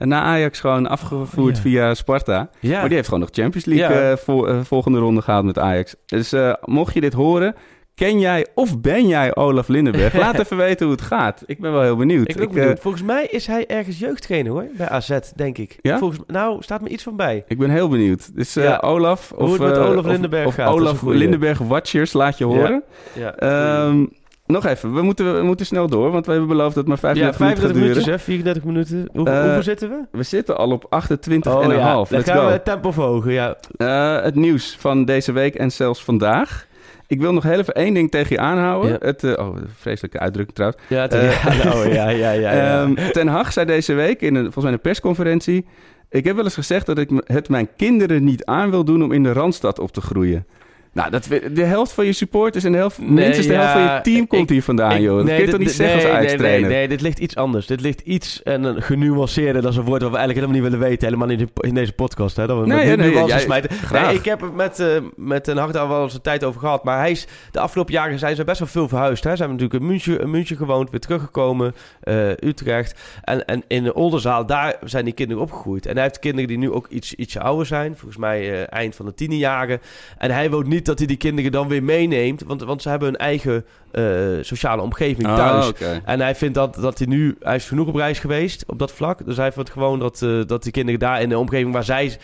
En 0.00 0.08
na 0.08 0.20
Ajax 0.22 0.60
gewoon 0.60 0.86
afgevoerd 0.88 1.56
Ja. 1.56 1.62
via 1.62 1.94
Sparta. 1.94 2.50
Ja. 2.60 2.78
Maar 2.78 2.84
die 2.86 2.94
heeft 2.94 3.04
gewoon 3.08 3.20
nog 3.20 3.28
Champions 3.32 3.64
League 3.66 3.96
Ja. 3.96 4.10
eh, 4.10 4.16
vol- 4.16 4.48
eh, 4.48 4.60
volgende 4.62 4.98
ronde 4.98 5.22
gehaald 5.22 5.44
met 5.44 5.58
Ajax. 5.58 5.94
Dus 6.06 6.32
eh, 6.32 6.52
mocht 6.64 6.94
je 6.94 7.00
dit 7.00 7.12
horen... 7.12 7.54
Ken 7.94 8.20
jij 8.20 8.46
of 8.54 8.80
ben 8.80 9.06
jij 9.08 9.36
Olaf 9.36 9.68
Lindenberg? 9.68 10.14
Laat 10.14 10.38
even 10.42 10.56
weten 10.56 10.86
hoe 10.86 10.94
het 10.94 11.04
gaat. 11.04 11.42
Ik 11.46 11.60
ben 11.60 11.72
wel 11.72 11.82
heel 11.82 11.96
benieuwd. 11.96 12.28
ik 12.28 12.36
ben 12.36 12.46
ook 12.46 12.52
benieuwd. 12.52 12.80
Volgens 12.80 13.02
mij 13.02 13.26
is 13.26 13.46
hij 13.46 13.66
ergens 13.66 13.98
jeugdtrainer 13.98 14.52
hoor, 14.52 14.66
bij 14.76 14.88
AZ, 14.88 15.18
denk 15.36 15.58
ik. 15.58 15.78
Ja? 15.80 15.98
Volgens, 15.98 16.20
nou, 16.26 16.62
staat 16.62 16.80
me 16.80 16.88
iets 16.88 17.02
van 17.02 17.16
bij. 17.16 17.44
Ik 17.48 17.58
ben 17.58 17.70
heel 17.70 17.88
benieuwd. 17.88 18.36
Dus 18.36 18.54
Ja. 18.54 18.76
Olaf 18.76 19.32
Hoe 19.36 19.44
of, 19.46 19.52
het 19.52 19.60
met 19.60 19.78
Olaf 19.78 20.04
Lindenberg 20.06 20.46
of 20.46 20.54
gaat, 20.54 20.68
Olaf. 20.72 21.02
Lindenberg 21.02 21.58
Watchers, 21.58 22.12
laat 22.12 22.38
je 22.38 22.44
horen. 22.44 22.82
Ja, 23.14 23.34
Ehm, 23.34 24.04
nog 24.50 24.66
even, 24.66 24.94
we 24.94 25.02
moeten, 25.02 25.36
we 25.36 25.42
moeten 25.42 25.66
snel 25.66 25.88
door, 25.88 26.10
want 26.10 26.24
we 26.26 26.30
hebben 26.30 26.48
beloofd 26.50 26.74
dat 26.74 26.86
maar 26.86 26.98
ja 27.02 27.32
35 27.32 27.36
35 27.36 27.74
minuten 27.80 27.94
gaat 27.96 28.04
duren. 28.04 28.18
hè, 28.18 28.24
34 28.24 28.64
minuten. 28.64 29.08
Hoe, 29.12 29.30
hoeveel 29.30 29.62
zitten 29.62 29.88
we? 29.88 30.04
We 30.18 30.22
zitten 30.22 30.56
al 30.56 30.70
op 30.70 30.86
28 30.88 31.54
Oh 31.54 31.64
en 31.64 31.70
een 31.70 31.76
ja, 31.76 31.82
half. 31.90 32.08
dan 32.08 32.18
Let's 32.18 32.30
gaan 32.30 32.40
go. 32.40 32.46
we 32.46 32.52
het 32.52 32.64
tempo 32.64 32.90
verhogen, 32.92 33.32
ja. 33.32 33.56
Eh, 33.76 34.22
het 34.22 34.34
nieuws 34.34 34.76
van 34.78 35.04
deze 35.04 35.32
week 35.32 35.54
en 35.54 35.70
zelfs 35.70 36.04
vandaag. 36.04 36.66
Ik 37.06 37.20
wil 37.20 37.32
nog 37.32 37.42
heel 37.42 37.58
even 37.58 37.74
één 37.74 37.94
ding 37.94 38.10
tegen 38.10 38.36
je 38.36 38.38
aanhouden. 38.42 38.90
Ja. 38.90 38.96
Het, 39.00 39.24
eh, 39.24 39.46
oh, 39.46 39.56
vreselijke 39.78 40.18
uitdrukking 40.18 40.56
trouwens. 40.56 40.82
Ja, 40.88 41.08
Eh, 41.08 41.42
ja, 41.58 41.64
nou, 41.64 41.88
ja, 41.92 42.08
ja, 42.08 42.30
ja, 42.30 42.52
ja. 42.52 42.80
Ehm, 42.82 43.10
Ten 43.12 43.26
Hag 43.28 43.52
zei 43.52 43.66
deze 43.66 43.92
week 43.92 44.20
in 44.20 44.34
een, 44.34 44.42
volgens 44.42 44.64
mij 44.64 44.72
een 44.72 44.80
persconferentie... 44.80 45.66
Ik 46.08 46.24
heb 46.24 46.34
wel 46.36 46.44
eens 46.44 46.54
gezegd 46.54 46.86
dat 46.86 46.98
ik 46.98 47.10
het 47.24 47.48
mijn 47.48 47.68
kinderen 47.76 48.24
niet 48.24 48.44
aan 48.44 48.70
wil 48.70 48.84
doen 48.84 49.02
om 49.02 49.12
in 49.12 49.22
de 49.22 49.32
Randstad 49.32 49.78
op 49.78 49.92
te 49.92 50.00
groeien. 50.00 50.46
Nou, 50.92 51.10
dat, 51.10 51.24
de 51.52 51.62
helft 51.64 51.92
van 51.92 52.06
je 52.06 52.12
supporters 52.12 52.64
en 52.64 52.72
de 52.72 52.78
helft, 52.78 52.98
minstens 52.98 53.46
de 53.46 53.54
helft 53.54 53.72
van 53.72 53.82
je 53.82 54.00
team 54.02 54.26
komt 54.26 54.42
ik- 54.42 54.48
hier 54.48 54.62
vandaan, 54.62 54.92
ik- 54.92 55.00
joh. 55.00 55.16
Dat 55.16 55.24
nee, 55.24 55.36
kun 55.36 55.44
je 55.44 55.50
toch 55.50 55.60
niet 55.60 55.70
zeggen 55.70 55.96
nee, 55.96 56.04
als 56.06 56.14
nee, 56.14 56.22
Ajax-trainer? 56.26 56.68
Nee, 56.68 56.78
nee, 56.78 56.88
dit 56.88 57.00
ligt 57.00 57.18
iets 57.18 57.36
anders. 57.36 57.66
Dit 57.66 57.80
ligt 57.80 58.00
iets 58.00 58.42
en 58.42 58.62
een 58.64 58.82
genuanceerder. 58.82 59.62
Dat 59.62 59.70
is 59.70 59.76
een 59.76 59.84
woord 59.84 60.02
wat 60.02 60.10
we 60.10 60.16
eigenlijk 60.16 60.46
helemaal 60.46 60.62
niet 60.62 60.72
willen 60.72 60.88
weten. 60.88 61.04
Helemaal 61.06 61.28
niet 61.28 61.40
in, 61.40 61.50
in 61.54 61.74
deze 61.74 61.92
podcast. 61.92 62.36
Hè, 62.36 62.46
dat 62.46 62.60
we 62.60 62.66
Nee, 62.66 63.26
jij- 63.26 63.40
smijten. 63.40 63.70
Nee, 63.92 64.14
ik 64.14 64.24
heb 64.24 64.40
het 64.40 64.54
met, 64.54 64.78
eh 64.80 64.86
met 65.16 65.46
een 65.48 65.56
hart 65.56 65.76
al 65.76 65.88
wel 65.88 66.02
eens 66.02 66.14
een 66.14 66.20
tijd 66.20 66.44
over 66.44 66.60
gehad. 66.60 66.84
Maar 66.84 66.98
hij 66.98 67.10
is, 67.10 67.26
de 67.50 67.60
afgelopen 67.60 67.92
jaren 67.94 68.18
zijn 68.18 68.36
ze 68.36 68.44
best 68.44 68.58
wel 68.58 68.68
veel 68.68 68.88
verhuisd. 68.88 69.24
Hè. 69.24 69.30
Ze 69.36 69.42
hebben 69.42 69.56
natuurlijk 69.56 69.82
in 69.82 69.88
München, 69.90 70.20
in 70.20 70.30
München 70.30 70.56
gewoond. 70.56 70.90
Weer 70.90 71.00
teruggekomen. 71.00 71.74
eh, 72.00 72.28
Utrecht. 72.30 73.00
En, 73.22 73.44
en 73.44 73.62
in 73.68 73.82
de 73.82 73.94
Oldenzaal, 73.94 74.46
daar 74.46 74.76
zijn 74.84 75.04
die 75.04 75.14
kinderen 75.14 75.42
opgegroeid. 75.42 75.86
En 75.86 75.94
hij 75.94 76.02
heeft 76.02 76.18
kinderen 76.18 76.48
die 76.48 76.58
nu 76.58 76.70
ook 76.72 76.86
iets, 76.88 77.14
ietsje 77.14 77.40
ouder 77.40 77.66
zijn. 77.66 77.96
Volgens 77.96 78.16
mij 78.20 78.52
eh, 78.52 78.62
eind 78.78 78.96
van 78.96 79.06
de 79.06 79.14
tienerjaren. 79.14 79.80
En 80.18 80.30
hij 80.30 80.50
wil 80.50 80.60
niet 80.60 80.78
dat 80.86 80.98
hij 80.98 81.06
die 81.06 81.16
kinderen 81.16 81.52
dan 81.52 81.68
weer 81.68 81.82
meeneemt. 81.82 82.42
Want, 82.46 82.62
want 82.62 82.82
ze 82.82 82.88
hebben 82.88 83.08
hun 83.08 83.16
eigen 83.16 83.64
eh, 83.90 84.04
sociale 84.40 84.82
omgeving 84.82 85.28
Oh, 85.28 85.34
thuis. 85.34 85.72
En 86.04 86.20
hij 86.20 86.34
vindt 86.34 86.54
dat, 86.54 86.74
dat 86.74 86.98
hij 86.98 87.06
nu... 87.06 87.36
Hij 87.40 87.56
is 87.56 87.68
genoeg 87.68 87.88
op 87.88 87.94
reis 87.94 88.18
geweest 88.18 88.64
op 88.66 88.78
dat 88.78 88.92
vlak. 88.92 89.24
Dus 89.24 89.36
hij 89.36 89.52
vindt 89.52 89.70
gewoon 89.70 89.98
dat, 89.98 90.22
eh, 90.22 90.40
dat 90.46 90.62
die 90.62 90.72
kinderen 90.72 91.00
daar 91.00 91.20
in 91.20 91.28
de 91.28 91.38
omgeving 91.38 91.72
waar 91.72 91.84
zij... 91.84 92.18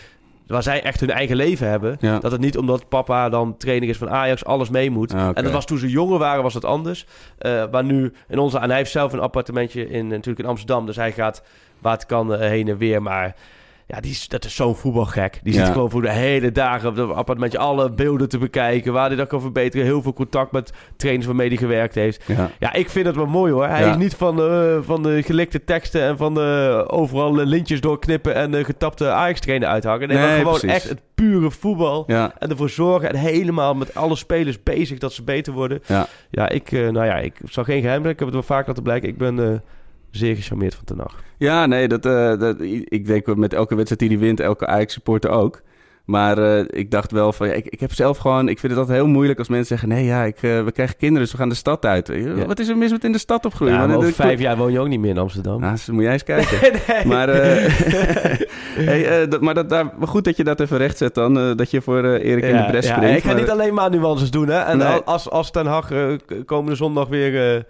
Waar 0.46 0.62
zij 0.62 0.82
echt 0.82 1.00
hun 1.00 1.10
eigen 1.10 1.36
leven 1.36 1.68
hebben. 1.68 1.96
Ja. 2.00 2.18
Dat 2.18 2.32
het 2.32 2.40
niet 2.40 2.58
omdat 2.58 2.88
papa 2.88 3.28
dan 3.28 3.56
trainer 3.56 3.88
is 3.88 3.96
van 3.96 4.10
Ajax 4.10 4.44
alles 4.44 4.70
mee 4.70 4.90
moet. 4.90 5.14
Ah. 5.14 5.30
En 5.34 5.42
dat 5.42 5.52
was 5.52 5.66
toen 5.66 5.78
ze 5.78 5.88
jonger 5.88 6.18
waren, 6.18 6.42
was 6.42 6.52
dat 6.52 6.64
anders. 6.64 7.06
Eh, 7.38 7.64
maar 7.70 7.84
nu 7.84 8.12
in 8.28 8.38
onze... 8.38 8.58
En 8.58 8.68
hij 8.68 8.78
heeft 8.78 8.90
zelf 8.90 9.12
een 9.12 9.20
appartementje 9.20 9.88
in, 9.88 10.06
natuurlijk 10.06 10.38
in 10.38 10.46
Amsterdam. 10.46 10.86
Dus 10.86 10.96
hij 10.96 11.12
gaat 11.12 11.42
waar 11.78 11.92
het 11.92 12.06
kan 12.06 12.34
heen 12.34 12.68
en 12.68 12.76
weer. 12.76 13.02
Maar 13.02 13.34
Ja, 13.88 14.00
die 14.00 14.10
is, 14.10 14.28
dat 14.28 14.44
is 14.44 14.54
zo'n 14.54 14.76
voetbalgek. 14.76 15.40
Die 15.42 15.52
zit 15.52 15.66
Ja. 15.66 15.72
gewoon 15.72 15.90
voor 15.90 16.02
de 16.02 16.10
hele 16.12 16.52
dagen 16.52 16.88
op 16.88 16.96
het 16.96 17.10
appartementje 17.10 17.58
alle 17.58 17.90
beelden 17.90 18.28
te 18.28 18.38
bekijken. 18.38 18.92
Waar 18.92 19.06
hij 19.06 19.16
dat 19.16 19.28
kan 19.28 19.40
verbeteren. 19.40 19.86
Heel 19.86 20.02
veel 20.02 20.12
contact 20.12 20.52
met 20.52 20.72
trainers 20.96 21.26
waarmee 21.26 21.48
hij 21.48 21.56
gewerkt 21.56 21.94
heeft. 21.94 22.22
Ja. 22.26 22.50
Ja, 22.58 22.72
ik 22.72 22.90
vind 22.90 23.06
het 23.06 23.16
wel 23.16 23.26
mooi 23.26 23.52
hoor. 23.52 23.66
Hij 23.66 23.80
Ja. 23.80 23.90
is 23.90 23.96
niet 23.96 24.14
van, 24.14 24.40
eh, 24.42 24.76
van 24.80 25.02
de 25.02 25.22
gelikte 25.22 25.64
teksten 25.64 26.02
en 26.02 26.16
van 26.16 26.34
de 26.34 26.84
overal 26.86 27.40
eh, 27.40 27.46
lintjes 27.46 27.80
doorknippen 27.80 28.34
en 28.34 28.50
de 28.50 28.64
getapte 28.64 29.08
Ajax-trainer 29.10 29.68
uithangen. 29.68 30.08
Nee, 30.08 30.16
maar 30.18 30.26
Nee, 30.28 30.36
gewoon 30.38 30.58
precies. 30.58 30.76
echt 30.76 30.88
het 30.88 31.00
pure 31.14 31.50
voetbal. 31.50 32.04
Ja. 32.06 32.32
En 32.38 32.50
ervoor 32.50 32.70
zorgen 32.70 33.08
en 33.08 33.16
helemaal 33.16 33.74
met 33.74 33.94
alle 33.94 34.16
spelers 34.16 34.62
bezig 34.62 34.98
dat 34.98 35.12
ze 35.12 35.22
beter 35.22 35.52
worden. 35.52 35.80
Ja. 35.86 36.06
Ja, 36.30 36.48
ik, 36.48 36.72
eh, 36.72 36.88
nou 36.88 37.06
ja, 37.06 37.16
ik 37.16 37.34
zal 37.44 37.64
geen 37.64 37.80
geheim. 37.82 38.00
Ik 38.00 38.18
heb 38.18 38.18
het 38.28 38.32
wel 38.32 38.42
vaak 38.42 38.66
laten 38.66 38.82
blijken. 38.82 39.08
Ik 39.08 39.18
ben 39.18 39.62
zeer 40.16 40.36
gecharmeerd 40.36 40.74
van 40.74 40.84
Ten 40.84 40.98
Hag. 40.98 41.14
Ja, 41.38 41.66
nee, 41.66 41.88
dat, 41.88 42.06
eh, 42.06 42.38
dat, 42.38 42.56
ik 42.84 43.06
denk 43.06 43.36
met 43.36 43.52
elke 43.52 43.74
wedstrijd 43.74 44.00
die 44.00 44.10
hij 44.18 44.26
wint, 44.26 44.40
elke 44.40 44.66
Ajax-supporter 44.66 45.30
ook. 45.30 45.62
Maar 46.04 46.38
eh, 46.38 46.64
ik 46.66 46.90
dacht 46.90 47.12
wel 47.12 47.32
van, 47.32 47.46
ja, 47.46 47.52
ik, 47.52 47.66
ik 47.66 47.80
heb 47.80 47.92
zelf 47.92 48.18
gewoon, 48.18 48.48
ik 48.48 48.58
vind 48.58 48.72
het 48.72 48.80
altijd 48.80 48.98
heel 48.98 49.08
moeilijk 49.08 49.38
als 49.38 49.48
mensen 49.48 49.66
zeggen, 49.66 49.88
nee 49.88 50.04
ja, 50.04 50.22
ik, 50.24 50.36
eh, 50.36 50.64
we 50.64 50.72
krijgen 50.72 50.96
kinderen, 50.96 51.22
dus 51.22 51.32
we 51.32 51.38
gaan 51.38 51.48
de 51.48 51.54
stad 51.54 51.84
uit. 51.86 52.06
Ja. 52.08 52.46
Wat 52.46 52.58
is 52.58 52.68
er 52.68 52.76
mis 52.76 52.90
met 52.90 53.04
in 53.04 53.12
de 53.12 53.18
stad 53.18 53.44
opgroeien? 53.44 53.74
Ja, 53.74 53.86
Maar 53.86 53.96
over 53.96 54.12
vijf 54.12 54.40
jaar 54.40 54.56
woon 54.56 54.72
je 54.72 54.80
ook 54.80 54.88
niet 54.88 55.00
meer 55.00 55.10
in 55.10 55.18
Amsterdam. 55.18 55.60
Nou, 55.60 55.72
dus 55.72 55.86
moet 55.86 56.02
jij 56.02 56.12
eens 56.12 56.24
kijken. 56.34 56.58
Nee. 56.86 57.06
Maar, 57.06 57.28
hey, 58.88 59.28
dat, 59.28 59.40
maar 59.40 59.54
dat, 59.54 59.68
daar, 59.68 59.92
maar 59.98 60.08
goed 60.08 60.24
dat 60.24 60.36
je 60.36 60.44
dat 60.44 60.60
even 60.60 60.78
recht 60.78 60.96
zet 60.96 61.14
dan, 61.14 61.56
dat 61.56 61.70
je 61.70 61.80
voor 61.82 62.04
Erik 62.04 62.44
in 62.44 62.56
de 62.56 62.66
bres 62.68 62.86
ja, 62.86 62.94
springt. 62.94 63.16
ik 63.16 63.22
ga 63.22 63.28
maar- 63.32 63.40
niet 63.40 63.50
alleen 63.50 63.74
maar 63.74 63.90
nuances 63.90 64.30
doen, 64.30 64.48
hè. 64.48 64.58
En 64.60 64.78
Nee. 64.78 64.86
als, 65.04 65.30
als 65.30 65.50
Ten 65.50 65.66
Hag 65.66 65.90
komende 66.44 66.76
zondag 66.76 67.08
weer... 67.08 67.64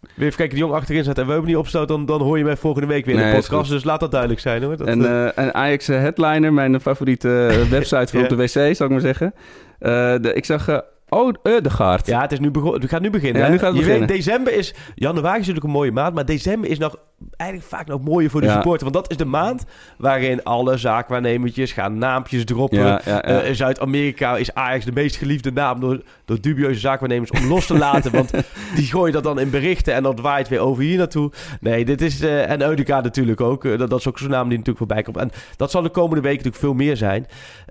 Weer 0.00 0.26
even 0.26 0.36
kijken, 0.38 0.54
de 0.54 0.60
jong 0.62 0.74
achterin 0.74 1.04
zet 1.04 1.18
en 1.18 1.24
we 1.26 1.30
hebben 1.32 1.48
niet 1.48 1.58
opstoot, 1.58 1.88
dan, 1.88 2.06
dan 2.06 2.20
hoor 2.22 2.38
je 2.38 2.44
mij 2.44 2.56
volgende 2.56 2.86
week 2.86 3.04
weer 3.04 3.14
in 3.14 3.20
Nee, 3.20 3.30
de 3.34 3.40
podcast. 3.40 3.70
Dus 3.70 3.84
laat 3.84 4.00
dat 4.00 4.10
duidelijk 4.10 4.40
zijn 4.40 4.62
hoor. 4.62 4.76
Dat, 4.76 4.86
En, 4.86 5.04
eh, 5.04 5.38
en 5.38 5.54
Ajax 5.54 5.88
eh, 5.88 5.98
Headliner, 5.98 6.52
mijn 6.52 6.80
favoriete 6.80 7.28
website 7.70 8.06
voor 8.06 8.18
Ja. 8.18 8.24
op 8.24 8.28
de 8.28 8.36
wc, 8.36 8.48
zal 8.76 8.86
ik 8.86 8.92
maar 8.92 9.00
zeggen. 9.00 9.34
De, 9.78 10.30
ik 10.34 10.44
zag, 10.44 10.82
oh, 11.10 11.32
Eudegaard. 11.42 12.06
ja, 12.06 12.20
het, 12.20 12.32
is 12.32 12.38
nu 12.40 12.50
begon, 12.50 12.72
het 12.72 12.88
gaat 12.88 13.00
nu 13.00 13.10
beginnen. 13.10 13.42
Ja, 13.42 13.48
nu 13.48 13.58
gaat 13.58 13.68
het 13.68 13.76
je 13.78 13.82
beginnen. 13.84 14.08
weet, 14.08 14.16
december 14.16 14.52
is... 14.52 14.74
Januari 14.94 15.32
is 15.34 15.38
natuurlijk 15.46 15.64
een 15.64 15.70
mooie 15.70 15.92
maand, 15.92 16.14
maar 16.14 16.24
december 16.24 16.70
is 16.70 16.78
nog 16.78 16.96
eigenlijk 17.36 17.70
vaak 17.70 17.86
nog 17.86 18.00
mooier 18.02 18.30
voor 18.30 18.40
de 18.40 18.46
Ja. 18.46 18.52
supporter. 18.52 18.82
Want 18.90 18.94
dat 18.94 19.10
is 19.10 19.16
de 19.16 19.24
maand 19.24 19.64
waarin 19.98 20.42
alle 20.44 20.76
zaakwaarnemertjes 20.76 21.72
gaan 21.72 21.98
naampjes 21.98 22.44
droppen. 22.44 22.78
Ja, 22.78 23.00
ja, 23.04 23.12
ja. 23.14 23.20
Eh, 23.22 23.54
Zuid-Amerika 23.54 24.36
is 24.36 24.54
Ajax 24.54 24.84
de 24.84 24.92
meest 24.92 25.16
geliefde 25.16 25.52
naam 25.52 25.80
door, 25.80 26.02
door 26.24 26.40
dubieuze 26.40 26.80
zaakwaarnemers 26.80 27.30
om 27.30 27.46
los 27.48 27.66
te 27.66 27.78
laten. 27.86 28.12
want 28.12 28.30
die 28.74 28.86
gooien 28.86 29.12
dat 29.12 29.22
dan 29.24 29.40
in 29.40 29.50
berichten 29.50 29.94
en 29.94 30.02
dat 30.02 30.20
waait 30.20 30.48
weer 30.48 30.60
over 30.60 30.82
hier 30.82 30.98
naartoe. 30.98 31.30
Nee, 31.60 31.84
dit 31.84 32.00
is... 32.02 32.20
eh, 32.20 32.50
en 32.50 32.62
Eudeka 32.62 33.00
natuurlijk 33.00 33.40
ook. 33.40 33.64
Eh, 33.64 33.78
dat, 33.78 33.90
dat 33.90 33.98
is 33.98 34.08
ook 34.08 34.18
zo'n 34.18 34.30
naam 34.30 34.48
die 34.48 34.58
natuurlijk 34.58 34.78
voorbij 34.86 35.02
komt. 35.02 35.16
En 35.16 35.30
dat 35.56 35.70
zal 35.70 35.82
de 35.82 35.88
komende 35.88 36.20
weken 36.22 36.36
natuurlijk 36.36 36.64
veel 36.64 36.74
meer 36.74 36.96
zijn. 36.96 37.26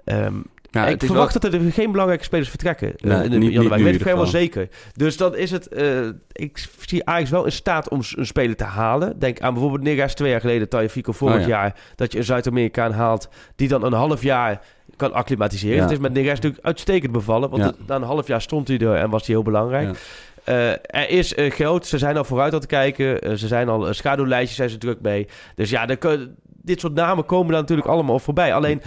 Ehm, 0.06 0.34
Ja, 0.72 0.88
ik 0.88 1.00
verwacht 1.04 1.42
wel- 1.42 1.52
dat 1.52 1.62
er 1.62 1.72
geen 1.72 1.92
belangrijke 1.92 2.24
spelers 2.24 2.50
vertrekken. 2.50 2.96
eh, 2.96 3.10
Nee, 3.10 3.24
in 3.24 3.32
de 3.32 3.38
niet- 3.38 3.60
niet 3.60 3.70
Weet 3.70 3.96
ik 3.96 4.04
helemaal 4.04 4.26
zeker. 4.26 4.68
Dus 4.94 5.18
dan 5.18 5.36
is 5.36 5.52
het... 5.52 5.68
eh, 5.68 6.08
ik 6.32 6.68
zie 6.86 7.06
Ajax 7.06 7.30
wel 7.30 7.46
in 7.46 7.52
staat 7.52 7.90
om 7.90 8.02
een 8.16 8.26
speler 8.26 8.56
te 8.56 8.64
halen. 8.64 9.20
Denk 9.20 9.40
aan 9.40 9.54
bijvoorbeeld 9.54 9.84
Negas 9.84 10.14
twee 10.14 10.32
jaar 10.32 10.40
geleden. 10.40 10.70
Tajafico 10.70 11.12
vorig 11.12 11.36
Oh, 11.36 11.42
ja. 11.42 11.48
jaar. 11.48 11.76
Dat 11.96 12.12
je 12.12 12.18
een 12.18 12.24
Zuid-Amerikaan 12.24 12.92
haalt 12.92 13.30
die 13.56 13.68
dan 13.68 13.84
een 13.84 13.94
half 13.94 14.24
jaar 14.24 14.62
kan 14.96 15.14
acclimatiseren. 15.14 15.76
Ja. 15.76 15.82
Het 15.82 15.92
is 15.92 15.98
met 16.00 16.14
Negas 16.14 16.36
natuurlijk 16.36 16.66
uitstekend 16.66 17.12
bevallen. 17.12 17.50
Want 17.50 17.64
Ja. 17.64 17.70
het- 17.70 17.88
na 17.88 17.96
een 17.96 18.02
half 18.02 18.28
jaar 18.28 18.42
stond 18.42 18.68
hij 18.68 18.78
er 18.80 18.96
en 18.96 19.10
was 19.10 19.26
hij 19.26 19.36
heel 19.36 19.44
belangrijk. 19.44 19.88
Ja. 19.88 19.94
Eh, 20.44 21.02
er 21.02 21.10
is 21.10 21.34
eh, 21.36 21.52
geld. 21.52 21.86
Ze 21.88 21.98
zijn 21.98 22.18
al 22.18 22.24
vooruit 22.24 22.54
aan 22.54 22.60
het 22.60 22.68
kijken. 22.68 23.22
Eh, 23.22 23.34
ze 23.34 23.48
zijn 23.48 23.70
al 23.70 23.94
schaduwlijstjes 23.94 24.56
zijn 24.58 24.70
ze 24.70 24.78
druk 24.78 25.02
mee. 25.02 25.28
Dus 25.56 25.70
ja, 25.70 25.86
dit 26.62 26.80
soort 26.80 26.94
namen 26.94 27.26
komen 27.26 27.52
daar 27.52 27.62
natuurlijk 27.62 27.88
allemaal 27.88 28.16
op 28.16 28.22
voorbij. 28.22 28.54
Alleen 28.54 28.82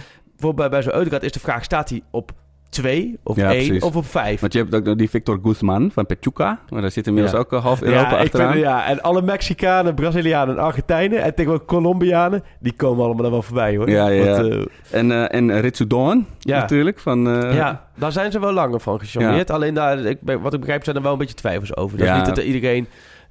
bij, 0.51 0.69
bij 0.69 0.81
zo'n 0.81 0.95
Eudegaard 0.95 1.23
is 1.23 1.31
de 1.31 1.39
vraag... 1.39 1.63
staat 1.63 1.89
hij 1.89 2.01
op 2.11 2.31
2 2.69 3.17
of 3.23 3.35
Ja, 3.35 3.53
1 3.53 3.65
precies. 3.65 3.83
of 3.83 3.95
op 3.95 4.05
5? 4.05 4.39
Want 4.39 4.53
je 4.53 4.59
hebt 4.59 4.75
ook 4.75 4.83
nog 4.83 4.95
die 4.95 5.09
Victor 5.09 5.39
Guzman 5.43 5.91
van 5.91 6.05
Pechuca. 6.05 6.59
Maar 6.69 6.81
daar 6.81 6.91
zit 6.91 7.07
inmiddels 7.07 7.33
Ja. 7.35 7.39
ook 7.39 7.51
half 7.63 7.81
Europa 7.81 8.09
ja, 8.09 8.17
ik 8.17 8.23
achteraan. 8.23 8.51
vind, 8.51 8.63
ja, 8.63 8.85
en 8.85 9.01
alle 9.01 9.21
Mexicanen, 9.21 9.95
Brazilianen 9.95 10.55
en 10.57 10.63
Argentijnen... 10.63 11.21
en 11.21 11.29
tegenwoordig 11.35 11.67
Colombianen... 11.67 12.43
die 12.59 12.73
komen 12.73 13.05
allemaal 13.05 13.25
er 13.25 13.31
wel 13.31 13.41
voorbij, 13.41 13.75
hoor. 13.77 13.89
Ja, 13.89 14.07
ja. 14.07 14.35
Want, 14.41 14.51
eh, 14.53 14.99
En, 14.99 15.11
eh 15.11 15.35
en 15.39 15.61
Ritsu 15.61 15.87
Doan 15.87 16.25
Ja. 16.39 16.59
natuurlijk. 16.59 16.99
Van, 16.99 17.29
eh, 17.41 17.55
ja, 17.55 17.87
daar 17.95 18.11
zijn 18.11 18.31
ze 18.31 18.39
wel 18.39 18.53
langer 18.53 18.79
van 18.79 18.99
gecharmeerd. 18.99 19.49
Alleen 19.51 19.73
daar, 19.73 19.99
ik, 19.99 20.17
wat 20.41 20.53
ik 20.53 20.59
begrijp, 20.59 20.83
zijn 20.83 20.95
er 20.95 21.01
wel 21.01 21.11
een 21.11 21.17
beetje 21.17 21.35
twijfels 21.35 21.75
over. 21.75 21.99
Is 21.99 22.11
niet 22.15 22.25
dat 22.25 22.37
er 22.37 22.43
iedereen 22.43 22.87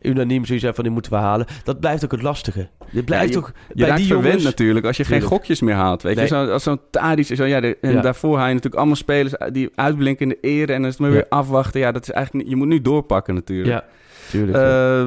unaniem 0.07 0.45
zoiets 0.45 0.65
heeft 0.65 0.75
van 0.77 0.85
die 0.85 0.93
moeten 0.93 1.13
we 1.13 1.19
halen. 1.19 1.47
Dat 1.65 1.81
blijft 1.81 2.05
ook 2.05 2.11
het 2.13 2.23
lastige. 2.23 2.69
Dit 2.91 3.05
blijft 3.05 3.25
Ja, 3.25 3.31
je- 3.31 3.35
toch 3.37 3.53
Je 3.69 3.75
bij 3.75 3.87
raakt 3.87 3.99
die 3.99 4.07
verwend 4.07 4.27
jongens... 4.27 4.45
natuurlijk 4.45 4.87
als 4.87 4.97
je 4.97 5.05
geen 5.05 5.21
gokjes 5.21 5.61
meer 5.61 5.75
haalt. 5.75 6.03
Weet 6.03 6.15
Nee. 6.15 6.25
je, 6.25 6.31
zo, 6.31 6.51
als 6.51 6.63
zo'n 6.63 6.81
Tadic 6.91 7.29
en 7.29 7.37
zo. 7.37 7.45
Ja, 7.45 7.61
de- 7.61 7.79
en 7.81 7.93
Ja. 7.93 8.01
daarvoor 8.01 8.37
haal 8.37 8.47
je 8.47 8.53
natuurlijk 8.53 8.77
allemaal 8.77 8.97
spelers 8.97 9.33
die 9.53 9.71
uitblinken 9.75 10.23
in 10.31 10.37
de 10.41 10.49
ere. 10.49 10.73
En 10.73 10.79
dan 10.81 10.85
is 10.91 10.93
het 10.93 10.99
maar 11.03 11.11
weer 11.11 11.27
afwachten. 11.29 11.81
Ja, 11.81 11.93
dat 11.93 12.03
is 12.03 12.11
eigenlijk 12.11 12.45
niet, 12.45 12.55
je 12.55 12.59
moet 12.59 12.69
nu 12.69 12.81
doorpakken 12.81 13.35
natuurlijk. 13.35 13.69
Ja, 13.69 13.85
tuurlijk. 14.33 14.59
Eh, 14.59 15.01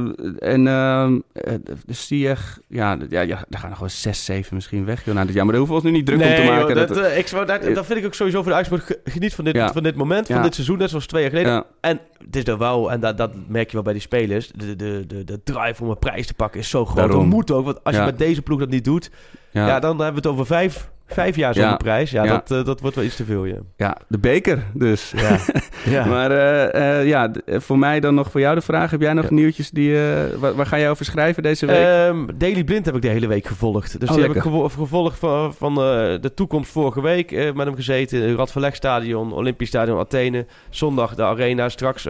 en 0.53 0.67
ehm 0.67 1.19
eh, 1.33 1.53
de 1.85 1.93
Sieg, 1.93 2.59
ja, 2.67 2.97
d- 2.97 3.05
ja, 3.09 3.21
ja, 3.21 3.45
daar 3.49 3.59
gaan 3.59 3.69
nog 3.69 3.79
wel 3.79 3.89
6, 3.89 4.25
7 4.25 4.55
misschien 4.55 4.85
weg. 4.85 5.05
Joh. 5.05 5.15
Nou, 5.15 5.27
ja, 5.27 5.43
maar 5.43 5.45
daar 5.53 5.55
hoeven 5.65 5.75
we 5.75 5.81
ons 5.81 5.83
nu 5.83 5.91
niet 5.91 6.05
druk 6.05 6.19
om 6.21 6.25
te 6.25 6.41
joh, 6.43 6.45
maken. 6.57 6.75
dat, 6.75 6.87
dat, 6.87 6.97
eh, 6.97 7.17
ik, 7.17 7.27
zou- 7.27 7.45
dat, 7.45 7.75
dat 7.75 7.85
vind 7.85 7.99
ik 7.99 8.05
ook 8.05 8.13
sowieso 8.13 8.41
voor 8.43 8.51
de 8.51 8.57
Ajax. 8.57 8.83
Ge- 8.85 8.99
Geniet 9.03 9.33
van 9.35 9.43
dit, 9.45 9.55
Ja. 9.55 9.71
van 9.71 9.83
dit 9.83 9.95
moment, 9.95 10.27
van 10.27 10.35
Ja. 10.35 10.41
dit 10.41 10.53
seizoen, 10.53 10.77
net 10.77 10.89
zoals 10.89 11.05
twee 11.05 11.21
jaar 11.21 11.31
geleden. 11.31 11.51
ja, 11.51 11.63
En 11.81 11.99
het 12.25 12.35
is 12.35 12.43
er 12.47 12.57
wel, 12.57 12.91
en 12.91 12.99
dat, 12.99 13.17
dat 13.17 13.31
merk 13.47 13.67
je 13.67 13.73
wel 13.73 13.83
bij 13.83 13.93
die 13.93 14.01
spelers, 14.01 14.47
de, 14.55 14.75
de, 14.75 15.03
de, 15.07 15.23
de 15.23 15.43
drive 15.43 15.83
om 15.83 15.89
een 15.89 15.99
prijs 15.99 16.27
te 16.27 16.33
pakken 16.33 16.59
is 16.59 16.69
zo 16.69 16.85
groot. 16.85 16.97
Daarom. 16.97 17.17
Dat 17.19 17.25
moet 17.29 17.51
ook, 17.51 17.65
want 17.65 17.83
als 17.83 17.95
Ja. 17.95 17.99
je 18.01 18.05
met 18.07 18.17
deze 18.17 18.41
ploeg 18.41 18.59
dat 18.59 18.69
niet 18.69 18.83
doet, 18.83 19.11
ja. 19.51 19.67
ja, 19.67 19.79
dan 19.79 19.89
hebben 19.89 20.21
we 20.21 20.27
het 20.29 20.37
over 20.37 20.45
vijf, 20.45 20.89
vijf 21.07 21.35
jaar 21.35 21.53
zonder 21.53 21.71
Ja. 21.71 21.77
prijs. 21.77 22.11
Ja, 22.11 22.23
Ja. 22.23 22.29
Dat, 22.31 22.51
eh, 22.51 22.65
dat 22.65 22.79
wordt 22.81 22.95
wel 22.95 23.05
iets 23.05 23.15
te 23.15 23.25
veel, 23.25 23.45
ja. 23.45 23.57
ja, 23.77 23.97
de 24.07 24.17
beker 24.17 24.63
dus. 24.73 25.13
Ja, 25.15 25.37
ja. 25.85 26.05
Maar 26.15 26.31
eh, 26.31 26.99
eh, 26.99 27.07
ja, 27.07 27.31
voor 27.45 27.77
mij 27.79 27.99
dan 27.99 28.15
nog 28.15 28.31
voor 28.31 28.39
jou 28.39 28.55
de 28.55 28.61
vraag. 28.61 28.91
Heb 28.91 29.01
jij 29.01 29.13
nog 29.13 29.29
nieuwtjes 29.29 29.69
die... 29.69 29.97
waar, 30.37 30.55
waar 30.55 30.65
ga 30.65 30.77
jij 30.79 30.89
over 30.89 31.05
schrijven 31.05 31.43
deze 31.43 31.65
week? 31.65 31.85
Ehm, 31.85 32.25
Daily 32.37 32.63
Blind 32.63 32.85
heb 32.85 32.95
ik 32.95 33.01
de 33.01 33.07
hele 33.07 33.27
week 33.27 33.45
gevolgd. 33.47 33.99
Dus 33.99 34.09
Oh, 34.09 34.15
die 34.15 34.23
heb 34.25 34.35
ik 34.35 34.41
gevo- 34.41 34.69
gevolgd 34.69 35.19
van, 35.19 35.53
van 35.53 35.75
de 35.75 36.31
toekomst 36.35 36.71
vorige 36.71 37.01
week 37.01 37.31
met 37.31 37.65
hem 37.65 37.75
gezeten. 37.75 38.21
Het 38.21 38.37
Radverlegstadion, 38.37 39.33
Olympisch 39.33 39.67
Stadion 39.67 39.99
Athene. 39.99 40.45
Zondag 40.69 41.15
de 41.15 41.23
arena. 41.23 41.69
Straks 41.69 42.03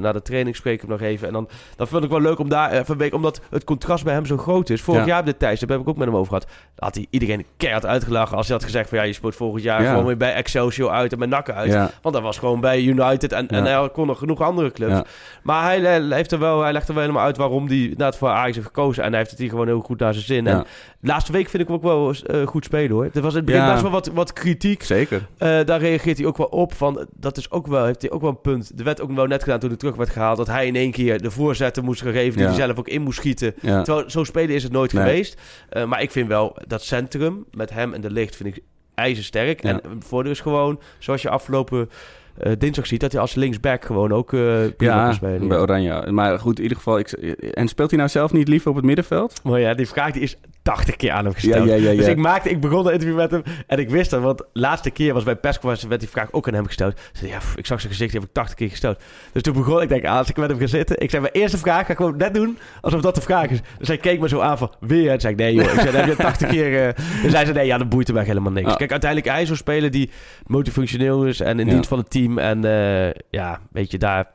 na 0.00 0.12
de 0.12 0.22
training 0.22 0.56
spreek 0.56 0.74
ik 0.74 0.80
hem 0.80 0.90
nog 0.90 1.00
even. 1.00 1.26
En 1.26 1.32
dan 1.32 1.48
dat 1.76 1.88
vond 1.88 2.04
ik 2.04 2.10
wel 2.10 2.20
leuk 2.20 2.38
om 2.38 2.48
daar 2.48 2.72
even 2.72 2.96
week... 2.96 3.14
Omdat 3.14 3.40
het 3.50 3.64
contrast 3.64 4.04
bij 4.04 4.14
hem 4.14 4.26
zo 4.26 4.36
groot 4.36 4.70
is. 4.70 4.80
Vorig 4.80 5.00
Ja. 5.00 5.06
jaar 5.06 5.20
op 5.20 5.26
dit 5.26 5.38
tijdstip 5.38 5.68
heb 5.68 5.80
ik 5.80 5.88
ook 5.88 5.96
met 5.96 6.06
hem 6.06 6.16
over 6.16 6.28
gehad. 6.28 6.46
Had 6.76 6.94
hij 6.94 7.06
iedereen 7.10 7.46
keihard 7.56 7.86
uitgelachen 7.86 8.29
als 8.36 8.46
hij 8.46 8.56
had 8.56 8.64
gezegd 8.64 8.88
van... 8.88 8.98
Ja, 8.98 9.04
je 9.04 9.12
speelt 9.12 9.36
volgend 9.36 9.62
jaar 9.62 9.82
Ja. 9.82 9.90
gewoon 9.90 10.06
weer 10.06 10.16
bij 10.16 10.34
Excelsior 10.34 10.90
uit 10.90 11.12
en 11.12 11.18
met 11.18 11.28
nakken 11.28 11.54
uit. 11.54 11.90
Want 12.02 12.14
hij 12.14 12.24
was 12.24 12.38
gewoon 12.38 12.60
bij 12.60 12.82
United 12.82 13.32
en, 13.32 13.48
en 13.48 13.64
hij 13.64 13.88
kon 13.92 14.06
nog 14.06 14.18
genoeg 14.18 14.40
andere 14.40 14.70
clubs. 14.70 15.00
Maar 15.42 15.62
hij, 15.64 15.80
hij, 15.80 16.02
heeft 16.16 16.32
er 16.32 16.38
wel, 16.38 16.62
hij 16.62 16.72
legt 16.72 16.88
er 16.88 16.94
wel 16.94 17.02
helemaal 17.02 17.24
uit 17.24 17.36
waarom 17.36 17.66
hij 17.66 17.76
inderdaad 17.82 18.16
voor 18.16 18.28
Ajax 18.28 18.54
heeft 18.54 18.66
gekozen. 18.66 19.02
En 19.02 19.08
hij 19.08 19.18
heeft 19.18 19.30
het 19.30 19.38
hier 19.40 19.48
gewoon 19.48 19.66
heel 19.66 19.80
goed 19.80 19.98
naar 20.00 20.12
zijn 20.12 20.24
zin. 20.24 20.46
En 20.46 20.64
de 21.00 21.08
laatste 21.08 21.32
week 21.32 21.48
vind 21.48 21.62
ik 21.62 21.68
hem 21.68 21.76
ook 21.76 21.82
wel 21.82 22.14
eh, 22.26 22.46
goed 22.46 22.64
spelen 22.64 22.90
hoor. 22.90 23.08
Er 23.12 23.20
was 23.22 23.30
in 23.32 23.36
het 23.36 23.46
begin 23.46 23.66
best 23.66 23.82
wel 23.82 23.90
wat, 23.90 24.06
wat 24.06 24.32
kritiek. 24.32 24.82
zeker. 24.82 25.26
Eh, 25.38 25.58
daar 25.64 25.80
reageert 25.80 26.18
hij 26.18 26.26
ook 26.26 26.36
wel 26.36 26.46
op. 26.46 26.74
Van, 26.74 27.06
dat 27.16 27.36
is 27.36 27.50
ook 27.50 27.66
wel, 27.66 27.84
heeft 27.84 28.02
hij 28.02 28.10
ook 28.10 28.20
wel 28.20 28.30
een 28.30 28.40
punt. 28.40 28.72
Er 28.78 28.84
werd 28.84 29.00
ook 29.00 29.12
wel 29.12 29.26
net 29.26 29.42
gedaan 29.42 29.58
toen 29.58 29.68
hij 29.68 29.78
terug 29.78 29.96
werd 29.96 30.10
gehaald. 30.10 30.36
Dat 30.36 30.46
hij 30.46 30.66
in 30.66 30.76
één 30.76 30.90
keer 30.90 31.22
de 31.22 31.30
voorzetten 31.30 31.84
moest 31.84 32.02
geven. 32.02 32.36
Die 32.36 32.46
hij 32.46 32.54
zelf 32.54 32.78
ook 32.78 32.88
in 32.88 33.02
moest 33.02 33.18
schieten. 33.18 33.54
Terwijl 33.60 34.10
zo 34.10 34.24
spelen 34.24 34.54
is 34.54 34.62
het 34.62 34.72
nooit 34.72 34.92
Nee. 34.92 35.02
geweest. 35.04 35.40
Eh, 35.68 35.84
maar 35.84 36.02
ik 36.02 36.10
vind 36.10 36.28
wel 36.28 36.56
dat 36.66 36.82
centrum 36.82 37.44
met 37.50 37.70
hem 37.70 37.94
en 37.94 38.00
de 38.00 38.10
licht 38.20 38.36
vind 38.36 38.56
ik 38.56 38.62
ijzersterk. 38.94 39.62
Ja. 39.62 39.68
En 39.68 39.74
het 39.94 40.04
voordeel 40.04 40.32
is 40.32 40.40
gewoon, 40.40 40.80
zoals 40.98 41.22
je 41.22 41.28
afgelopen 41.30 41.90
eh, 42.38 42.52
dinsdag 42.58 42.86
ziet, 42.86 43.00
dat 43.00 43.12
hij 43.12 43.20
als 43.20 43.34
linksback 43.34 43.84
gewoon 43.84 44.12
ook 44.12 44.32
eh 44.32 44.40
prima 44.76 44.94
Ja, 44.94 45.04
kan 45.04 45.14
spelen. 45.14 45.48
bij. 45.48 45.58
Oranje. 45.58 46.10
Maar 46.12 46.38
goed, 46.38 46.56
in 46.56 46.62
ieder 46.62 46.76
geval... 46.78 46.98
Ik, 46.98 47.10
en 47.10 47.68
speelt 47.68 47.90
hij 47.90 47.98
nou 47.98 48.10
zelf 48.10 48.32
niet 48.32 48.48
liever 48.48 48.70
op 48.70 48.76
het 48.76 48.84
middenveld? 48.84 49.40
Maar 49.44 49.60
ja, 49.60 49.74
die 49.74 49.88
vraag 49.88 50.12
die 50.12 50.22
is 50.22 50.36
80 50.70 50.96
keer 50.96 51.10
aan 51.10 51.24
hem 51.24 51.34
gesteld. 51.34 51.68
Ja, 51.68 51.74
ja, 51.74 51.82
ja, 51.82 51.90
ja. 51.90 51.96
Dus 51.96 52.06
ik 52.06 52.16
maakte, 52.16 52.50
ik 52.50 52.60
begon 52.60 52.86
een 52.86 52.92
interview 52.92 53.16
met 53.16 53.30
hem 53.30 53.42
en 53.66 53.78
ik 53.78 53.90
wist 53.90 54.10
dat, 54.10 54.20
want 54.20 54.38
de 54.38 54.46
laatste 54.52 54.90
keer 54.90 55.14
was 55.14 55.22
bij 55.22 55.36
persconferentie 55.36 55.88
werd 55.88 56.00
die 56.00 56.10
vraag 56.10 56.32
ook 56.32 56.48
aan 56.48 56.54
hem 56.54 56.66
gesteld. 56.66 57.00
Zei, 57.12 57.30
ja, 57.30 57.38
pff, 57.38 57.56
ik 57.56 57.66
zag 57.66 57.80
zijn 57.80 57.92
gezicht, 57.92 58.10
die 58.10 58.20
heb 58.20 58.28
ik 58.28 58.34
80 58.34 58.56
keer 58.56 58.70
gesteld. 58.70 59.02
Dus 59.32 59.42
toen 59.42 59.54
begon 59.54 59.82
ik, 59.82 59.88
denk, 59.88 60.04
ah, 60.04 60.16
als 60.16 60.28
ik 60.28 60.36
met 60.36 60.50
hem 60.50 60.58
ga 60.58 60.66
zitten, 60.66 61.00
ik 61.00 61.10
zei, 61.10 61.22
mijn 61.22 61.34
eerste 61.34 61.58
vraag 61.58 61.86
ga 61.86 61.90
ik 61.92 61.96
gewoon 61.96 62.16
net 62.16 62.34
doen 62.34 62.58
alsof 62.80 63.00
dat 63.00 63.14
de 63.14 63.20
vraag 63.20 63.48
is. 63.50 63.60
Dus 63.78 63.88
hij 63.88 63.96
keek 63.96 64.20
me 64.20 64.28
zo 64.28 64.40
aan 64.40 64.58
van, 64.58 64.72
weer? 64.80 65.10
En 65.10 65.20
zei 65.20 65.32
ik, 65.32 65.38
nee 65.38 65.54
joh, 65.54 65.64
ik 65.64 65.80
zei, 65.80 65.90
dan 65.90 66.00
heb 66.00 66.06
je 66.06 66.16
80 66.16 66.48
keer... 66.54 66.86
eh 66.86 66.94
Dus 67.22 67.32
hij 67.32 67.44
zei, 67.44 67.52
nee, 67.52 67.66
ja, 67.66 67.78
dat 67.78 67.88
boeit 67.88 68.06
hem 68.06 68.16
echt 68.16 68.26
helemaal 68.26 68.52
niks. 68.52 68.70
Ah. 68.70 68.76
Kijk, 68.76 68.90
uiteindelijk 68.90 69.30
hij 69.32 69.42
is 69.42 69.48
zo'n 69.48 69.56
speler 69.56 69.90
die 69.90 70.10
multifunctioneel 70.46 71.26
is 71.26 71.40
en 71.40 71.60
in 71.60 71.68
dienst 71.68 71.88
van 71.88 71.98
het 71.98 72.10
team 72.10 72.38
en 72.38 72.64
eh, 72.64 73.10
ja, 73.30 73.60
weet 73.72 73.90
je, 73.90 73.98
daar... 73.98 74.26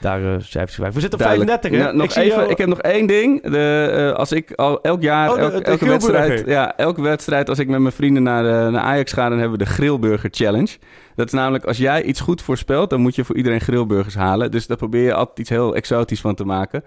Daar 0.00 0.20
uh, 0.20 0.34
cijfers 0.38 0.76
bij. 0.78 0.92
We 0.92 1.00
zitten 1.00 1.18
op 1.18 1.24
Duidelijk. 1.24 1.50
35, 1.50 1.70
hè? 1.70 1.84
Nou, 1.84 1.96
nog 1.96 2.16
ik, 2.16 2.22
even, 2.24 2.38
jou- 2.38 2.50
ik 2.50 2.58
heb 2.58 2.68
nog 2.68 2.80
één 2.80 3.06
ding. 3.06 3.42
De, 3.42 3.90
eh, 4.12 4.18
als 4.18 4.32
ik 4.32 4.52
al 4.52 4.80
elk 4.82 5.02
jaar, 5.02 5.28
Oh, 5.30 5.34
de- 5.34 5.40
elk- 5.40 5.52
de 5.52 5.70
elke 5.70 5.86
wedstrijd, 5.86 6.46
ja, 6.46 6.76
elke 6.76 7.02
wedstrijd, 7.02 7.48
als 7.48 7.58
ik 7.58 7.68
met 7.68 7.80
mijn 7.80 7.92
vrienden 7.94 8.22
naar, 8.22 8.44
eh, 8.44 8.72
naar 8.72 8.82
Ajax 8.82 9.12
ga, 9.12 9.28
dan 9.28 9.38
hebben 9.38 9.58
we 9.58 9.64
de 9.64 9.70
Grillburger 9.70 10.28
Challenge. 10.32 10.76
Dat 11.16 11.26
is 11.26 11.32
namelijk, 11.32 11.64
als 11.64 11.76
jij 11.78 12.02
iets 12.02 12.20
goed 12.20 12.42
voorspelt, 12.42 12.90
dan 12.90 13.00
moet 13.00 13.14
je 13.14 13.24
voor 13.24 13.36
iedereen 13.36 13.60
grillburgers 13.60 14.14
halen. 14.14 14.50
Dus 14.50 14.66
daar 14.66 14.76
probeer 14.76 15.02
je 15.04 15.14
altijd 15.14 15.38
iets 15.38 15.48
heel 15.50 15.74
exotisch 15.74 16.20
van 16.20 16.34
te 16.34 16.44
maken. 16.44 16.84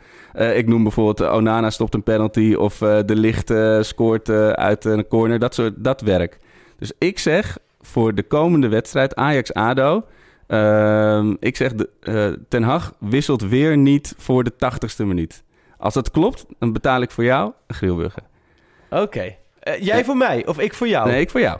Ik 0.55 0.67
noem 0.67 0.83
bijvoorbeeld, 0.83 1.31
Onana 1.31 1.69
stopt 1.69 1.93
een 1.93 2.03
penalty 2.03 2.53
of 2.53 2.77
De 2.77 3.15
Licht 3.15 3.53
scoort 3.81 4.29
uit 4.55 4.85
een 4.85 5.07
corner. 5.07 5.39
Dat 5.39 5.53
soort, 5.53 5.73
dat 5.77 6.01
werk. 6.01 6.37
Dus 6.79 6.91
ik 6.97 7.19
zeg 7.19 7.57
voor 7.81 8.15
de 8.15 8.23
komende 8.23 8.67
wedstrijd 8.67 9.15
Ajax-ADO... 9.15 10.03
Ehm, 10.47 11.35
ik 11.39 11.55
zeg, 11.55 11.73
de, 11.73 11.89
eh, 12.01 12.27
Ten 12.49 12.63
Hag 12.63 12.93
wisselt 12.99 13.41
weer 13.41 13.77
niet 13.77 14.15
voor 14.17 14.43
de 14.43 14.55
tachtigste 14.55 15.05
minuut. 15.05 15.43
Als 15.77 15.93
dat 15.93 16.11
klopt, 16.11 16.45
dan 16.59 16.73
betaal 16.73 17.01
ik 17.01 17.11
voor 17.11 17.23
jou 17.23 17.51
een 17.67 17.75
grillburger. 17.75 18.23
Oké. 18.89 19.35
Eh, 19.59 19.81
jij 19.81 20.05
voor 20.05 20.17
mij 20.17 20.45
of 20.45 20.59
ik 20.59 20.73
voor 20.73 20.87
jou? 20.87 21.09
Nee, 21.09 21.21
ik 21.21 21.29
voor 21.29 21.41
jou. 21.41 21.59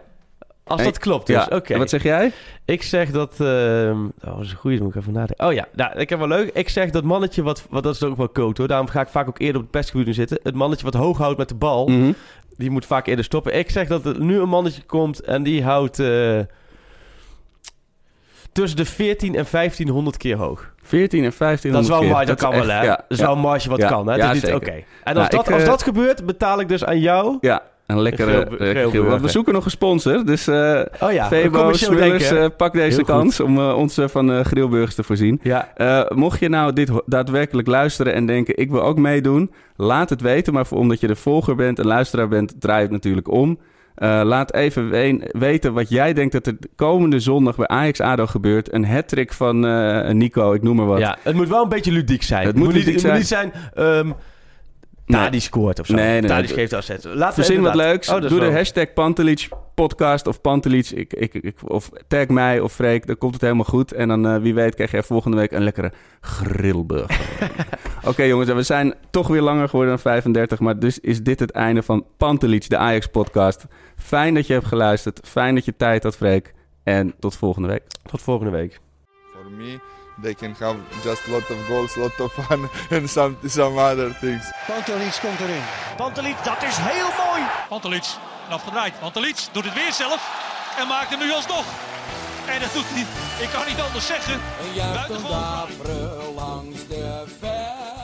Als 0.64 0.82
Nee, 0.82 0.90
dat 0.92 1.00
klopt 1.00 1.28
dus, 1.28 1.46
ja. 1.50 1.56
oké. 1.56 1.74
En 1.74 1.80
wat 1.80 1.90
zeg 1.90 2.04
jij? 2.04 2.32
Ik 2.66 2.84
zeg 2.84 3.12
dat... 3.12 3.40
ehm, 3.40 4.04
oh, 4.04 4.36
dat 4.36 4.40
is 4.40 4.52
een 4.52 4.58
goeie, 4.58 4.78
daar 4.78 4.86
moet 4.86 4.96
ik 4.96 5.02
even 5.02 5.14
nadenken. 5.14 5.48
Oh 5.48 5.54
ja, 5.54 5.68
nou, 5.74 6.00
ik 6.00 6.10
heb 6.10 6.20
wel 6.20 6.28
leuk. 6.28 6.50
Ik 6.54 6.70
zeg 6.70 6.90
dat 6.90 7.04
mannetje 7.04 7.44
wat... 7.44 7.66
wat 7.70 7.84
dat 7.84 7.96
is 7.96 8.04
ook 8.04 8.18
wel 8.18 8.32
code 8.32 8.54
hoor. 8.58 8.68
Daarom 8.68 8.88
ga 8.88 9.02
ik 9.02 9.08
vaak 9.08 9.28
ook 9.28 9.40
eerder 9.40 9.56
op 9.56 9.62
het 9.62 9.72
pestgebied 9.72 10.16
zitten. 10.16 10.40
Het 10.44 10.56
mannetje 10.56 10.86
wat 10.86 10.94
hoog 10.94 11.18
houdt 11.18 11.38
met 11.38 11.50
de 11.50 11.56
bal... 11.56 11.88
Mhm. 11.88 12.12
die 12.56 12.70
moet 12.70 12.86
vaak 12.86 13.08
eerder 13.08 13.26
stoppen. 13.26 13.56
Ik 13.56 13.70
zeg 13.70 13.88
dat 13.88 14.06
er 14.06 14.22
nu 14.22 14.40
een 14.40 14.50
mannetje 14.50 14.82
komt 14.84 15.22
en 15.22 15.44
die 15.44 15.64
houdt... 15.64 16.00
eh, 16.00 16.40
tussen 18.62 18.78
de 18.78 18.86
14 18.86 19.36
en 19.36 19.46
1500 19.52 20.18
keer 20.18 20.38
hoog. 20.38 20.72
14 20.84 21.24
en 21.24 21.34
15 21.34 21.72
Dat 21.72 21.82
is 21.82 21.88
wel 21.88 21.98
een 21.98 22.04
keer. 22.04 22.12
marge, 22.12 22.28
dat 22.28 22.40
kan 22.40 22.54
is 22.54 22.66
wel 22.66 22.76
hè? 22.76 22.84
ja, 22.84 22.96
dat 22.96 23.06
is 23.08 23.18
ja. 23.18 23.26
wel 23.26 23.36
een 23.36 23.42
marge 23.42 23.70
wat 23.70 23.80
Ja, 23.80 23.88
kan 23.88 24.10
hè? 24.10 24.16
Ja. 24.16 24.56
Oké. 24.56 24.72
En 25.04 25.18
als, 25.18 25.28
Ja, 25.28 25.30
dat, 25.30 25.34
ik, 25.34 25.54
als 25.54 25.62
eh, 25.62 25.68
dat 25.68 25.84
gebeurt, 25.84 26.26
betaal 26.26 26.60
ik 26.60 26.68
dus 26.68 26.86
aan 26.86 27.00
jou... 27.00 27.38
Ja, 27.42 27.62
een 27.86 28.02
lekkere. 28.02 29.04
Want 29.04 29.22
we 29.22 29.28
zoeken 29.28 29.54
nog 29.54 29.66
een 29.66 29.72
sponsor. 29.72 30.26
Dus 30.26 30.48
eh 30.48 30.82
Oh 31.00 31.12
ja, 31.12 31.28
Febo, 31.28 31.72
eh, 31.72 32.46
pak 32.58 32.74
deze 32.74 32.88
Heel 32.88 32.98
goed. 32.98 33.06
kans 33.06 33.40
om 33.40 33.60
ons 33.60 34.00
van 34.06 34.46
grillburgers 34.46 34.96
te 34.96 35.04
voorzien. 35.04 35.40
Ja. 35.44 35.68
Mocht 36.16 36.40
je 36.40 36.50
nou 36.50 36.74
dit 36.74 36.92
daadwerkelijk 37.06 37.68
luisteren 37.68 38.14
en 38.14 38.26
denken... 38.26 38.58
ik 38.58 38.72
wil 38.72 38.82
ook 38.82 38.98
meedoen, 38.98 39.52
laat 39.76 40.10
het 40.10 40.22
weten. 40.22 40.54
Maar 40.54 40.66
voor, 40.66 40.78
omdat 40.78 41.00
je 41.00 41.08
de 41.08 41.16
volger 41.16 41.56
bent 41.56 41.80
en 41.80 41.86
luisteraar 41.86 42.28
bent, 42.28 42.54
draai 42.60 42.82
het 42.82 42.92
natuurlijk 42.92 43.32
om. 43.32 43.60
Eh, 43.98 44.22
laat 44.24 44.54
even 44.54 44.90
we- 44.90 45.30
weten 45.32 45.74
wat 45.74 45.90
jij 45.90 46.14
denkt 46.14 46.32
dat 46.34 46.48
er 46.48 46.60
de 46.60 46.70
komende 46.76 47.20
zondag 47.20 47.56
bij 47.56 47.68
Ajax-ADO 47.68 48.26
gebeurt. 48.26 48.74
Een 48.74 48.86
hat 48.86 49.14
van 49.34 49.66
eh, 49.68 50.12
Nico, 50.12 50.54
ik 50.54 50.62
noem 50.62 50.76
maar 50.76 50.86
wat. 50.86 51.00
Ja, 51.00 51.18
het 51.22 51.36
moet 51.36 51.48
wel 51.50 51.64
een 51.64 51.70
beetje 51.70 51.92
ludiek 51.92 52.24
zijn. 52.24 52.48
Het 52.48 52.56
moet 52.56 52.68
niet, 52.68 52.76
ludiek 52.76 52.94
het 52.94 53.04
moet 53.04 53.14
niet 53.14 53.28
zijn... 53.28 53.52
ehm 53.74 54.12
Nee. 55.08 55.22
Tadi 55.22 55.40
scoort 55.40 55.80
of 55.80 55.86
zo. 55.86 55.94
Nee, 55.94 56.22
nee, 56.22 56.48
geeft 56.48 56.74
assets. 56.74 57.06
Laten 57.06 57.28
we 57.28 57.34
Verzin 57.34 57.62
wat 57.62 57.76
leuks. 57.76 58.10
Oh, 58.10 58.22
Doe 58.22 58.40
de 58.40 58.52
hashtag 58.52 58.94
Pantelic 58.94 59.50
podcast 59.76 60.28
of 60.28 60.42
Pantelic. 60.42 60.90
Ik, 60.90 61.14
ik, 61.14 61.34
ik, 61.34 61.56
of 61.64 61.90
tag 62.08 62.28
mij 62.28 62.60
of 62.60 62.74
Freek. 62.74 63.08
Dan 63.08 63.18
komt 63.18 63.34
het 63.34 63.42
helemaal 63.42 63.66
goed. 63.66 63.92
En 63.92 64.08
dan 64.08 64.28
eh, 64.28 64.38
wie 64.42 64.54
weet 64.54 64.76
krijg 64.76 64.92
je 64.92 65.04
volgende 65.04 65.38
week 65.38 65.52
een 65.52 65.64
lekkere 65.64 65.92
grillburger. 66.22 67.20
Oké 68.10 68.24
jongens, 68.24 68.50
en 68.50 68.56
we 68.56 68.64
zijn 68.64 68.94
toch 69.10 69.28
weer 69.28 69.42
langer 69.42 69.70
geworden 69.70 69.94
dan 69.94 70.02
35. 70.02 70.60
Maar 70.60 70.80
dus 70.80 71.00
is 71.00 71.24
dit 71.24 71.40
het 71.40 71.52
einde 71.52 71.84
van 71.84 72.06
Pantelic, 72.18 72.70
de 72.70 72.78
Ajax 72.78 73.08
podcast. 73.08 73.66
Fijn 73.96 74.34
dat 74.34 74.48
je 74.48 74.54
hebt 74.54 74.66
geluisterd. 74.66 75.20
Fijn 75.24 75.56
dat 75.56 75.66
je 75.66 75.76
tijd 75.78 76.04
had, 76.04 76.16
Freek. 76.16 76.54
En 76.84 77.14
tot 77.20 77.36
volgende 77.36 77.68
week. 77.68 77.84
Tot 78.06 78.22
volgende 78.22 78.52
week. 78.52 78.80
For 79.32 79.52
me, 79.52 79.80
they 80.22 80.34
can 80.34 80.56
have 80.60 80.78
just 81.04 81.28
lot 81.28 81.50
of 81.50 81.68
goals, 81.68 81.96
lot 81.96 82.20
of 82.20 82.32
fun, 82.34 82.70
and 82.92 83.10
some 83.10 83.38
some 83.46 83.78
other 83.78 84.14
things. 84.14 84.52
Pantelic 84.68 85.20
komt 85.22 85.40
erin. 85.40 85.64
Pantelic, 85.98 86.44
dat 86.44 86.64
is 86.64 86.78
heel 86.78 87.10
mooi. 87.26 87.42
Pantelic, 87.70 88.06
afgedraaid. 88.50 89.00
Pantelic 89.00 89.48
doet 89.52 89.66
het 89.66 89.74
weer 89.74 89.94
zelf 89.94 90.22
en 90.80 90.88
maakt 90.88 91.10
hem 91.10 91.20
nu 91.20 91.32
alsnog. 91.32 91.66
En 92.46 92.60
dat 92.60 92.74
doet 92.74 92.86
hij, 92.88 93.06
ik 93.44 93.50
kan 93.50 93.66
niet 93.68 93.82
anders 93.82 94.06
zeggen. 94.06 94.40
Een 95.10 95.22
daveren 95.22 96.34
langs 96.34 96.88
de 96.88 97.24
velden. 97.40 97.97